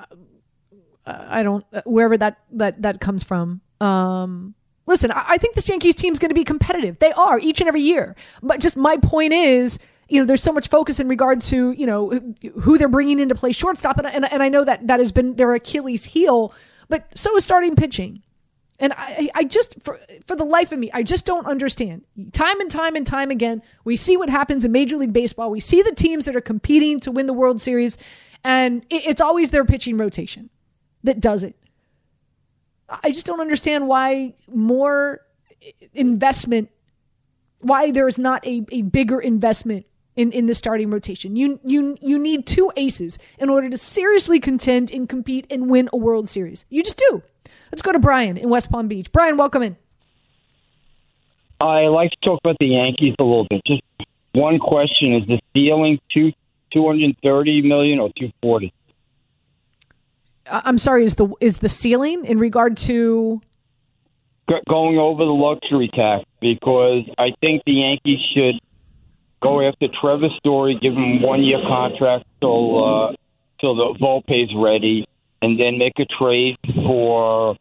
I 1.05 1.43
don't 1.43 1.65
wherever 1.85 2.17
that 2.17 2.39
that 2.53 2.81
that 2.81 3.01
comes 3.01 3.23
from. 3.23 3.59
Um, 3.81 4.55
listen, 4.85 5.11
I, 5.11 5.25
I 5.29 5.37
think 5.37 5.55
this 5.55 5.67
Yankees 5.67 5.95
team 5.95 6.13
is 6.13 6.19
going 6.19 6.29
to 6.29 6.35
be 6.35 6.45
competitive. 6.45 6.99
They 6.99 7.11
are 7.11 7.37
each 7.37 7.59
and 7.59 7.67
every 7.67 7.81
year. 7.81 8.15
But 8.41 8.61
just 8.61 8.77
my 8.77 8.97
point 8.97 9.33
is 9.33 9.77
you 10.09 10.19
know, 10.19 10.25
there's 10.25 10.43
so 10.43 10.51
much 10.51 10.67
focus 10.67 10.99
in 10.99 11.07
regard 11.07 11.41
to, 11.41 11.71
you 11.71 11.87
know, 11.87 12.11
who 12.61 12.77
they're 12.77 12.87
bringing 12.87 13.19
in 13.19 13.29
to 13.29 13.35
play 13.35 13.51
shortstop. 13.51 13.97
And, 13.97 14.05
and, 14.05 14.31
and 14.31 14.43
I 14.43 14.49
know 14.49 14.63
that 14.63 14.85
that 14.87 14.99
has 14.99 15.11
been 15.11 15.35
their 15.35 15.53
Achilles 15.53 16.05
heel 16.05 16.53
but 16.93 17.07
so 17.17 17.35
is 17.35 17.43
starting 17.43 17.75
pitching. 17.75 18.21
And 18.77 18.93
I, 18.95 19.27
I 19.33 19.45
just, 19.45 19.77
for, 19.83 19.99
for 20.27 20.35
the 20.35 20.43
life 20.43 20.71
of 20.71 20.77
me, 20.77 20.91
I 20.93 21.01
just 21.01 21.25
don't 21.25 21.47
understand. 21.47 22.03
Time 22.33 22.61
and 22.61 22.69
time 22.69 22.95
and 22.95 23.07
time 23.07 23.31
again, 23.31 23.63
we 23.83 23.95
see 23.95 24.15
what 24.15 24.29
happens 24.29 24.63
in 24.63 24.71
Major 24.71 24.97
League 24.97 25.11
Baseball. 25.11 25.49
We 25.49 25.59
see 25.59 25.81
the 25.81 25.95
teams 25.95 26.25
that 26.25 26.35
are 26.35 26.41
competing 26.41 26.99
to 26.99 27.09
win 27.09 27.25
the 27.25 27.33
World 27.33 27.63
Series, 27.63 27.97
and 28.43 28.85
it, 28.91 29.07
it's 29.07 29.21
always 29.21 29.49
their 29.49 29.65
pitching 29.65 29.97
rotation 29.97 30.51
that 31.03 31.19
does 31.19 31.41
it. 31.41 31.55
I 32.87 33.09
just 33.09 33.25
don't 33.25 33.41
understand 33.41 33.87
why 33.87 34.35
more 34.47 35.21
investment, 35.95 36.69
why 37.57 37.89
there's 37.89 38.19
not 38.19 38.45
a, 38.45 38.67
a 38.71 38.83
bigger 38.83 39.19
investment 39.19 39.87
in, 40.15 40.31
in 40.31 40.45
the 40.45 40.55
starting 40.55 40.89
rotation. 40.89 41.35
You 41.35 41.59
you 41.63 41.97
you 42.01 42.19
need 42.19 42.45
two 42.45 42.71
aces 42.75 43.17
in 43.39 43.49
order 43.49 43.69
to 43.69 43.77
seriously 43.77 44.39
contend 44.39 44.91
and 44.91 45.07
compete 45.07 45.47
and 45.49 45.69
win 45.69 45.89
a 45.91 45.97
World 45.97 46.29
Series. 46.29 46.65
You 46.69 46.83
just 46.83 46.97
do. 46.97 47.23
Let's 47.71 47.81
go 47.81 47.91
to 47.91 47.99
Brian 47.99 48.37
in 48.37 48.49
West 48.49 48.71
Palm 48.71 48.87
Beach. 48.87 49.11
Brian, 49.11 49.37
welcome 49.37 49.63
in. 49.63 49.77
I 51.59 51.87
like 51.87 52.11
to 52.11 52.17
talk 52.23 52.39
about 52.43 52.57
the 52.59 52.67
Yankees 52.67 53.15
a 53.19 53.23
little 53.23 53.47
bit. 53.49 53.61
Just 53.65 53.81
one 54.33 54.59
question: 54.59 55.13
Is 55.15 55.27
the 55.27 55.39
ceiling 55.53 55.99
two 56.11 56.31
two 56.71 56.85
hundred 56.85 57.15
thirty 57.23 57.61
million 57.61 57.99
or 57.99 58.09
two 58.17 58.31
forty? 58.41 58.73
I'm 60.45 60.77
sorry. 60.77 61.05
Is 61.05 61.15
the 61.15 61.33
is 61.39 61.57
the 61.57 61.69
ceiling 61.69 62.25
in 62.25 62.37
regard 62.37 62.77
to 62.77 63.41
going 64.69 64.97
over 64.97 65.23
the 65.23 65.31
luxury 65.31 65.89
tax? 65.93 66.25
Because 66.41 67.09
I 67.17 67.29
think 67.39 67.63
the 67.65 67.73
Yankees 67.73 68.19
should 68.35 68.59
go 69.43 69.67
after 69.67 69.87
Trevor 70.01 70.29
Story, 70.39 70.79
give 70.81 70.93
him 70.93 71.21
one 71.21 71.43
year 71.43 71.59
contract 71.67 72.25
till 72.39 72.83
uh, 72.83 73.13
till 73.59 73.75
the 73.75 73.99
Volpe's 73.99 74.53
ready, 74.55 75.05
and 75.41 75.59
then 75.59 75.77
make 75.77 75.99
a 75.99 76.05
trade 76.05 76.57
for 76.85 77.57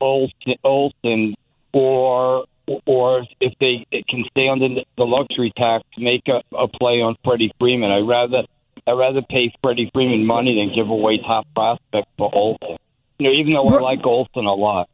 Olson, 0.00 0.54
Olson 0.62 1.34
or 1.72 2.44
or 2.84 3.24
if 3.40 3.54
they 3.60 3.86
can 4.08 4.24
stay 4.30 4.48
under 4.48 4.68
the 4.68 5.04
luxury 5.04 5.52
tax, 5.56 5.84
make 5.98 6.22
a, 6.28 6.42
a 6.56 6.68
play 6.68 7.00
on 7.00 7.16
Freddie 7.24 7.52
Freeman. 7.58 7.90
I 7.90 7.98
rather 7.98 8.42
I 8.86 8.92
rather 8.92 9.22
pay 9.22 9.52
Freddie 9.62 9.90
Freeman 9.92 10.26
money 10.26 10.56
than 10.56 10.74
give 10.74 10.88
away 10.88 11.18
top 11.18 11.46
prospects 11.54 12.10
for 12.18 12.32
Olson. 12.34 12.76
You 13.18 13.30
know, 13.30 13.34
even 13.34 13.52
though 13.52 13.68
I 13.68 13.80
like 13.80 14.04
Olson 14.04 14.44
a 14.44 14.54
lot. 14.54 14.88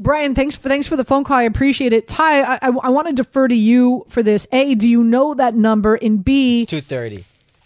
Brian, 0.00 0.34
thanks 0.34 0.56
for 0.56 0.68
thanks 0.68 0.86
for 0.88 0.96
the 0.96 1.04
phone 1.04 1.24
call. 1.24 1.36
I 1.36 1.42
appreciate 1.42 1.92
it. 1.92 2.08
Ty, 2.08 2.40
I, 2.40 2.54
I, 2.54 2.68
I 2.68 2.88
want 2.88 3.06
to 3.08 3.12
defer 3.12 3.46
to 3.46 3.54
you 3.54 4.06
for 4.08 4.22
this. 4.22 4.46
A, 4.50 4.74
do 4.74 4.88
you 4.88 5.04
know 5.04 5.34
that 5.34 5.54
number? 5.54 5.94
And 5.94 6.24
B, 6.24 6.64
two 6.66 6.80
thirty. 6.80 7.24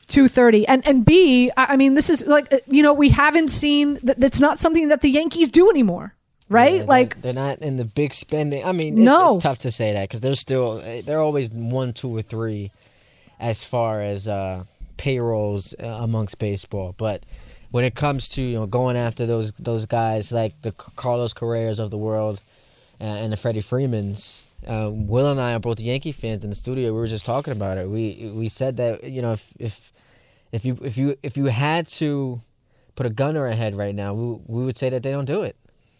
230 0.08 0.68
and 0.68 0.86
and 0.86 1.02
b 1.06 1.50
i 1.56 1.78
mean 1.78 1.94
this 1.94 2.10
is 2.10 2.26
like 2.26 2.52
uh, 2.52 2.58
you 2.68 2.82
know 2.82 2.92
we 2.92 3.08
haven't 3.08 3.48
seen 3.48 3.98
that 4.02 4.20
that's 4.20 4.38
not 4.38 4.60
something 4.60 4.88
that 4.88 5.00
the 5.00 5.08
yankees 5.08 5.50
do 5.50 5.70
anymore 5.70 6.14
right 6.50 6.72
Yeah, 6.72 6.78
they're- 6.80 6.86
like 6.86 7.22
they're 7.22 7.32
not 7.32 7.60
in 7.60 7.76
the 7.78 7.86
big 7.86 8.12
spending. 8.12 8.62
I 8.62 8.72
mean, 8.72 8.94
it's, 8.98 9.02
No. 9.02 9.34
it's 9.36 9.42
tough 9.42 9.58
to 9.60 9.70
say 9.72 9.92
that 9.94 10.02
because 10.02 10.20
they're 10.20 10.34
still 10.34 10.76
they're 11.06 11.22
always 11.22 11.50
one, 11.50 11.94
two, 11.94 12.14
or 12.14 12.20
three 12.20 12.70
as 13.40 13.64
far 13.64 14.02
as 14.02 14.28
uh, 14.28 14.64
payrolls 14.98 15.74
uh, 15.82 15.86
amongst 15.86 16.38
baseball. 16.38 16.94
But 16.98 17.24
when 17.74 17.82
it 17.82 17.96
comes 17.96 18.28
to 18.28 18.40
you 18.40 18.54
know 18.54 18.66
going 18.66 18.96
after 18.96 19.26
those 19.26 19.50
those 19.58 19.84
guys 19.84 20.30
like 20.30 20.62
the 20.62 20.70
Carlos 20.70 21.32
Correas 21.32 21.80
of 21.80 21.90
the 21.90 21.98
world 21.98 22.40
uh, 23.00 23.04
and 23.04 23.32
the 23.32 23.36
Freddie 23.36 23.62
Freemans. 23.62 24.46
Uh, 24.64 24.90
Will 24.92 25.28
and 25.28 25.40
I 25.40 25.54
are 25.54 25.58
both 25.58 25.80
Yankee 25.80 26.12
fans 26.12 26.44
in 26.44 26.50
the 26.50 26.56
studio. 26.56 26.92
We 26.92 27.00
were 27.00 27.08
just 27.08 27.26
talking 27.26 27.50
about 27.50 27.76
it. 27.76 27.88
We 27.88 28.30
we 28.32 28.48
said 28.48 28.76
that 28.76 29.02
you 29.02 29.20
know 29.22 29.32
if 29.32 29.52
if 29.58 29.92
if 30.52 30.64
you 30.64 30.78
if 30.84 30.96
you 30.96 31.16
if 31.24 31.36
you 31.36 31.46
had 31.46 31.88
to 31.98 32.40
put 32.94 33.06
a 33.06 33.10
gunner 33.10 33.44
ahead 33.48 33.74
right 33.74 33.92
now, 33.92 34.14
we 34.14 34.38
we 34.46 34.64
would 34.64 34.76
say 34.76 34.88
that 34.90 35.02
they 35.02 35.10
don't 35.10 35.24
do 35.24 35.42
it. 35.42 35.56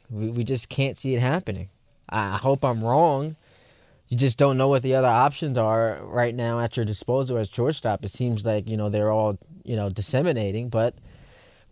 We 0.08 0.28
we 0.28 0.44
just 0.44 0.68
can't 0.68 0.96
see 0.96 1.16
it 1.16 1.20
happening. 1.20 1.70
I 2.08 2.37
hope 2.37 2.64
I'm 2.64 2.84
wrong. 2.84 3.34
You 4.06 4.16
just 4.16 4.38
don't 4.38 4.56
know 4.56 4.68
what 4.68 4.82
the 4.82 4.94
other 4.94 5.08
options 5.08 5.58
are 5.58 5.98
right 6.04 6.37
now 6.37 6.60
at 6.60 6.76
your 6.76 6.87
disposal 6.87 7.37
as 7.37 7.48
shortstop. 7.48 8.04
It 8.04 8.12
seems 8.12 8.46
like 8.46 8.68
you 8.68 8.76
know 8.76 8.90
they're 8.90 9.10
all 9.10 9.38
you 9.64 9.74
know 9.74 9.90
disseminating, 9.90 10.68
but 10.68 10.94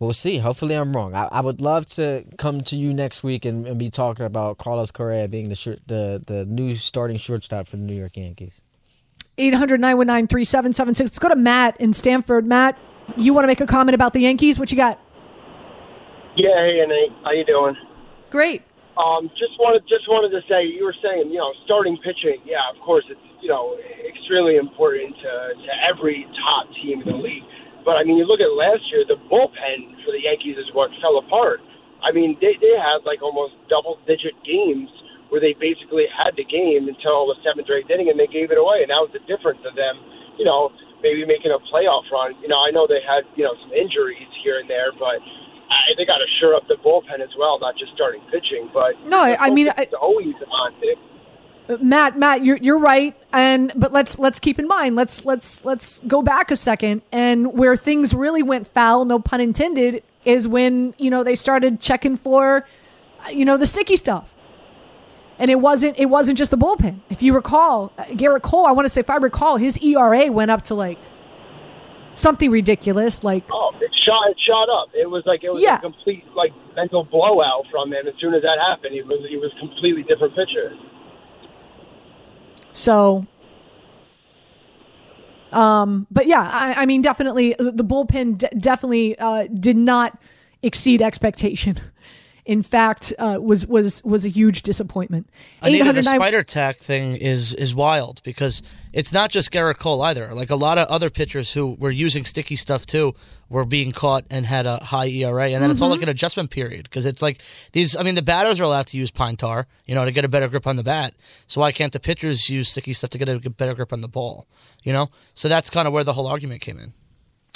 we'll 0.03 0.13
see. 0.13 0.37
Hopefully, 0.37 0.75
I'm 0.75 0.95
wrong. 0.95 1.15
I, 1.15 1.25
I 1.31 1.41
would 1.41 1.61
love 1.61 1.85
to 1.95 2.25
come 2.37 2.61
to 2.61 2.75
you 2.75 2.93
next 2.93 3.23
week 3.23 3.45
and, 3.45 3.65
and 3.65 3.79
be 3.79 3.89
talking 3.89 4.25
about 4.25 4.57
Carlos 4.57 4.91
Correa 4.91 5.27
being 5.27 5.49
the 5.49 5.55
short, 5.55 5.79
the 5.87 6.21
the 6.25 6.45
new 6.45 6.75
starting 6.75 7.17
shortstop 7.17 7.67
for 7.67 7.77
the 7.77 7.83
New 7.83 7.95
York 7.95 8.17
Yankees. 8.17 8.63
800-919-3776 9.39 10.99
let's 10.99 11.17
go 11.17 11.27
to 11.27 11.35
matt 11.35 11.75
in 11.81 11.91
stamford 11.91 12.45
matt 12.45 12.77
you 13.17 13.33
want 13.33 13.43
to 13.43 13.47
make 13.47 13.61
a 13.61 13.65
comment 13.65 13.95
about 13.95 14.13
the 14.13 14.19
yankees 14.19 14.59
what 14.59 14.69
you 14.69 14.77
got 14.77 14.99
Yeah, 16.35 16.53
hey 16.53 16.85
Nate, 16.87 17.11
how 17.23 17.31
you 17.31 17.43
doing? 17.43 17.75
Great. 18.29 18.61
Um, 18.97 19.29
just 19.37 19.57
wanted 19.57 19.81
just 19.89 20.05
wanted 20.07 20.29
to 20.37 20.41
say 20.49 20.65
you 20.65 20.85
were 20.85 20.95
saying 21.01 21.29
you 21.29 21.37
know 21.37 21.51
starting 21.65 21.97
pitching. 21.97 22.41
Yeah, 22.45 22.61
of 22.73 22.81
course 22.85 23.05
it's 23.09 23.21
you 23.41 23.49
know 23.49 23.77
extremely 24.05 24.57
important 24.57 25.15
to 25.17 25.31
to 25.57 25.71
every 25.89 26.25
top 26.45 26.69
team 26.81 27.01
in 27.01 27.07
the 27.07 27.17
league. 27.17 27.45
But 27.83 27.99
I 27.99 28.03
mean, 28.07 28.15
you 28.17 28.25
look 28.25 28.39
at 28.39 28.51
last 28.55 28.83
year, 28.91 29.03
the 29.03 29.19
bullpen 29.27 29.77
for 30.03 30.11
the 30.15 30.23
Yankees 30.23 30.55
is 30.57 30.67
what 30.71 30.89
fell 31.03 31.19
apart. 31.19 31.59
I 32.03 32.11
mean, 32.11 32.35
they 32.39 32.55
they 32.59 32.75
had 32.75 33.03
like 33.07 33.23
almost 33.23 33.55
double 33.67 33.99
digit 34.07 34.35
games 34.43 34.91
where 35.31 35.39
they 35.39 35.55
basically 35.57 36.05
had 36.11 36.35
the 36.35 36.45
game 36.45 36.85
until 36.87 37.25
the 37.31 37.35
seventh 37.41 37.65
or 37.67 37.79
eighth 37.79 37.89
inning, 37.89 38.11
and 38.11 38.19
they 38.19 38.27
gave 38.29 38.51
it 38.51 38.59
away. 38.59 38.83
And 38.85 38.89
that 38.91 39.01
was 39.01 39.11
the 39.15 39.23
difference 39.25 39.63
of 39.65 39.73
them, 39.73 39.97
you 40.37 40.45
know, 40.45 40.69
maybe 41.01 41.25
making 41.25 41.51
a 41.51 41.59
playoff 41.71 42.05
run. 42.11 42.35
You 42.39 42.47
know, 42.51 42.59
I 42.59 42.71
know 42.71 42.87
they 42.87 43.03
had 43.03 43.27
you 43.35 43.43
know 43.43 43.55
some 43.63 43.71
injuries 43.75 44.29
here 44.43 44.59
and 44.59 44.67
there, 44.69 44.95
but 44.95 45.19
I, 45.19 45.95
they 45.99 46.07
got 46.07 46.23
to 46.23 46.29
shore 46.39 46.55
up 46.55 46.67
the 46.71 46.79
bullpen 46.79 47.19
as 47.19 47.31
well, 47.35 47.59
not 47.59 47.75
just 47.75 47.91
starting 47.95 48.23
pitching. 48.31 48.71
But 48.71 48.95
No, 49.07 49.23
I- 49.23 49.51
mean, 49.51 49.71
it's 49.75 49.95
always 49.95 50.35
on 50.47 50.71
it. 50.83 50.99
Matt, 51.81 52.19
Matt, 52.19 52.43
you're 52.43 52.57
you're 52.57 52.79
right, 52.79 53.15
and 53.31 53.71
but 53.75 53.93
let's 53.93 54.19
let's 54.19 54.39
keep 54.39 54.59
in 54.59 54.67
mind 54.67 54.95
let's 54.95 55.25
let's 55.25 55.63
let's 55.63 56.01
go 56.07 56.21
back 56.21 56.51
a 56.51 56.55
second, 56.57 57.01
and 57.11 57.53
where 57.53 57.75
things 57.77 58.13
really 58.13 58.43
went 58.43 58.67
foul, 58.67 59.05
no 59.05 59.17
pun 59.19 59.39
intended, 59.39 60.03
is 60.25 60.47
when 60.47 60.93
you 60.97 61.09
know 61.09 61.23
they 61.23 61.35
started 61.35 61.79
checking 61.79 62.17
for, 62.17 62.65
uh, 63.25 63.29
you 63.29 63.45
know, 63.45 63.55
the 63.55 63.65
sticky 63.65 63.95
stuff, 63.95 64.33
and 65.39 65.49
it 65.49 65.55
wasn't 65.61 65.97
it 65.97 66.07
wasn't 66.07 66.37
just 66.37 66.51
the 66.51 66.57
bullpen. 66.57 66.99
If 67.09 67.23
you 67.23 67.33
recall, 67.33 67.93
uh, 67.97 68.03
Gerrit 68.05 68.41
Cole, 68.41 68.65
I 68.65 68.71
want 68.73 68.85
to 68.85 68.89
say 68.89 68.99
if 68.99 69.09
I 69.09 69.15
recall, 69.17 69.55
his 69.55 69.77
ERA 69.81 70.29
went 70.31 70.51
up 70.51 70.63
to 70.63 70.75
like 70.75 70.97
something 72.15 72.51
ridiculous, 72.51 73.23
like 73.23 73.45
Oh, 73.49 73.71
it 73.79 73.89
shot 74.05 74.29
it 74.29 74.37
shot 74.45 74.67
up. 74.69 74.89
It 74.93 75.09
was 75.09 75.23
like 75.25 75.45
it 75.45 75.49
was 75.53 75.63
Yeah. 75.63 75.77
a 75.77 75.81
complete 75.81 76.25
like 76.35 76.51
mental 76.75 77.05
blowout 77.05 77.65
from 77.71 77.93
him. 77.93 78.05
As 78.05 78.15
soon 78.19 78.33
as 78.33 78.41
that 78.41 78.57
happened, 78.69 78.93
he 78.93 79.01
was 79.01 79.25
he 79.29 79.37
was 79.37 79.51
completely 79.59 80.03
different 80.03 80.35
pitcher. 80.35 80.75
So, 82.73 83.25
um, 85.51 86.07
but 86.11 86.27
yeah, 86.27 86.41
I, 86.41 86.81
I 86.81 86.85
mean, 86.85 87.01
definitely 87.01 87.57
uh, 87.57 87.71
the 87.71 87.83
bullpen 87.83 88.39
d- 88.39 88.47
definitely 88.57 89.17
uh, 89.17 89.47
did 89.47 89.77
not 89.77 90.19
exceed 90.61 91.01
expectation. 91.01 91.79
In 92.45 92.61
fact, 92.61 93.13
uh, 93.17 93.39
was 93.41 93.65
was 93.65 94.03
was 94.03 94.25
a 94.25 94.29
huge 94.29 94.63
disappointment. 94.63 95.29
Anita, 95.61 95.85
the 95.93 95.99
809 95.99 96.15
spider 96.19 96.39
attack 96.39 96.75
thing 96.75 97.15
is 97.15 97.53
is 97.53 97.73
wild 97.73 98.21
because 98.23 98.61
it's 98.91 99.13
not 99.13 99.29
just 99.29 99.49
Gerrit 99.51 99.77
Cole 99.79 100.01
either. 100.01 100.33
Like 100.33 100.49
a 100.49 100.57
lot 100.57 100.77
of 100.77 100.89
other 100.89 101.09
pitchers 101.09 101.53
who 101.53 101.75
were 101.79 101.89
using 101.89 102.25
sticky 102.25 102.57
stuff 102.57 102.85
too 102.85 103.15
were 103.47 103.63
being 103.63 103.93
caught 103.93 104.25
and 104.29 104.45
had 104.45 104.65
a 104.65 104.83
high 104.83 105.07
ERA, 105.07 105.45
and 105.51 105.63
then 105.63 105.71
it's 105.71 105.79
all 105.79 105.87
Mm-hmm. 105.87 105.93
like 105.99 106.03
an 106.03 106.09
adjustment 106.09 106.49
period 106.49 106.83
because 106.83 107.05
it's 107.05 107.21
like 107.21 107.41
these. 107.71 107.95
I 107.95 108.03
mean, 108.03 108.15
the 108.15 108.21
batters 108.21 108.59
are 108.59 108.63
allowed 108.63 108.87
to 108.87 108.97
use 108.97 109.09
pine 109.09 109.37
tar, 109.37 109.65
you 109.85 109.95
know, 109.95 110.03
to 110.03 110.11
get 110.11 110.25
a 110.25 110.27
better 110.29 110.49
grip 110.49 110.67
on 110.67 110.75
the 110.75 110.83
bat. 110.83 111.13
So 111.47 111.61
why 111.61 111.71
can't 111.71 111.93
the 111.93 111.99
pitchers 112.01 112.49
use 112.49 112.67
sticky 112.69 112.91
stuff 112.91 113.11
to 113.11 113.17
get 113.17 113.29
a 113.29 113.39
better 113.49 113.73
grip 113.73 113.93
on 113.93 114.01
the 114.01 114.09
ball? 114.09 114.47
You 114.83 114.91
know, 114.91 115.09
so 115.33 115.47
that's 115.47 115.69
kind 115.69 115.87
of 115.87 115.93
where 115.93 116.03
the 116.03 116.11
whole 116.13 116.27
argument 116.27 116.59
came 116.59 116.77
in. 116.77 116.91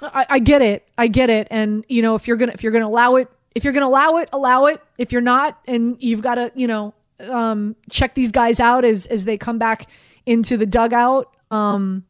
I, 0.01 0.25
I 0.29 0.39
get 0.39 0.61
it. 0.61 0.87
I 0.97 1.07
get 1.07 1.29
it. 1.29 1.47
And 1.51 1.83
you 1.89 2.01
know, 2.01 2.15
if 2.15 2.25
you're 2.27 2.37
gonna 2.37 2.53
if 2.53 2.63
you're 2.63 2.71
gonna 2.71 2.85
allow 2.87 3.15
it, 3.15 3.27
if 3.57 3.63
you're 3.63 3.73
gonna 3.73 3.87
allow 3.87 4.17
it, 4.17 4.29
allow 4.31 4.67
it. 4.67 4.81
If 4.97 5.11
you're 5.11 5.21
not, 5.21 5.59
and 5.67 5.97
you've 5.99 6.21
got 6.21 6.35
to, 6.35 6.51
you 6.55 6.67
know, 6.67 6.93
um, 7.19 7.75
check 7.89 8.13
these 8.13 8.31
guys 8.31 8.59
out 8.59 8.85
as 8.85 9.05
as 9.07 9.25
they 9.25 9.37
come 9.37 9.57
back 9.59 9.89
into 10.25 10.55
the 10.57 10.65
dugout. 10.65 11.35
Um, 11.51 12.05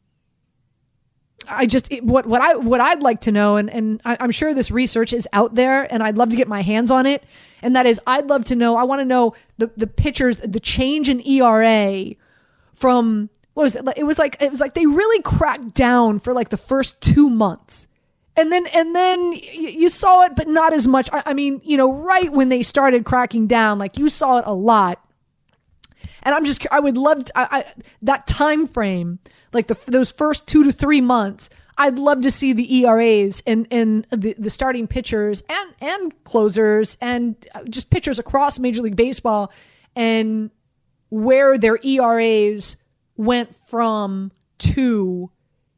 I 1.47 1.65
just 1.65 1.91
it- 1.91 2.03
what 2.03 2.25
what 2.25 2.41
I 2.41 2.55
what 2.55 2.81
I'd 2.81 3.01
like 3.01 3.21
to 3.21 3.31
know, 3.31 3.55
and 3.55 3.69
and 3.69 4.01
I, 4.03 4.17
I'm 4.19 4.31
sure 4.31 4.53
this 4.53 4.69
research 4.71 5.13
is 5.13 5.27
out 5.31 5.55
there, 5.55 5.91
and 5.91 6.03
I'd 6.03 6.17
love 6.17 6.29
to 6.31 6.35
get 6.35 6.47
my 6.47 6.61
hands 6.61 6.91
on 6.91 7.05
it. 7.05 7.23
And 7.61 7.75
that 7.75 7.85
is, 7.85 7.99
I'd 8.05 8.27
love 8.27 8.45
to 8.45 8.55
know. 8.55 8.75
I 8.75 8.83
want 8.83 8.99
to 8.99 9.05
know 9.05 9.33
the 9.57 9.71
the 9.77 9.87
pitchers, 9.87 10.37
the 10.37 10.59
change 10.59 11.07
in 11.09 11.25
ERA 11.25 12.13
from 12.73 13.29
what 13.53 13.63
was 13.63 13.75
it? 13.75 13.85
It 13.95 14.03
was 14.03 14.19
like 14.19 14.35
it 14.41 14.51
was 14.51 14.59
like 14.59 14.73
they 14.73 14.85
really 14.85 15.21
cracked 15.21 15.73
down 15.73 16.19
for 16.19 16.33
like 16.33 16.49
the 16.49 16.57
first 16.57 16.99
two 17.01 17.29
months, 17.29 17.87
and 18.37 18.51
then 18.51 18.67
and 18.67 18.95
then 18.95 19.33
you 19.33 19.89
saw 19.89 20.21
it, 20.21 20.35
but 20.35 20.47
not 20.47 20.71
as 20.71 20.87
much. 20.87 21.09
I, 21.11 21.23
I 21.25 21.33
mean, 21.33 21.59
you 21.65 21.75
know, 21.75 21.91
right 21.91 22.31
when 22.31 22.49
they 22.49 22.61
started 22.61 23.03
cracking 23.03 23.47
down, 23.47 23.79
like 23.79 23.97
you 23.97 24.09
saw 24.09 24.37
it 24.37 24.45
a 24.45 24.53
lot. 24.53 25.03
And 26.21 26.35
I'm 26.35 26.45
just, 26.45 26.65
I 26.71 26.79
would 26.79 26.97
love 26.97 27.25
to, 27.25 27.37
I, 27.37 27.47
I, 27.59 27.65
that 28.03 28.27
time 28.27 28.67
frame, 28.67 29.19
like 29.53 29.67
the 29.67 29.77
those 29.87 30.11
first 30.11 30.47
two 30.47 30.63
to 30.63 30.71
three 30.71 31.01
months. 31.01 31.49
I'd 31.79 31.99
love 31.99 32.21
to 32.21 32.31
see 32.31 32.53
the 32.53 32.77
ERAs 32.77 33.41
and 33.45 33.67
and 33.71 34.05
the, 34.11 34.35
the 34.37 34.49
starting 34.49 34.87
pitchers 34.87 35.43
and 35.49 35.73
and 35.81 36.23
closers 36.23 36.97
and 37.01 37.35
uh, 37.55 37.63
just 37.63 37.89
pitchers 37.89 38.19
across 38.19 38.59
Major 38.59 38.83
League 38.83 38.95
Baseball 38.95 39.51
and 39.95 40.51
where 41.09 41.57
their 41.57 41.79
ERAs 41.83 42.77
went 43.15 43.55
from 43.55 44.31
to 44.59 45.31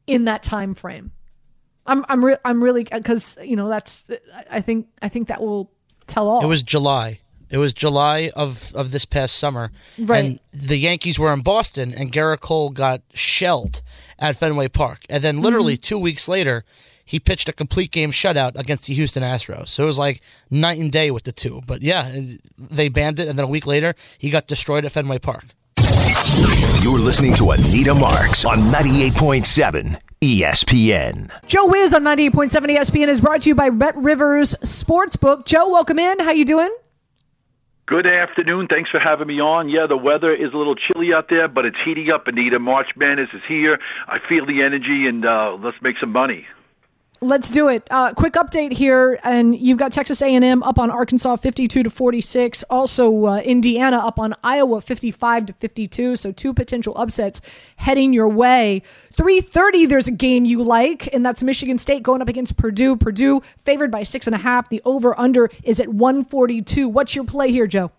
in 0.07 0.25
that 0.25 0.43
time 0.43 0.73
frame. 0.73 1.11
I'm 1.85 2.05
I'm 2.09 2.23
re- 2.23 2.37
I'm 2.45 2.63
really 2.63 2.83
because 2.83 3.37
you 3.43 3.55
know 3.55 3.67
that's 3.69 4.05
I 4.49 4.61
think 4.61 4.87
I 5.01 5.09
think 5.09 5.27
that 5.29 5.41
will 5.41 5.71
tell 6.07 6.29
all. 6.29 6.41
It 6.43 6.47
was 6.47 6.63
July. 6.63 7.19
It 7.51 7.57
was 7.57 7.73
July 7.73 8.29
of, 8.35 8.71
of 8.75 8.91
this 8.91 9.05
past 9.05 9.35
summer. 9.39 9.71
Right. 9.97 10.23
And 10.23 10.39
the 10.51 10.77
Yankees 10.77 11.17
were 11.17 11.33
in 11.33 11.41
Boston, 11.41 11.95
and 11.97 12.11
Gerrit 12.11 12.41
Cole 12.41 12.69
got 12.69 13.01
shelled 13.15 13.81
at 14.19 14.35
Fenway 14.35 14.67
Park. 14.67 14.99
And 15.09 15.23
then, 15.23 15.41
literally 15.41 15.73
Mm-hmm. 15.73 15.81
two 15.81 15.97
weeks 15.97 16.27
later, 16.27 16.63
he 17.03 17.19
pitched 17.19 17.49
a 17.49 17.53
complete 17.53 17.89
game 17.89 18.11
shutout 18.11 18.55
against 18.55 18.85
the 18.85 18.93
Houston 18.93 19.23
Astros. 19.23 19.69
So 19.69 19.81
it 19.81 19.87
was 19.87 19.97
like 19.97 20.21
night 20.51 20.77
and 20.77 20.91
day 20.91 21.09
with 21.09 21.23
the 21.23 21.31
two. 21.31 21.61
But 21.65 21.81
yeah, 21.81 22.11
they 22.59 22.87
banned 22.87 23.19
it, 23.19 23.27
and 23.27 23.39
then 23.39 23.45
a 23.45 23.49
week 23.49 23.65
later, 23.65 23.95
he 24.19 24.29
got 24.29 24.45
destroyed 24.45 24.85
at 24.85 24.91
Fenway 24.91 25.17
Park. 25.17 25.45
You're 26.83 26.99
listening 26.99 27.33
to 27.35 27.49
Anita 27.49 27.95
Marks 27.95 28.45
on 28.45 28.59
98.7 28.71 29.99
ESPN. 30.21 31.31
Joe 31.47 31.67
Wiz 31.67 31.93
on 31.93 32.03
98.7 32.03 32.51
ESPN 32.77 33.07
is 33.07 33.21
brought 33.21 33.43
to 33.43 33.49
you 33.49 33.55
by 33.55 33.69
Bet 33.69 33.95
Rivers 33.95 34.53
Sportsbook. 34.55 35.45
Joe, 35.45 35.69
welcome 35.69 35.97
in. 35.97 36.19
How 36.19 36.31
you 36.31 36.43
doing? 36.43 36.75
Good 37.85 38.05
afternoon. 38.05 38.67
Thanks 38.67 38.89
for 38.89 38.99
having 38.99 39.27
me 39.27 39.39
on. 39.39 39.69
Yeah, 39.69 39.87
the 39.87 39.95
weather 39.95 40.33
is 40.33 40.51
a 40.53 40.57
little 40.57 40.75
chilly 40.75 41.13
out 41.13 41.29
there, 41.29 41.47
but 41.47 41.65
it's 41.65 41.77
heating 41.85 42.11
up. 42.11 42.27
Anita 42.27 42.59
March 42.59 42.89
Madness 42.97 43.29
is 43.33 43.41
here. 43.47 43.79
I 44.09 44.19
feel 44.19 44.45
the 44.45 44.61
energy, 44.61 45.07
and 45.07 45.25
uh, 45.25 45.57
let's 45.57 45.81
make 45.81 45.97
some 45.97 46.11
money. 46.11 46.45
Let's 47.21 47.49
do 47.49 47.67
it. 47.67 47.85
Uh, 47.91 48.13
quick 48.13 48.33
update 48.35 48.71
here, 48.71 49.19
and 49.25 49.53
you've 49.53 49.77
got 49.77 49.91
Texas 49.91 50.21
A&M 50.21 50.63
up 50.63 50.79
on 50.79 50.89
Arkansas 50.89 51.35
52 51.35 51.83
to 51.83 51.89
46. 51.89 52.63
Also, 52.69 53.25
uh, 53.25 53.39
Indiana 53.39 53.97
up 53.97 54.19
on 54.19 54.33
Iowa 54.41 54.79
55 54.79 55.47
to 55.47 55.53
52. 55.53 56.15
So 56.15 56.31
two 56.31 56.53
potential 56.53 56.93
upsets 56.97 57.41
heading 57.75 58.13
your 58.13 58.29
way. 58.29 58.83
3:30. 59.17 59.85
There's 59.85 60.07
a 60.07 60.13
game 60.13 60.45
you 60.45 60.63
like, 60.63 61.13
and 61.13 61.25
that's 61.25 61.43
Michigan 61.43 61.77
State 61.77 62.03
going 62.03 62.21
up 62.21 62.29
against 62.29 62.55
Purdue. 62.55 62.95
Purdue 62.95 63.41
favored 63.65 63.91
by 63.91 64.03
six 64.03 64.25
and 64.25 64.35
a 64.35 64.39
half. 64.39 64.69
The 64.69 64.81
over 64.85 65.19
under 65.19 65.49
is 65.63 65.81
at 65.81 65.89
142. 65.89 66.87
What's 66.87 67.15
your 67.15 67.25
play 67.25 67.51
here, 67.51 67.67
Joe? 67.67 67.91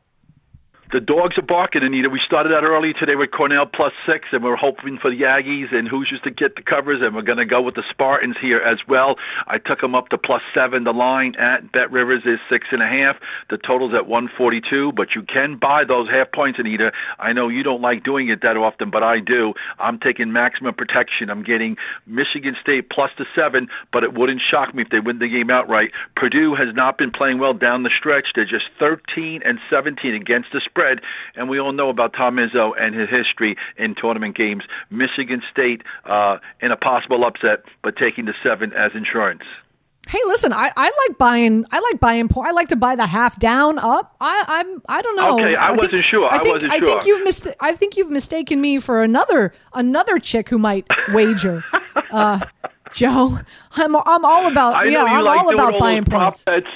The 0.93 1.01
dogs 1.01 1.39
are 1.39 1.43
barking, 1.43 1.85
Anita. 1.85 2.11
We 2.11 2.19
started 2.19 2.53
out 2.53 2.65
early 2.65 2.93
today 2.93 3.15
with 3.15 3.31
Cornell 3.31 3.65
plus 3.65 3.93
six, 4.05 4.27
and 4.33 4.43
we're 4.43 4.57
hoping 4.57 4.99
for 4.99 5.09
the 5.09 5.21
Aggies 5.21 5.73
and 5.73 5.87
Hoosiers 5.87 6.21
to 6.23 6.33
get 6.33 6.57
the 6.57 6.63
covers, 6.63 7.01
and 7.01 7.15
we're 7.15 7.23
going 7.23 7.39
to 7.39 7.45
go 7.45 7.63
with 7.63 7.77
the 7.77 7.85
Spartans 7.89 8.37
here 8.41 8.59
as 8.59 8.89
well. 8.89 9.17
I 9.47 9.59
took 9.59 9.83
them 9.83 9.95
up 9.95 10.09
to 10.09 10.19
plus 10.19 10.43
seven. 10.53 10.83
The 10.83 10.93
line 10.93 11.37
at 11.37 11.71
Bet 11.71 11.93
Rivers 11.93 12.23
is 12.27 12.41
six 12.49 12.67
and 12.73 12.83
a 12.83 12.89
half. 12.89 13.21
The 13.51 13.57
total's 13.57 13.95
at 13.95 14.09
142, 14.09 14.91
but 14.91 15.15
you 15.15 15.23
can 15.23 15.55
buy 15.55 15.85
those 15.85 16.11
half 16.11 16.33
points, 16.33 16.59
Anita. 16.59 16.93
I 17.21 17.35
know 17.35 17.47
you 17.47 17.63
don't 17.63 17.83
like 17.83 18.03
doing 18.03 18.29
it 18.29 18.41
that 18.41 18.57
often, 18.57 18.91
but 18.91 19.05
I 19.05 19.21
do. 19.21 19.55
I'm 19.79 19.97
taking 19.97 20.33
maximum 20.33 20.75
protection. 20.75 21.31
I'm 21.31 21.45
getting 21.45 21.77
Michigan 22.09 22.57
State 22.61 22.91
plus 22.91 23.13
the 23.17 23.27
seven, 23.33 23.69
but 23.93 24.03
it 24.03 24.15
wouldn't 24.15 24.41
shock 24.41 24.75
me 24.75 24.83
if 24.83 24.89
they 24.89 24.99
win 24.99 25.21
the 25.21 25.29
game 25.29 25.51
outright. 25.51 25.93
Purdue 26.17 26.57
has 26.57 26.75
not 26.75 26.99
been 26.99 27.13
playing 27.13 27.39
well 27.39 27.55
down 27.55 27.85
the 27.85 27.91
stretch. 27.91 28.33
They're 28.35 28.45
just 28.45 28.71
13 28.81 29.43
and 29.45 29.61
17 29.71 30.15
against 30.15 30.51
the 30.51 30.61
spread, 30.61 30.80
and 31.35 31.49
we 31.49 31.59
all 31.59 31.73
know 31.73 31.89
about 31.89 32.13
Tom 32.13 32.37
Izzo 32.37 32.73
and 32.79 32.95
his 32.95 33.09
history 33.09 33.57
in 33.77 33.95
tournament 33.95 34.37
games. 34.37 34.65
Michigan 34.91 35.43
State 35.51 35.83
uh, 36.05 36.39
in 36.61 36.71
a 36.71 36.77
possible 36.77 37.25
upset, 37.25 37.65
but 37.83 37.97
taking 37.97 38.25
the 38.25 38.35
seven 38.43 38.73
as 38.73 38.95
insurance. 38.95 39.43
Hey, 40.09 40.19
listen, 40.27 40.53
I, 40.53 40.73
I 40.77 41.07
like 41.09 41.19
buying. 41.19 41.65
I 41.71 41.79
like 41.79 42.01
buying. 42.01 42.29
I 42.37 42.51
like 42.51 42.69
to 42.69 42.77
buy 42.77 42.97
the 42.97 43.07
half 43.07 43.39
down, 43.39 43.79
up. 43.79 44.17
I 44.21 44.45
I'm 44.49 44.83
I 44.89 45.03
don't 45.03 45.15
know. 45.15 45.39
Okay, 45.39 45.55
I 45.55 45.71
wasn't 45.71 46.05
sure. 46.05 46.29
I 46.29 46.39
think, 46.39 46.55
wasn't 46.55 46.73
I 46.73 46.81
think 46.81 47.03
sure. 47.03 47.09
you've 47.09 47.25
mist- 47.25 47.55
I 47.61 47.77
think 47.77 47.97
you've 47.97 48.11
mistaken 48.11 48.61
me 48.61 48.81
for 48.81 49.05
another 49.05 49.53
another 49.73 50.19
chick 50.19 50.49
who 50.49 50.59
might 50.59 50.87
wager. 51.13 51.63
uh, 52.11 52.41
Joe, 52.93 53.39
I'm 53.73 53.95
I'm 53.95 54.25
all 54.25 54.47
about. 54.47 54.75
I 54.75 54.85
yeah, 54.87 55.05
I'm 55.05 55.23
like 55.23 55.39
all 55.39 55.55
about 55.55 55.75
all 55.75 55.79
buying 55.79 56.03
those 56.03 56.09
prop 56.09 56.35
points. 56.35 56.45
bets 56.45 56.69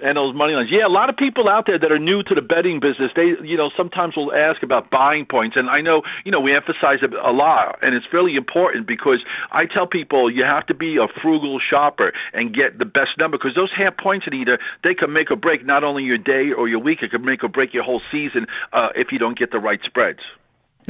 and 0.00 0.16
those 0.16 0.34
money 0.34 0.54
lines. 0.54 0.70
Yeah, 0.70 0.86
a 0.86 0.88
lot 0.88 1.08
of 1.08 1.16
people 1.16 1.48
out 1.48 1.66
there 1.66 1.78
that 1.78 1.92
are 1.92 1.98
new 1.98 2.22
to 2.24 2.34
the 2.34 2.42
betting 2.42 2.80
business, 2.80 3.12
they 3.14 3.36
you 3.42 3.56
know 3.56 3.70
sometimes 3.76 4.16
will 4.16 4.32
ask 4.34 4.62
about 4.62 4.90
buying 4.90 5.24
points, 5.26 5.56
and 5.56 5.70
I 5.70 5.80
know 5.80 6.02
you 6.24 6.32
know 6.32 6.40
we 6.40 6.54
emphasize 6.54 6.98
it 7.02 7.12
a 7.12 7.32
lot, 7.32 7.78
and 7.82 7.94
it's 7.94 8.12
really 8.12 8.36
important 8.36 8.86
because 8.86 9.24
I 9.52 9.66
tell 9.66 9.86
people 9.86 10.30
you 10.30 10.44
have 10.44 10.66
to 10.66 10.74
be 10.74 10.96
a 10.96 11.08
frugal 11.08 11.58
shopper 11.58 12.12
and 12.32 12.52
get 12.52 12.78
the 12.78 12.84
best 12.84 13.18
number 13.18 13.38
because 13.38 13.54
those 13.54 13.72
half 13.72 13.96
points, 13.96 14.26
either 14.30 14.58
they 14.82 14.94
can 14.94 15.12
make 15.12 15.30
or 15.30 15.36
break 15.36 15.64
not 15.64 15.84
only 15.84 16.04
your 16.04 16.18
day 16.18 16.52
or 16.52 16.68
your 16.68 16.80
week, 16.80 17.02
it 17.02 17.10
can 17.10 17.24
make 17.24 17.44
or 17.44 17.48
break 17.48 17.72
your 17.72 17.84
whole 17.84 18.02
season 18.10 18.46
uh, 18.72 18.88
if 18.96 19.12
you 19.12 19.18
don't 19.18 19.38
get 19.38 19.50
the 19.50 19.60
right 19.60 19.82
spreads. 19.84 20.20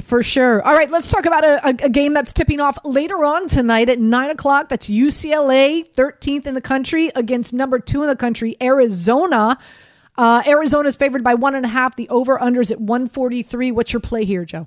For 0.00 0.22
sure. 0.22 0.60
All 0.62 0.74
right, 0.74 0.90
let's 0.90 1.10
talk 1.10 1.24
about 1.24 1.44
a, 1.44 1.68
a, 1.68 1.88
game 1.88 2.14
that's 2.14 2.32
tipping 2.32 2.58
off 2.58 2.78
later 2.84 3.24
on 3.24 3.46
tonight 3.46 3.88
at 3.88 4.00
9 4.00 4.30
o'clock. 4.30 4.68
That's 4.68 4.88
UCLA, 4.88 5.88
13th 5.88 6.46
in 6.46 6.54
the 6.54 6.60
country, 6.60 7.12
against 7.14 7.52
number 7.52 7.78
two 7.78 8.02
in 8.02 8.08
the 8.08 8.16
country, 8.16 8.56
Arizona. 8.60 9.56
Uh, 10.16 10.42
Arizona 10.46 10.88
is 10.88 10.96
favored 10.96 11.22
by 11.22 11.34
one 11.34 11.54
and 11.54 11.64
a 11.64 11.68
half. 11.68 11.94
The 11.94 12.08
over 12.08 12.38
unders 12.38 12.72
at 12.72 12.80
143. 12.80 13.70
What's 13.70 13.92
your 13.92 14.00
play 14.00 14.24
here, 14.24 14.44
Joe? 14.44 14.66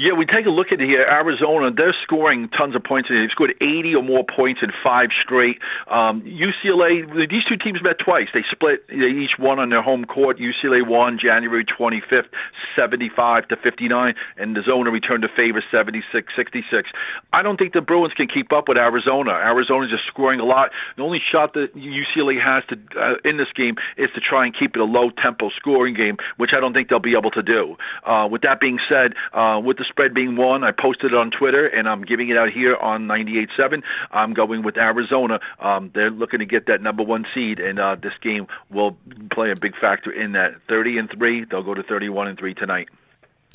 Yeah, 0.00 0.14
we 0.14 0.24
take 0.24 0.46
a 0.46 0.50
look 0.50 0.72
at 0.72 0.80
here. 0.80 1.02
Arizona, 1.02 1.70
they're 1.70 1.92
scoring 1.92 2.48
tons 2.48 2.74
of 2.74 2.82
points. 2.82 3.10
They've 3.10 3.30
scored 3.30 3.54
80 3.60 3.96
or 3.96 4.02
more 4.02 4.24
points 4.24 4.62
in 4.62 4.72
five 4.82 5.10
straight. 5.12 5.60
Um, 5.88 6.22
UCLA, 6.22 7.28
these 7.28 7.44
two 7.44 7.58
teams 7.58 7.82
met 7.82 7.98
twice. 7.98 8.28
They 8.32 8.42
split. 8.44 8.88
They 8.88 9.10
each 9.10 9.38
won 9.38 9.58
on 9.58 9.68
their 9.68 9.82
home 9.82 10.06
court. 10.06 10.38
UCLA 10.38 10.86
won 10.86 11.18
January 11.18 11.66
25th, 11.66 12.28
75 12.74 13.48
to 13.48 13.56
59, 13.56 14.14
and 14.38 14.56
the 14.56 14.62
Zona 14.62 14.90
returned 14.90 15.20
to 15.20 15.28
favor 15.28 15.62
76-66. 15.70 16.84
I 17.34 17.42
don't 17.42 17.58
think 17.58 17.74
the 17.74 17.82
Bruins 17.82 18.14
can 18.14 18.26
keep 18.26 18.54
up 18.54 18.68
with 18.68 18.78
Arizona. 18.78 19.32
Arizona's 19.32 19.90
just 19.90 20.06
scoring 20.06 20.40
a 20.40 20.46
lot. 20.46 20.70
The 20.96 21.02
only 21.02 21.20
shot 21.20 21.52
that 21.52 21.76
UCLA 21.76 22.40
has 22.40 22.64
to 22.68 22.78
uh, 22.98 23.16
in 23.22 23.36
this 23.36 23.52
game 23.52 23.76
is 23.98 24.08
to 24.14 24.20
try 24.20 24.46
and 24.46 24.54
keep 24.54 24.76
it 24.76 24.80
a 24.80 24.86
low 24.86 25.10
tempo 25.10 25.50
scoring 25.50 25.92
game, 25.92 26.16
which 26.38 26.54
I 26.54 26.60
don't 26.60 26.72
think 26.72 26.88
they'll 26.88 27.00
be 27.00 27.12
able 27.12 27.32
to 27.32 27.42
do. 27.42 27.76
Uh, 28.04 28.26
with 28.30 28.40
that 28.40 28.60
being 28.60 28.78
said, 28.88 29.14
uh, 29.34 29.60
with 29.62 29.76
the 29.76 29.89
spread 29.90 30.14
being 30.14 30.36
one, 30.36 30.64
I 30.64 30.70
posted 30.70 31.12
it 31.12 31.18
on 31.18 31.30
Twitter, 31.30 31.66
and 31.66 31.88
I'm 31.88 32.02
giving 32.02 32.30
it 32.30 32.36
out 32.36 32.50
here 32.50 32.76
on 32.76 33.06
98.7. 33.06 33.82
I'm 34.10 34.32
going 34.32 34.62
with 34.62 34.78
Arizona. 34.78 35.40
Um, 35.58 35.90
they're 35.94 36.10
looking 36.10 36.38
to 36.38 36.46
get 36.46 36.66
that 36.66 36.80
number 36.80 37.02
one 37.02 37.26
seed, 37.34 37.60
and 37.60 37.78
uh, 37.78 37.96
this 37.96 38.14
game 38.22 38.46
will 38.70 38.96
play 39.30 39.50
a 39.50 39.56
big 39.56 39.76
factor 39.76 40.10
in 40.10 40.32
that. 40.32 40.54
30 40.68 40.98
and 40.98 41.10
three, 41.10 41.44
they'll 41.44 41.62
go 41.62 41.74
to 41.74 41.82
31 41.82 42.28
and 42.28 42.38
three 42.38 42.54
tonight. 42.54 42.88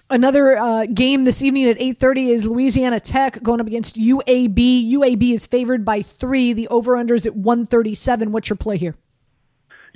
Another 0.07 0.55
uh, 0.55 0.85
game 0.85 1.23
this 1.23 1.41
evening 1.41 1.67
at 1.67 1.79
8:30 1.79 2.29
is 2.29 2.45
Louisiana 2.45 2.99
Tech 2.99 3.41
going 3.41 3.59
up 3.59 3.65
against 3.65 3.95
UAB. 3.95 4.91
UAB 4.91 5.33
is 5.33 5.47
favored 5.47 5.83
by 5.83 6.03
three. 6.03 6.53
The 6.53 6.67
over/under 6.67 7.15
is 7.15 7.25
at 7.25 7.35
137. 7.35 8.31
What's 8.31 8.47
your 8.47 8.55
play 8.55 8.77
here? 8.77 8.93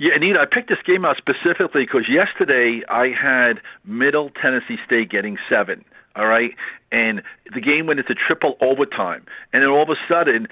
Yeah, 0.00 0.14
Anita, 0.14 0.40
I 0.40 0.46
picked 0.46 0.70
this 0.70 0.80
game 0.84 1.04
out 1.04 1.18
specifically 1.18 1.84
because 1.84 2.08
yesterday 2.08 2.82
I 2.88 3.10
had 3.10 3.60
Middle 3.84 4.30
Tennessee 4.30 4.78
State 4.86 5.10
getting 5.10 5.36
seven. 5.46 5.84
All 6.16 6.26
right, 6.26 6.54
and 6.90 7.22
the 7.54 7.60
game 7.60 7.86
went 7.86 8.00
into 8.00 8.14
triple 8.14 8.56
overtime, 8.60 9.24
and 9.52 9.62
then 9.62 9.70
all 9.70 9.82
of 9.82 9.90
a 9.90 9.96
sudden 10.08 10.48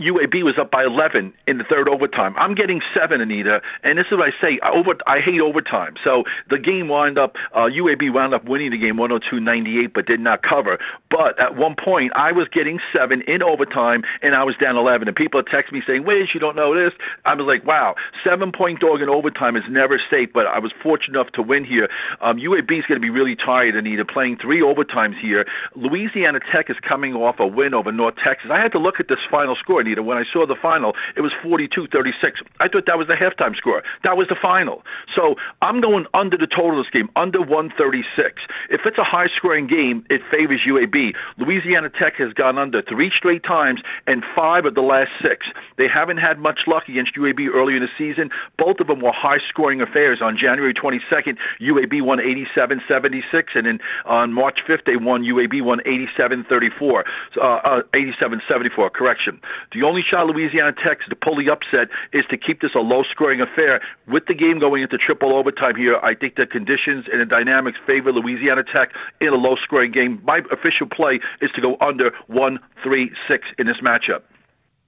UAB 0.00 0.42
was 0.42 0.58
up 0.58 0.70
by 0.70 0.84
11 0.84 1.32
in 1.46 1.58
the 1.58 1.64
third 1.64 1.88
overtime. 1.88 2.34
I'm 2.38 2.54
getting 2.54 2.80
seven, 2.94 3.20
Anita, 3.20 3.60
and 3.82 3.98
this 3.98 4.06
is 4.06 4.12
what 4.12 4.22
I 4.22 4.40
say. 4.40 4.58
I, 4.62 4.70
over, 4.70 4.94
I 5.06 5.20
hate 5.20 5.40
overtime. 5.40 5.94
So 6.02 6.24
the 6.48 6.58
game 6.58 6.88
wound 6.88 7.18
up, 7.18 7.36
uh, 7.52 7.66
UAB 7.66 8.12
wound 8.12 8.32
up 8.32 8.46
winning 8.46 8.70
the 8.70 8.78
game 8.78 8.96
102-98, 8.96 9.92
but 9.92 10.06
did 10.06 10.20
not 10.20 10.42
cover. 10.42 10.78
But 11.10 11.38
at 11.38 11.56
one 11.56 11.76
point, 11.76 12.12
I 12.14 12.32
was 12.32 12.48
getting 12.48 12.80
seven 12.92 13.20
in 13.22 13.42
overtime, 13.42 14.04
and 14.22 14.34
I 14.34 14.42
was 14.44 14.56
down 14.56 14.76
11. 14.76 15.06
And 15.06 15.16
people 15.16 15.42
text 15.42 15.72
me 15.72 15.82
saying, 15.86 16.04
"Wiz, 16.04 16.32
you 16.32 16.40
don't 16.40 16.56
know 16.56 16.74
this." 16.74 16.94
I 17.24 17.34
was 17.34 17.46
like, 17.46 17.64
"Wow, 17.66 17.96
seven-point 18.24 18.80
dog 18.80 19.02
in 19.02 19.08
overtime 19.08 19.56
is 19.56 19.64
never 19.68 19.98
safe." 19.98 20.32
But 20.32 20.46
I 20.46 20.58
was 20.58 20.72
fortunate 20.72 21.18
enough 21.18 21.32
to 21.32 21.42
win 21.42 21.64
here. 21.64 21.88
Um, 22.20 22.38
UAB 22.38 22.78
is 22.78 22.86
going 22.86 23.00
to 23.00 23.04
be 23.04 23.10
really 23.10 23.36
tired, 23.36 23.74
Anita, 23.74 24.04
playing 24.04 24.38
three 24.38 24.60
overtimes 24.60 25.18
here. 25.18 25.46
Louisiana 25.74 26.40
Tech 26.40 26.70
is 26.70 26.78
coming 26.80 27.14
off 27.14 27.40
a 27.40 27.46
win 27.46 27.74
over 27.74 27.92
North 27.92 28.16
Texas. 28.16 28.50
I 28.50 28.58
had 28.58 28.72
to 28.72 28.78
look 28.78 29.00
at 29.00 29.08
this 29.08 29.20
final 29.30 29.56
score. 29.56 29.80
Anita, 29.90 30.02
when 30.04 30.18
I 30.18 30.24
saw 30.32 30.46
the 30.46 30.54
final, 30.54 30.94
it 31.16 31.20
was 31.20 31.32
42-36. 31.42 32.34
I 32.60 32.68
thought 32.68 32.86
that 32.86 32.96
was 32.96 33.08
the 33.08 33.14
halftime 33.14 33.56
score. 33.56 33.82
That 34.04 34.16
was 34.16 34.28
the 34.28 34.36
final. 34.36 34.84
So 35.14 35.36
I'm 35.62 35.80
going 35.80 36.06
under 36.14 36.36
the 36.36 36.46
total 36.46 36.80
this 36.80 36.90
game, 36.90 37.10
under 37.16 37.40
136. 37.40 38.42
If 38.68 38.86
it's 38.86 38.98
a 38.98 39.04
high-scoring 39.04 39.66
game, 39.66 40.04
it 40.08 40.22
favors 40.30 40.60
UAB. 40.60 41.16
Louisiana 41.38 41.90
Tech 41.90 42.14
has 42.16 42.32
gone 42.32 42.56
under 42.56 42.82
three 42.82 43.10
straight 43.10 43.42
times 43.42 43.80
and 44.06 44.24
five 44.36 44.64
of 44.64 44.74
the 44.74 44.82
last 44.82 45.10
six. 45.20 45.48
They 45.76 45.88
haven't 45.88 46.18
had 46.18 46.38
much 46.38 46.68
luck 46.68 46.88
against 46.88 47.16
UAB 47.16 47.48
earlier 47.52 47.76
in 47.76 47.82
the 47.82 47.90
season. 47.98 48.30
Both 48.56 48.78
of 48.78 48.86
them 48.86 49.00
were 49.00 49.12
high-scoring 49.12 49.80
affairs. 49.80 50.22
On 50.22 50.36
January 50.36 50.72
22nd, 50.72 51.36
UAB 51.60 52.02
won 52.02 52.18
87-76, 52.18 53.56
and 53.56 53.66
then 53.66 53.80
on 54.04 54.32
March 54.32 54.64
5th, 54.64 54.84
they 54.84 54.96
won 54.96 55.24
UAB 55.24 55.62
won 55.62 55.80
87-34, 55.80 57.04
uh, 57.36 57.40
uh, 57.40 57.82
87-74. 57.92 58.92
Correction. 58.92 59.40
The 59.72 59.79
only 59.82 60.02
shot 60.02 60.26
Louisiana 60.26 60.72
Tech 60.72 61.00
to 61.08 61.16
pull 61.16 61.36
the 61.36 61.50
upset 61.50 61.88
is 62.12 62.24
to 62.26 62.36
keep 62.36 62.60
this 62.60 62.74
a 62.74 62.80
low-scoring 62.80 63.40
affair. 63.40 63.80
With 64.06 64.26
the 64.26 64.34
game 64.34 64.58
going 64.58 64.82
into 64.82 64.98
triple 64.98 65.32
overtime 65.34 65.76
here, 65.76 65.98
I 66.02 66.14
think 66.14 66.36
the 66.36 66.46
conditions 66.46 67.06
and 67.10 67.20
the 67.20 67.26
dynamics 67.26 67.78
favor 67.86 68.12
Louisiana 68.12 68.64
Tech 68.64 68.92
in 69.20 69.28
a 69.28 69.36
low-scoring 69.36 69.92
game. 69.92 70.20
My 70.24 70.42
official 70.50 70.86
play 70.86 71.20
is 71.40 71.50
to 71.52 71.60
go 71.60 71.76
under 71.80 72.12
one, 72.26 72.58
three, 72.82 73.12
six 73.28 73.48
in 73.58 73.66
this 73.66 73.78
matchup. 73.78 74.22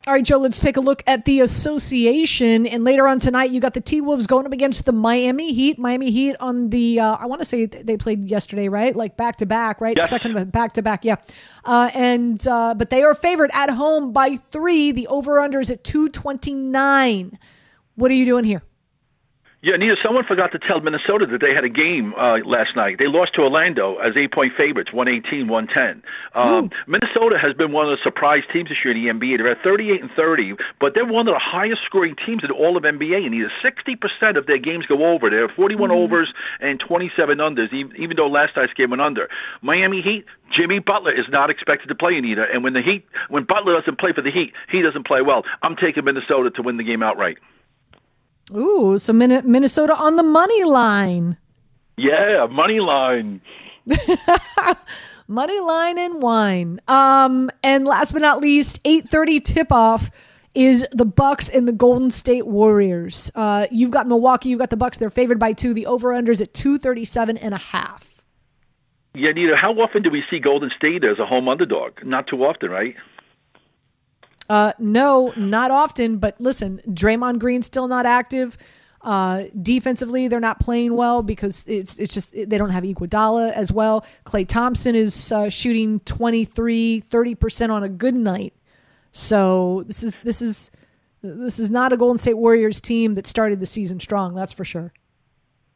All 0.05 0.15
right, 0.15 0.25
Joe, 0.25 0.39
let's 0.39 0.59
take 0.59 0.77
a 0.77 0.81
look 0.81 1.05
at 1.07 1.27
the 1.27 1.43
association. 1.43 2.67
And 2.67 2.83
later 2.83 3.07
on 3.07 3.21
tonight, 3.21 3.53
you 3.53 3.61
got 3.61 3.73
the 3.73 3.81
T 3.81 4.01
Wolves 4.01 4.27
going 4.27 4.47
up 4.47 4.53
against 4.53 4.85
the 4.85 4.91
Miami 4.91 5.53
Heat. 5.53 5.79
Miami 5.79 6.11
Heat 6.11 6.35
on 6.41 6.71
the, 6.71 6.99
uh, 6.99 7.17
I 7.21 7.27
want 7.27 7.41
to 7.41 7.45
say 7.45 7.67
they 7.67 7.97
played 7.97 8.25
yesterday, 8.25 8.69
right? 8.69 8.97
Like 8.97 9.17
back 9.17 9.37
to 9.37 9.47
back, 9.47 9.81
right? 9.81 9.97
Yes. 9.97 10.11
Second 10.11 10.51
back 10.51 10.73
to 10.73 10.83
back, 10.83 11.05
yeah. 11.05 11.17
Uh, 11.65 11.89
and, 11.95 12.45
uh, 12.49 12.75
but 12.75 12.91
they 12.91 13.05
are 13.05 13.15
favored 13.15 13.53
at 13.55 13.71
home 13.71 14.13
by 14.13 14.39
three. 14.51 14.91
The 14.91 15.07
over 15.07 15.39
under 15.39 15.61
is 15.61 15.71
at 15.71 15.85
229. 15.85 17.39
What 17.95 18.11
are 18.11 18.15
you 18.15 18.25
doing 18.25 18.43
here? 18.43 18.65
Yeah, 19.65 19.77
Nita, 19.77 19.97
someone 20.03 20.25
forgot 20.25 20.51
to 20.53 20.59
tell 20.59 20.81
Minnesota 20.81 21.25
that 21.27 21.41
they 21.41 21.55
had 21.55 21.63
a 21.63 21.69
game 21.69 22.15
uh, 22.17 22.39
last 22.45 22.75
night. 22.75 22.99
They 22.99 23.07
lost 23.07 23.35
to 23.35 23.43
Orlando 23.43 23.95
as 23.99 24.17
eight-point 24.17 24.55
favorites, 24.57 24.93
118, 24.93 25.47
110. 25.47 26.03
Um, 26.35 26.71
Minnesota 26.89 27.39
has 27.39 27.55
been 27.55 27.71
one 27.71 27.85
of 27.85 27.97
the 27.97 28.03
surprise 28.03 28.43
teams 28.53 28.71
this 28.71 28.85
year 28.85 28.93
in 28.93 29.01
the 29.01 29.09
NBA. 29.09 29.39
They're 29.39 29.47
at 29.47 29.63
38 29.63 30.03
and 30.03 30.11
30, 30.11 30.55
but 30.81 30.95
they're 30.95 31.05
one 31.05 31.29
of 31.29 31.35
the 31.35 31.39
highest-scoring 31.39 32.17
teams 32.17 32.43
in 32.43 32.51
all 32.51 32.77
of 32.77 32.83
NBA. 32.83 33.25
And 33.25 33.33
either 33.37 33.53
60% 33.63 34.37
of 34.37 34.47
their 34.47 34.59
games 34.59 34.85
go 34.87 35.05
over. 35.05 35.31
They're 35.31 35.49
41 35.49 35.91
Mm-hmm. 35.91 35.97
overs 35.97 36.35
and 36.59 36.81
27 36.81 37.39
unders, 37.39 37.73
even, 37.73 37.97
even 37.97 38.17
though 38.17 38.27
last 38.27 38.57
night's 38.57 38.73
game 38.73 38.91
went 38.91 39.01
under. 39.01 39.29
Miami 39.61 40.01
Heat, 40.03 40.25
Jimmy 40.51 40.81
Butler 40.81 41.13
is 41.13 41.29
not 41.29 41.51
expected 41.51 41.87
to 41.87 41.95
play, 41.95 42.19
Anita. 42.19 42.49
And 42.53 42.65
when 42.65 42.73
the 42.73 42.83
Heat, 42.83 43.07
when 43.29 43.45
Butler 43.45 43.75
doesn't 43.79 43.99
play 43.99 44.13
for 44.13 44.23
the 44.23 44.33
Heat, 44.33 44.55
he 44.69 44.83
doesn't 44.83 45.05
play 45.05 45.23
well. 45.23 45.45
I'm 45.63 45.77
taking 45.77 46.05
Minnesota 46.05 46.51
to 46.51 46.63
win 46.63 46.79
the 46.79 46.85
game 46.85 47.03
outright. 47.05 47.39
Ooh, 48.55 48.99
so 48.99 49.13
Min- 49.13 49.43
Minnesota 49.51 49.95
on 49.97 50.17
the 50.17 50.23
money 50.23 50.65
line. 50.65 51.37
Yeah, 51.97 52.47
money 52.51 52.81
line. 52.81 53.41
Money 55.29 55.61
line 55.61 55.99
and 55.99 56.21
wine. 56.21 56.81
Um, 56.89 57.51
and 57.63 57.87
last 57.87 58.13
but 58.13 58.21
not 58.21 58.41
least, 58.41 58.83
8:30 58.85 59.43
tip-off 59.43 60.11
is 60.55 60.87
the 60.93 61.07
Bucks 61.07 61.49
and 61.49 61.67
the 61.67 61.73
Golden 61.73 62.11
State 62.11 62.47
Warriors. 62.47 63.31
Uh, 63.35 63.67
you've 63.71 63.91
got 63.91 64.07
Milwaukee, 64.07 64.51
you've 64.51 64.59
got 64.59 64.71
the 64.71 64.77
Bucks. 64.77 64.99
They're 64.99 65.11
favored 65.11 65.39
by 65.39 65.53
two. 65.55 65.73
The 65.73 65.87
over/under 65.87 66.33
is 66.33 66.43
at 66.43 66.53
237 66.53 67.39
and 67.39 67.55
a 67.55 67.59
half. 67.59 68.23
Yeah, 69.15 69.33
Nita, 69.33 69.57
how 69.57 69.73
often 69.81 70.03
do 70.03 70.11
we 70.11 70.23
see 70.29 70.39
Golden 70.39 70.71
State 70.71 71.05
as 71.05 71.19
a 71.19 71.25
home 71.27 71.49
underdog? 71.49 72.05
Not 72.05 72.27
too 72.27 72.45
often, 72.45 72.71
right? 72.71 72.97
Uh, 74.49 74.73
no, 74.79 75.33
not 75.37 75.71
often. 75.71 76.19
But 76.19 76.41
listen, 76.41 76.81
Draymond 76.89 77.39
Green's 77.39 77.67
still 77.67 77.89
not 77.89 78.07
active. 78.07 78.57
Uh, 79.03 79.45
defensively, 79.61 80.29
they're 80.29 80.41
not 80.41 80.61
playing 80.61 80.95
well 80.95 81.23
because 81.23 81.65
it's 81.67 81.99
it's 81.99 82.15
just 82.15 82.33
they 82.33 82.45
don't 82.47 82.71
have 82.71 82.85
Iguodala 82.85 83.53
as 83.53 83.73
well. 83.73 84.05
Klay 84.25 84.47
Thompson 84.47 84.95
is 84.95 85.33
uh, 85.33 85.51
shooting 85.51 85.99
23, 86.01 87.01
30 87.01 87.35
percent 87.35 87.73
on 87.73 87.83
a 87.83 87.89
good 87.89 88.15
night. 88.15 88.55
So 89.13 89.83
this 89.87 90.05
is 90.05 90.19
this 90.19 90.41
is 90.41 90.71
this 91.23 91.59
is 91.59 91.71
not 91.71 91.93
a 91.93 91.97
Golden 91.97 92.19
State 92.19 92.37
Warriors 92.37 92.81
team 92.81 93.15
that 93.17 93.27
started 93.27 93.61
the 93.61 93.67
season 93.67 93.99
strong. 94.01 94.35
That's 94.35 94.53
for 94.53 94.65
sure. 94.65 94.93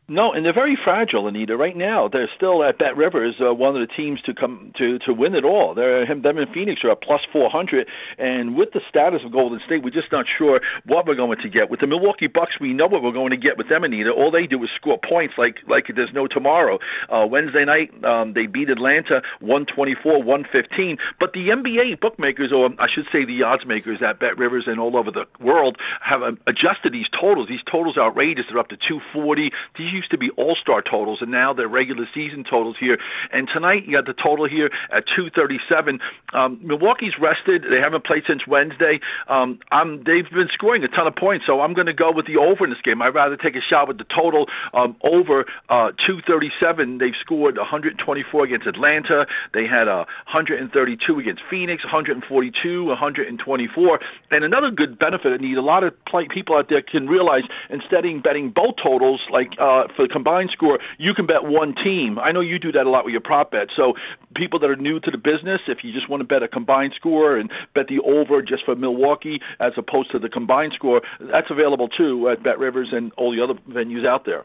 No, 0.09 0.33
and 0.33 0.47
they're 0.47 0.53
very 0.53 0.77
fragile, 0.77 1.27
Anita. 1.27 1.57
Right 1.57 1.77
now, 1.77 2.07
they're 2.07 2.31
still 2.33 2.63
at 2.63 2.79
Bet 2.79 2.97
Rivers, 2.97 3.41
uh, 3.41 3.53
one 3.53 3.75
of 3.75 3.81
the 3.81 3.93
teams 3.93 4.23
to 4.23 4.35
come 4.35 4.73
to 4.79 5.01
to 5.01 5.13
win 5.13 5.35
it 5.35 5.45
all. 5.45 5.75
They're 5.75 6.07
them 6.07 6.39
and 6.39 6.49
Phoenix 6.51 6.85
are 6.85 6.93
at 6.93 7.01
plus 7.01 7.25
four 7.25 7.51
hundred, 7.51 7.89
and 8.17 8.55
with 8.55 8.71
the 8.71 8.81
status 8.89 9.25
of 9.25 9.33
Golden 9.33 9.59
State, 9.67 9.83
we're 9.83 9.91
just 9.91 10.13
not 10.13 10.27
sure 10.29 10.61
what 10.85 11.09
we're 11.09 11.17
going 11.17 11.41
to 11.41 11.49
get. 11.49 11.71
With 11.71 11.81
the 11.81 11.89
Milwaukee 11.89 12.29
Bucks, 12.29 12.61
we 12.61 12.73
know 12.73 12.87
what 12.87 13.03
we're 13.03 13.11
going 13.11 13.31
to 13.31 13.37
get 13.37 13.59
with 13.59 13.69
them, 13.69 13.83
Anita. 13.83 14.13
All 14.13 14.31
they 14.31 14.47
do 14.47 14.63
is 14.63 14.71
score 14.71 14.97
points 14.97 15.35
like 15.39 15.59
like 15.67 15.91
there's 15.93 16.13
no 16.13 16.29
tomorrow. 16.29 16.79
Uh, 17.09 17.27
Wednesday 17.29 17.65
night, 17.65 17.91
um, 18.05 18.33
they 18.35 18.47
beat 18.47 18.71
Atlanta 18.71 19.23
124-115, 19.43 20.99
but 21.19 21.33
the 21.33 21.49
NBA 21.49 21.99
bookmakers, 21.99 22.53
or 22.53 22.71
I 22.79 22.87
should 22.87 23.09
say 23.11 23.25
the 23.25 23.43
odds 23.43 23.67
makers 23.67 24.03
at 24.03 24.21
Bet 24.21 24.39
Rivers 24.39 24.69
and 24.69 24.79
all 24.79 24.97
over 24.97 25.11
the 25.11 25.27
world, 25.41 25.79
have 26.01 26.23
um, 26.23 26.39
adjusted 26.47 26.93
these 26.93 27.09
totals. 27.09 27.49
These 27.49 27.65
totals 27.67 27.97
are 27.97 28.07
outrageous. 28.07 28.47
They're 28.49 28.61
up 28.61 28.69
to 28.69 28.77
240. 28.77 29.53
These 29.77 29.96
used 29.97 30.11
to 30.11 30.19
be 30.19 30.31
all-star 30.31 30.83
totals, 30.83 31.23
and 31.23 31.31
now 31.31 31.53
they're 31.53 31.69
regular 31.69 32.09
season 32.15 32.45
totals 32.45 32.77
here. 32.79 32.99
And 33.33 33.49
tonight, 33.49 33.87
you 33.87 33.93
got 33.93 34.07
the 34.07 34.15
total 34.15 34.45
here 34.45 34.71
at 34.91 35.07
237. 35.07 36.01
Um, 36.33 36.59
Milwaukee's 36.63 37.19
rested. 37.19 37.65
They 37.69 37.81
haven't 37.81 38.05
played 38.05 38.25
since 38.27 38.47
Wednesday. 38.47 39.01
Um, 39.29 39.59
I'm, 39.73 40.03
they've 40.05 40.29
been 40.31 40.49
scoring 40.49 40.85
a 40.85 40.89
ton 40.89 41.07
of 41.07 41.17
points, 41.17 41.47
so 41.47 41.61
I'm 41.61 41.75
going 41.75 41.87
to 41.87 41.93
go 41.93 42.11
with 42.13 42.27
the 42.27 42.37
over 42.37 42.65
in 42.65 42.71
this 42.71 42.81
game. 42.81 43.03
I'd 43.03 43.15
rather 43.15 43.37
take 43.37 43.57
a 43.57 43.61
shot 43.61 43.89
with 43.89 43.99
the 43.99 44.05
total 44.05 44.49
um, 44.75 44.97
over 45.03 45.47
uh, 45.69 45.93
237. 45.97 46.99
They've 46.99 47.17
scored 47.17 47.57
124 47.57 48.45
against 48.45 48.67
Atlanta. 48.67 49.27
They 49.53 49.67
had 49.67 49.89
uh, 49.89 50.05
132 50.27 51.19
against 51.19 51.43
Phoenix, 51.49 51.85
142, 51.85 52.85
124. 52.85 54.01
And 54.31 54.45
another 54.45 54.71
good 54.71 54.99
benefit 54.99 55.33
I 55.33 55.37
need 55.37 55.59
a 55.59 55.63
lot 55.63 55.85
of 55.85 56.05
play, 56.05 56.29
people 56.29 56.57
out 56.57 56.69
there 56.69 56.83
can 56.83 57.09
realize 57.09 57.45
instead 57.71 58.05
of 58.05 58.23
betting 58.23 58.51
both 58.51 58.77
totals 58.77 59.27
like 59.31 59.55
uh, 59.59 59.86
for 59.93 60.03
the 60.03 60.09
combined 60.09 60.51
score, 60.51 60.79
you 60.99 61.15
can 61.15 61.27
bet 61.27 61.45
one 61.45 61.75
team. 61.75 62.19
I 62.19 62.33
know 62.33 62.41
you 62.41 62.59
do 62.59 62.73
that 62.73 62.87
a 62.87 62.91
lot 62.91 63.05
with 63.05 63.13
your 63.13 63.21
prop 63.21 63.51
bet. 63.51 63.69
So 63.75 63.95
people 64.35 64.59
that 64.61 64.71
are 64.71 64.77
new 64.77 65.01
to 65.01 65.11
the 65.11 65.19
business, 65.19 65.61
if 65.69 65.85
you 65.85 65.93
just 65.93 66.09
want 66.09 66.21
to 66.21 66.25
bet 66.25 66.43
a 66.43 66.49
combined 66.49 66.95
score 66.95 67.37
and 67.37 67.51
bet 67.75 67.89
the 67.89 68.01
over 68.01 68.43
just 68.43 68.65
for 68.65 68.75
Milwaukee 68.75 69.41
as 69.61 69.73
opposed 69.77 70.11
to 70.13 70.19
the 70.19 70.29
combined 70.29 70.73
score, 70.73 71.03
that's 71.21 71.51
available 71.51 71.89
too 71.89 72.29
at 72.29 72.43
Bet 72.43 72.59
Rivers 72.59 72.93
and 72.93 73.13
all 73.17 73.33
the 73.33 73.43
other 73.43 73.55
venues 73.69 74.07
out 74.07 74.25
there. 74.25 74.45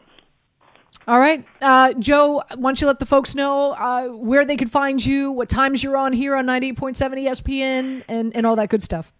All 1.08 1.18
right. 1.18 1.44
Uh, 1.60 1.94
Joe, 1.94 2.42
why 2.54 2.70
don't 2.70 2.80
you 2.80 2.86
let 2.86 2.98
the 2.98 3.06
folks 3.06 3.34
know 3.34 3.72
uh, 3.72 4.08
where 4.08 4.44
they 4.44 4.56
can 4.56 4.68
find 4.68 5.04
you, 5.04 5.32
what 5.32 5.48
times 5.48 5.82
you're 5.82 5.96
on 5.96 6.12
here 6.12 6.36
on 6.36 6.46
98.7 6.46 6.96
ESPN, 6.96 8.04
and, 8.08 8.36
and 8.36 8.46
all 8.46 8.56
that 8.56 8.68
good 8.68 8.82
stuff? 8.82 9.12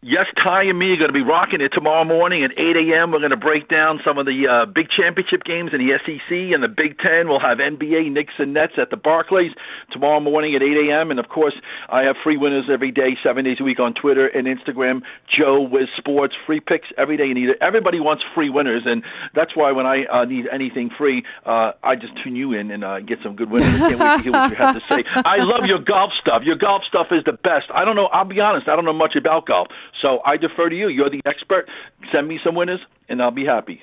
Yes, 0.00 0.26
Ty 0.36 0.62
and 0.62 0.78
me 0.78 0.92
are 0.92 0.96
going 0.96 1.08
to 1.08 1.12
be 1.12 1.22
rocking 1.22 1.60
it 1.60 1.72
tomorrow 1.72 2.04
morning 2.04 2.44
at 2.44 2.56
8 2.56 2.76
a.m. 2.76 3.10
We're 3.10 3.18
going 3.18 3.30
to 3.30 3.36
break 3.36 3.66
down 3.66 4.00
some 4.04 4.16
of 4.16 4.26
the 4.26 4.46
uh, 4.46 4.66
big 4.66 4.88
championship 4.90 5.42
games 5.42 5.74
in 5.74 5.84
the 5.84 5.98
SEC 5.98 6.30
and 6.30 6.62
the 6.62 6.68
Big 6.68 7.00
Ten. 7.00 7.28
We'll 7.28 7.40
have 7.40 7.58
NBA 7.58 8.12
Knicks 8.12 8.34
and 8.38 8.54
Nets 8.54 8.74
at 8.78 8.90
the 8.90 8.96
Barclays 8.96 9.50
tomorrow 9.90 10.20
morning 10.20 10.54
at 10.54 10.62
8 10.62 10.88
a.m. 10.88 11.10
And 11.10 11.18
of 11.18 11.28
course, 11.28 11.54
I 11.88 12.02
have 12.04 12.16
free 12.16 12.36
winners 12.36 12.70
every 12.70 12.92
day, 12.92 13.18
seven 13.24 13.44
days 13.44 13.58
a 13.58 13.64
week 13.64 13.80
on 13.80 13.92
Twitter 13.92 14.28
and 14.28 14.46
Instagram. 14.46 15.02
Joe 15.26 15.60
with 15.60 15.88
Sports, 15.96 16.36
free 16.46 16.60
picks 16.60 16.86
every 16.96 17.16
day. 17.16 17.32
And 17.32 17.56
everybody 17.60 17.98
wants 17.98 18.22
free 18.34 18.50
winners, 18.50 18.84
and 18.86 19.02
that's 19.34 19.56
why 19.56 19.72
when 19.72 19.84
I 19.84 20.04
uh, 20.04 20.24
need 20.26 20.46
anything 20.52 20.90
free, 20.90 21.24
uh, 21.44 21.72
I 21.82 21.96
just 21.96 22.14
tune 22.22 22.36
you 22.36 22.52
in 22.52 22.70
and 22.70 22.84
uh, 22.84 23.00
get 23.00 23.20
some 23.24 23.34
good 23.34 23.50
winners. 23.50 23.74
I 23.74 23.90
can't 23.90 23.98
wait 23.98 24.16
to 24.18 24.22
hear 24.22 24.32
what 24.32 24.50
you 24.50 24.56
have 24.56 24.80
to 24.80 24.94
say. 24.94 25.02
I 25.24 25.38
love 25.38 25.66
your 25.66 25.80
golf 25.80 26.12
stuff. 26.12 26.44
Your 26.44 26.54
golf 26.54 26.84
stuff 26.84 27.10
is 27.10 27.24
the 27.24 27.32
best. 27.32 27.66
I 27.74 27.84
don't 27.84 27.96
know. 27.96 28.06
I'll 28.06 28.24
be 28.24 28.38
honest. 28.38 28.68
I 28.68 28.76
don't 28.76 28.84
know 28.84 28.92
much 28.92 29.16
about 29.16 29.46
golf. 29.46 29.66
So 30.00 30.20
I 30.24 30.36
defer 30.36 30.68
to 30.68 30.76
you. 30.76 30.88
You're 30.88 31.10
the 31.10 31.20
expert. 31.24 31.68
Send 32.12 32.28
me 32.28 32.40
some 32.44 32.54
winners, 32.54 32.80
and 33.08 33.20
I'll 33.22 33.30
be 33.30 33.44
happy. 33.44 33.82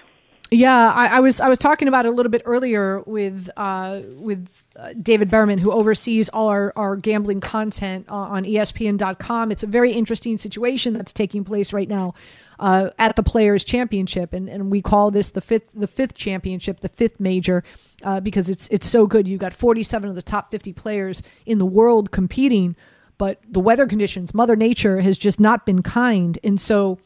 Yeah, 0.51 0.91
I, 0.93 1.07
I 1.07 1.19
was 1.21 1.41
I 1.41 1.49
was 1.49 1.57
talking 1.57 1.87
about 1.87 2.05
it 2.05 2.09
a 2.09 2.11
little 2.11 2.29
bit 2.29 2.43
earlier 2.45 3.01
with 3.01 3.49
uh, 3.57 4.01
with 4.17 4.47
uh, 4.75 4.93
David 5.01 5.31
Berman, 5.31 5.57
who 5.57 5.71
oversees 5.71 6.29
all 6.29 6.49
our, 6.49 6.71
our 6.75 6.95
gambling 6.95 7.41
content 7.41 8.05
uh, 8.09 8.13
on 8.13 8.43
ESPN.com. 8.43 9.51
It's 9.51 9.63
a 9.63 9.67
very 9.67 9.91
interesting 9.91 10.37
situation 10.37 10.93
that's 10.93 11.13
taking 11.13 11.43
place 11.43 11.73
right 11.73 11.89
now 11.89 12.13
uh, 12.59 12.91
at 12.99 13.15
the 13.15 13.23
Players 13.23 13.65
Championship, 13.65 14.33
and, 14.33 14.47
and 14.47 14.69
we 14.69 14.83
call 14.83 15.09
this 15.09 15.31
the 15.31 15.41
fifth 15.41 15.69
the 15.73 15.87
fifth 15.87 16.13
championship, 16.13 16.79
the 16.81 16.89
fifth 16.89 17.19
major, 17.19 17.63
uh, 18.03 18.19
because 18.19 18.47
it's 18.47 18.67
it's 18.67 18.87
so 18.87 19.07
good. 19.07 19.27
You've 19.27 19.41
got 19.41 19.51
47 19.51 20.09
of 20.09 20.15
the 20.15 20.21
top 20.21 20.51
50 20.51 20.73
players 20.73 21.23
in 21.47 21.57
the 21.57 21.65
world 21.65 22.11
competing 22.11 22.75
but 23.17 23.39
the 23.47 23.59
weather 23.59 23.87
conditions, 23.87 24.33
Mother 24.33 24.55
Nature 24.55 25.01
has 25.01 25.17
just 25.17 25.39
not 25.39 25.65
been 25.65 25.81
kind. 25.81 26.37
And 26.43 26.59
so 26.59 26.99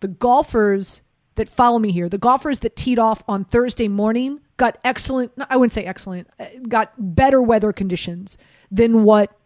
the 0.00 0.08
golfers 0.08 1.02
that 1.36 1.48
follow 1.48 1.78
me 1.78 1.92
here, 1.92 2.08
the 2.08 2.18
golfers 2.18 2.60
that 2.60 2.76
teed 2.76 2.98
off 2.98 3.22
on 3.28 3.44
Thursday 3.44 3.88
morning 3.88 4.40
got 4.56 4.78
excellent, 4.84 5.32
I 5.48 5.56
wouldn't 5.56 5.72
say 5.72 5.84
excellent, 5.84 6.28
uh, 6.38 6.46
got 6.68 6.92
better 6.98 7.40
weather 7.40 7.72
conditions 7.72 8.36
than 8.70 9.04
what 9.04 9.36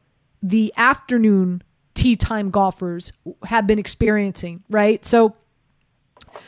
the 0.43 0.73
afternoon 0.77 1.63
tee 1.95 2.17
time 2.17 2.51
golfers 2.51 3.13
have 3.45 3.67
been 3.67 3.79
experiencing, 3.79 4.63
right? 4.69 5.05
So 5.05 5.35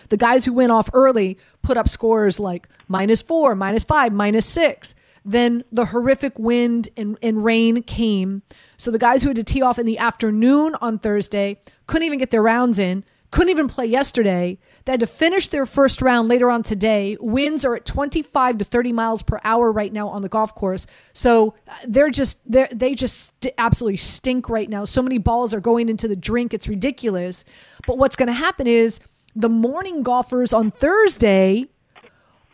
the 0.09 0.17
guys 0.17 0.45
who 0.45 0.53
went 0.53 0.73
off 0.73 0.91
early 0.93 1.39
put 1.63 1.77
up 1.77 1.89
scores 1.89 2.39
like 2.39 2.69
minus 2.89 3.23
four, 3.23 3.55
minus 3.55 3.85
five, 3.85 4.13
minus 4.13 4.47
six. 4.47 4.95
Then 5.25 5.65
the 5.73 5.87
horrific 5.87 6.39
wind 6.39 6.89
and, 6.97 7.19
and 7.23 7.45
rain 7.45 7.83
came. 7.83 8.43
So 8.77 8.91
the 8.91 8.99
guys 8.99 9.23
who 9.23 9.31
had 9.31 9.37
to 9.37 9.45
tee 9.45 9.63
off 9.63 9.79
in 9.79 9.87
the 9.87 9.99
afternoon 9.99 10.75
on 10.81 10.99
Thursday 10.99 11.61
couldn't 11.87 12.07
even 12.07 12.19
get 12.19 12.31
their 12.31 12.43
rounds 12.43 12.79
in, 12.79 13.05
couldn't 13.31 13.51
even 13.51 13.69
play 13.69 13.87
yesterday. 13.87 14.59
They 14.85 14.93
had 14.93 15.01
to 15.01 15.07
finish 15.07 15.49
their 15.49 15.67
first 15.67 16.01
round 16.01 16.29
later 16.29 16.51
on 16.51 16.63
today. 16.63 17.17
Winds 17.21 17.65
are 17.65 17.75
at 17.75 17.85
25 17.85 18.59
to 18.59 18.65
30 18.65 18.93
miles 18.93 19.23
per 19.23 19.39
hour 19.45 19.71
right 19.71 19.93
now 19.93 20.09
on 20.09 20.23
the 20.23 20.31
golf 20.31 20.55
course. 20.55 20.87
So 21.13 21.55
uh, 21.69 21.73
they're 21.87 22.11
just 22.11 22.39
they're, 22.51 22.69
they 22.73 22.95
just 22.95 23.35
st- 23.43 23.55
absolutely 23.59 23.99
stink 23.99 24.49
right 24.49 24.69
now. 24.69 24.87
So 24.87 25.03
many 25.03 25.19
balls 25.19 25.53
are 25.53 25.61
going 25.61 25.91
into 25.91 26.09
the 26.09 26.17
drink. 26.17 26.55
It's 26.55 26.69
ridiculous. 26.69 27.45
But 27.87 27.99
what's 27.99 28.17
going 28.17 28.29
to 28.29 28.33
happen 28.33 28.67
is 28.67 28.99
the 29.37 29.51
morning 29.51 30.03
golfers 30.03 30.55
on 30.55 30.71
Thursday 30.71 31.67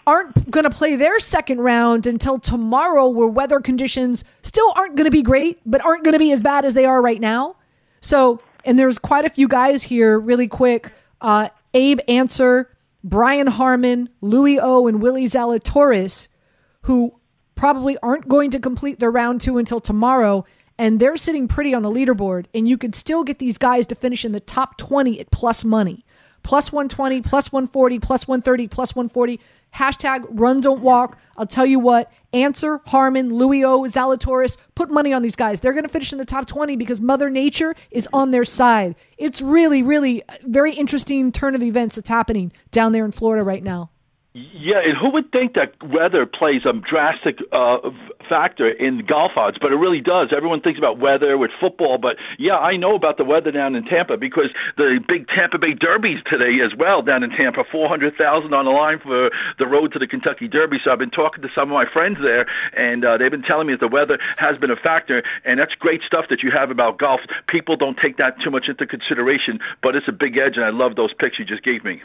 aren't 0.07 0.51
going 0.51 0.65
to 0.65 0.71
play 0.71 0.97
their 0.97 1.19
second 1.19 1.61
round 1.61 2.07
until 2.07 2.39
tomorrow, 2.39 3.09
where 3.09 3.27
weather 3.27 3.61
conditions 3.61 4.25
still 4.43 4.73
aren't 4.77 4.97
going 4.97 5.07
to 5.07 5.11
be 5.11 5.23
great, 5.23 5.61
but 5.65 5.85
aren't 5.85 6.05
going 6.05 6.13
to 6.13 6.19
be 6.19 6.33
as 6.33 6.43
bad 6.43 6.65
as 6.65 6.75
they 6.75 6.85
are 6.85 7.01
right 7.01 7.21
now. 7.21 7.57
So, 8.01 8.41
and 8.65 8.79
there's 8.79 8.99
quite 8.99 9.25
a 9.25 9.31
few 9.31 9.49
guys 9.49 9.83
here, 9.83 10.19
really 10.19 10.49
quick. 10.49 10.93
Uh, 11.21 11.49
Abe 11.73 12.01
Ancer, 12.07 12.71
Brian 13.03 13.47
Harman, 13.47 14.09
Louis 14.21 14.59
O, 14.61 14.87
and 14.87 15.01
Willie 15.01 15.27
Zalatoris, 15.27 16.29
who 16.83 17.15
probably 17.55 17.97
aren't 18.03 18.29
going 18.29 18.51
to 18.51 18.61
complete 18.61 19.01
their 19.01 19.11
round 19.11 19.41
two 19.41 19.59
until 19.59 19.81
tomorrow. 19.81 20.45
And 20.77 20.99
they're 20.99 21.17
sitting 21.17 21.47
pretty 21.47 21.73
on 21.73 21.83
the 21.83 21.91
leaderboard. 21.91 22.47
And 22.53 22.69
you 22.69 22.77
could 22.77 22.95
still 22.95 23.25
get 23.25 23.39
these 23.39 23.59
guys 23.59 23.87
to 23.87 23.95
finish 23.95 24.25
in 24.25 24.33
the 24.33 24.41
top 24.41 24.77
20 24.77 25.21
at 25.21 25.31
plus 25.31 25.65
money. 25.65 26.04
Plus 26.45 26.71
120, 26.71 27.23
plus 27.23 27.51
140, 27.51 27.99
plus 27.99 28.29
130, 28.29 28.69
plus 28.69 28.95
140. 28.95 29.41
Hashtag 29.75 30.25
run 30.31 30.61
don't 30.61 30.83
walk. 30.83 31.19
I'll 31.37 31.49
tell 31.49 31.67
you 31.67 31.81
what, 31.81 32.13
Ancer, 32.33 32.81
Harman, 32.87 33.35
Louis 33.35 33.65
O, 33.65 33.83
Zalatoris, 33.83 34.57
put 34.77 34.89
money 34.89 35.13
on 35.13 35.23
these 35.23 35.35
guys. 35.35 35.59
They're 35.59 35.73
going 35.73 35.85
to 35.85 35.89
finish 35.89 36.13
in 36.13 36.19
the 36.19 36.25
top 36.25 36.47
20 36.47 36.77
because 36.77 37.01
Mother 37.01 37.29
Nature 37.29 37.75
is 37.91 38.09
on 38.13 38.31
their 38.31 38.45
side. 38.45 38.95
It's 39.19 39.43
really, 39.43 39.83
really 39.83 40.23
uh, 40.29 40.35
very 40.45 40.75
interesting 40.75 41.33
turn 41.33 41.57
of 41.57 41.63
events 41.63 41.97
that's 41.97 42.09
happening 42.09 42.53
down 42.71 42.93
there 42.93 43.05
in 43.05 43.11
Florida 43.11 43.45
right 43.45 43.65
now. 43.65 43.91
Yeah, 44.37 44.81
and 44.81 44.97
who 44.97 45.11
would 45.11 45.31
think 45.31 45.55
that 45.55 45.81
weather 45.81 46.27
plays 46.27 46.65
a 46.65 46.73
drastic 46.73 47.39
uh, 47.53 47.93
factor 48.29 48.69
in 48.69 49.07
golf 49.07 49.37
odds? 49.37 49.59
But 49.61 49.71
it 49.71 49.77
really 49.77 50.01
does. 50.01 50.33
Everyone 50.33 50.61
thinks 50.61 50.77
about 50.77 50.99
weather 50.99 51.39
with 51.39 51.53
football, 51.61 51.99
but 51.99 52.17
yeah, 52.37 52.59
I 52.59 52.77
know 52.77 52.97
about 52.97 53.17
the 53.17 53.25
weather 53.25 53.53
down 53.53 53.77
in 53.77 53.85
Tampa 53.85 54.17
because 54.17 54.51
the 54.77 54.99
big 55.07 55.29
Tampa 55.29 55.59
Bay 55.59 55.73
Derby's 55.73 56.21
today 56.27 56.61
as 56.63 56.75
well 56.75 57.01
down 57.01 57.23
in 57.23 57.31
Tampa. 57.31 57.63
Four 57.63 57.89
hundred 57.89 58.17
thousand 58.17 58.53
on 58.55 58.65
the 58.65 58.73
line 58.73 58.99
for 58.99 59.31
the 59.61 59.69
road 59.69 59.93
to 59.93 60.01
the 60.01 60.09
Kentucky 60.09 60.49
Derby. 60.49 60.81
So 60.83 60.91
I've 60.91 60.99
been 60.99 61.11
talking 61.11 61.41
to 61.43 61.49
some 61.55 61.71
of 61.71 61.75
my 61.75 61.87
friends 61.87 62.19
there, 62.21 62.49
and 62.77 63.05
uh, 63.05 63.17
they've 63.17 63.31
been 63.31 63.45
telling 63.45 63.69
me 63.69 63.75
that 63.75 63.81
the 63.81 63.87
weather 63.87 64.19
has 64.37 64.59
been 64.59 64.73
a 64.73 64.77
factor, 64.77 65.23
and 65.45 65.61
that's 65.61 65.77
great 65.77 66.03
stuff 66.03 66.27
that 66.31 66.43
you 66.43 66.51
have 66.51 66.73
about 66.73 66.99
golf. 66.99 67.21
People 67.47 67.77
don't 67.77 67.97
take 67.97 68.17
that 68.17 68.41
too 68.41 68.51
much 68.51 68.69
into 68.69 68.85
consideration, 68.85 69.61
but 69.81 69.95
it's 69.95 70.09
a 70.09 70.13
big 70.13 70.37
edge, 70.39 70.57
and 70.57 70.65
I 70.65 70.71
love 70.71 70.97
those 70.97 71.15
picks 71.15 71.39
you 71.39 71.45
just 71.45 71.63
gave 71.63 71.85
me 71.85 72.03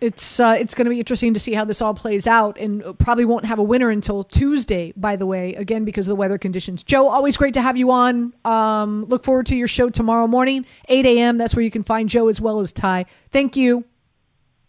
it's 0.00 0.38
uh, 0.38 0.56
it's 0.58 0.74
going 0.74 0.84
to 0.84 0.90
be 0.90 0.98
interesting 0.98 1.34
to 1.34 1.40
see 1.40 1.54
how 1.54 1.64
this 1.64 1.80
all 1.80 1.94
plays 1.94 2.26
out, 2.26 2.58
and 2.58 2.82
probably 2.98 3.24
won't 3.24 3.44
have 3.44 3.58
a 3.58 3.62
winner 3.62 3.90
until 3.90 4.24
Tuesday. 4.24 4.92
By 4.96 5.16
the 5.16 5.26
way, 5.26 5.54
again 5.54 5.84
because 5.84 6.06
of 6.06 6.12
the 6.12 6.16
weather 6.16 6.38
conditions. 6.38 6.82
Joe, 6.82 7.08
always 7.08 7.36
great 7.36 7.54
to 7.54 7.62
have 7.62 7.76
you 7.76 7.90
on. 7.90 8.34
Um, 8.44 9.04
look 9.06 9.24
forward 9.24 9.46
to 9.46 9.56
your 9.56 9.68
show 9.68 9.88
tomorrow 9.88 10.26
morning, 10.26 10.66
8 10.88 11.06
a.m. 11.06 11.38
That's 11.38 11.54
where 11.54 11.62
you 11.62 11.70
can 11.70 11.82
find 11.82 12.08
Joe 12.08 12.28
as 12.28 12.40
well 12.40 12.60
as 12.60 12.72
Ty. 12.72 13.06
Thank 13.30 13.56
you. 13.56 13.84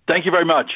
Thank 0.08 0.26
you 0.26 0.32
very 0.32 0.46
much. 0.46 0.72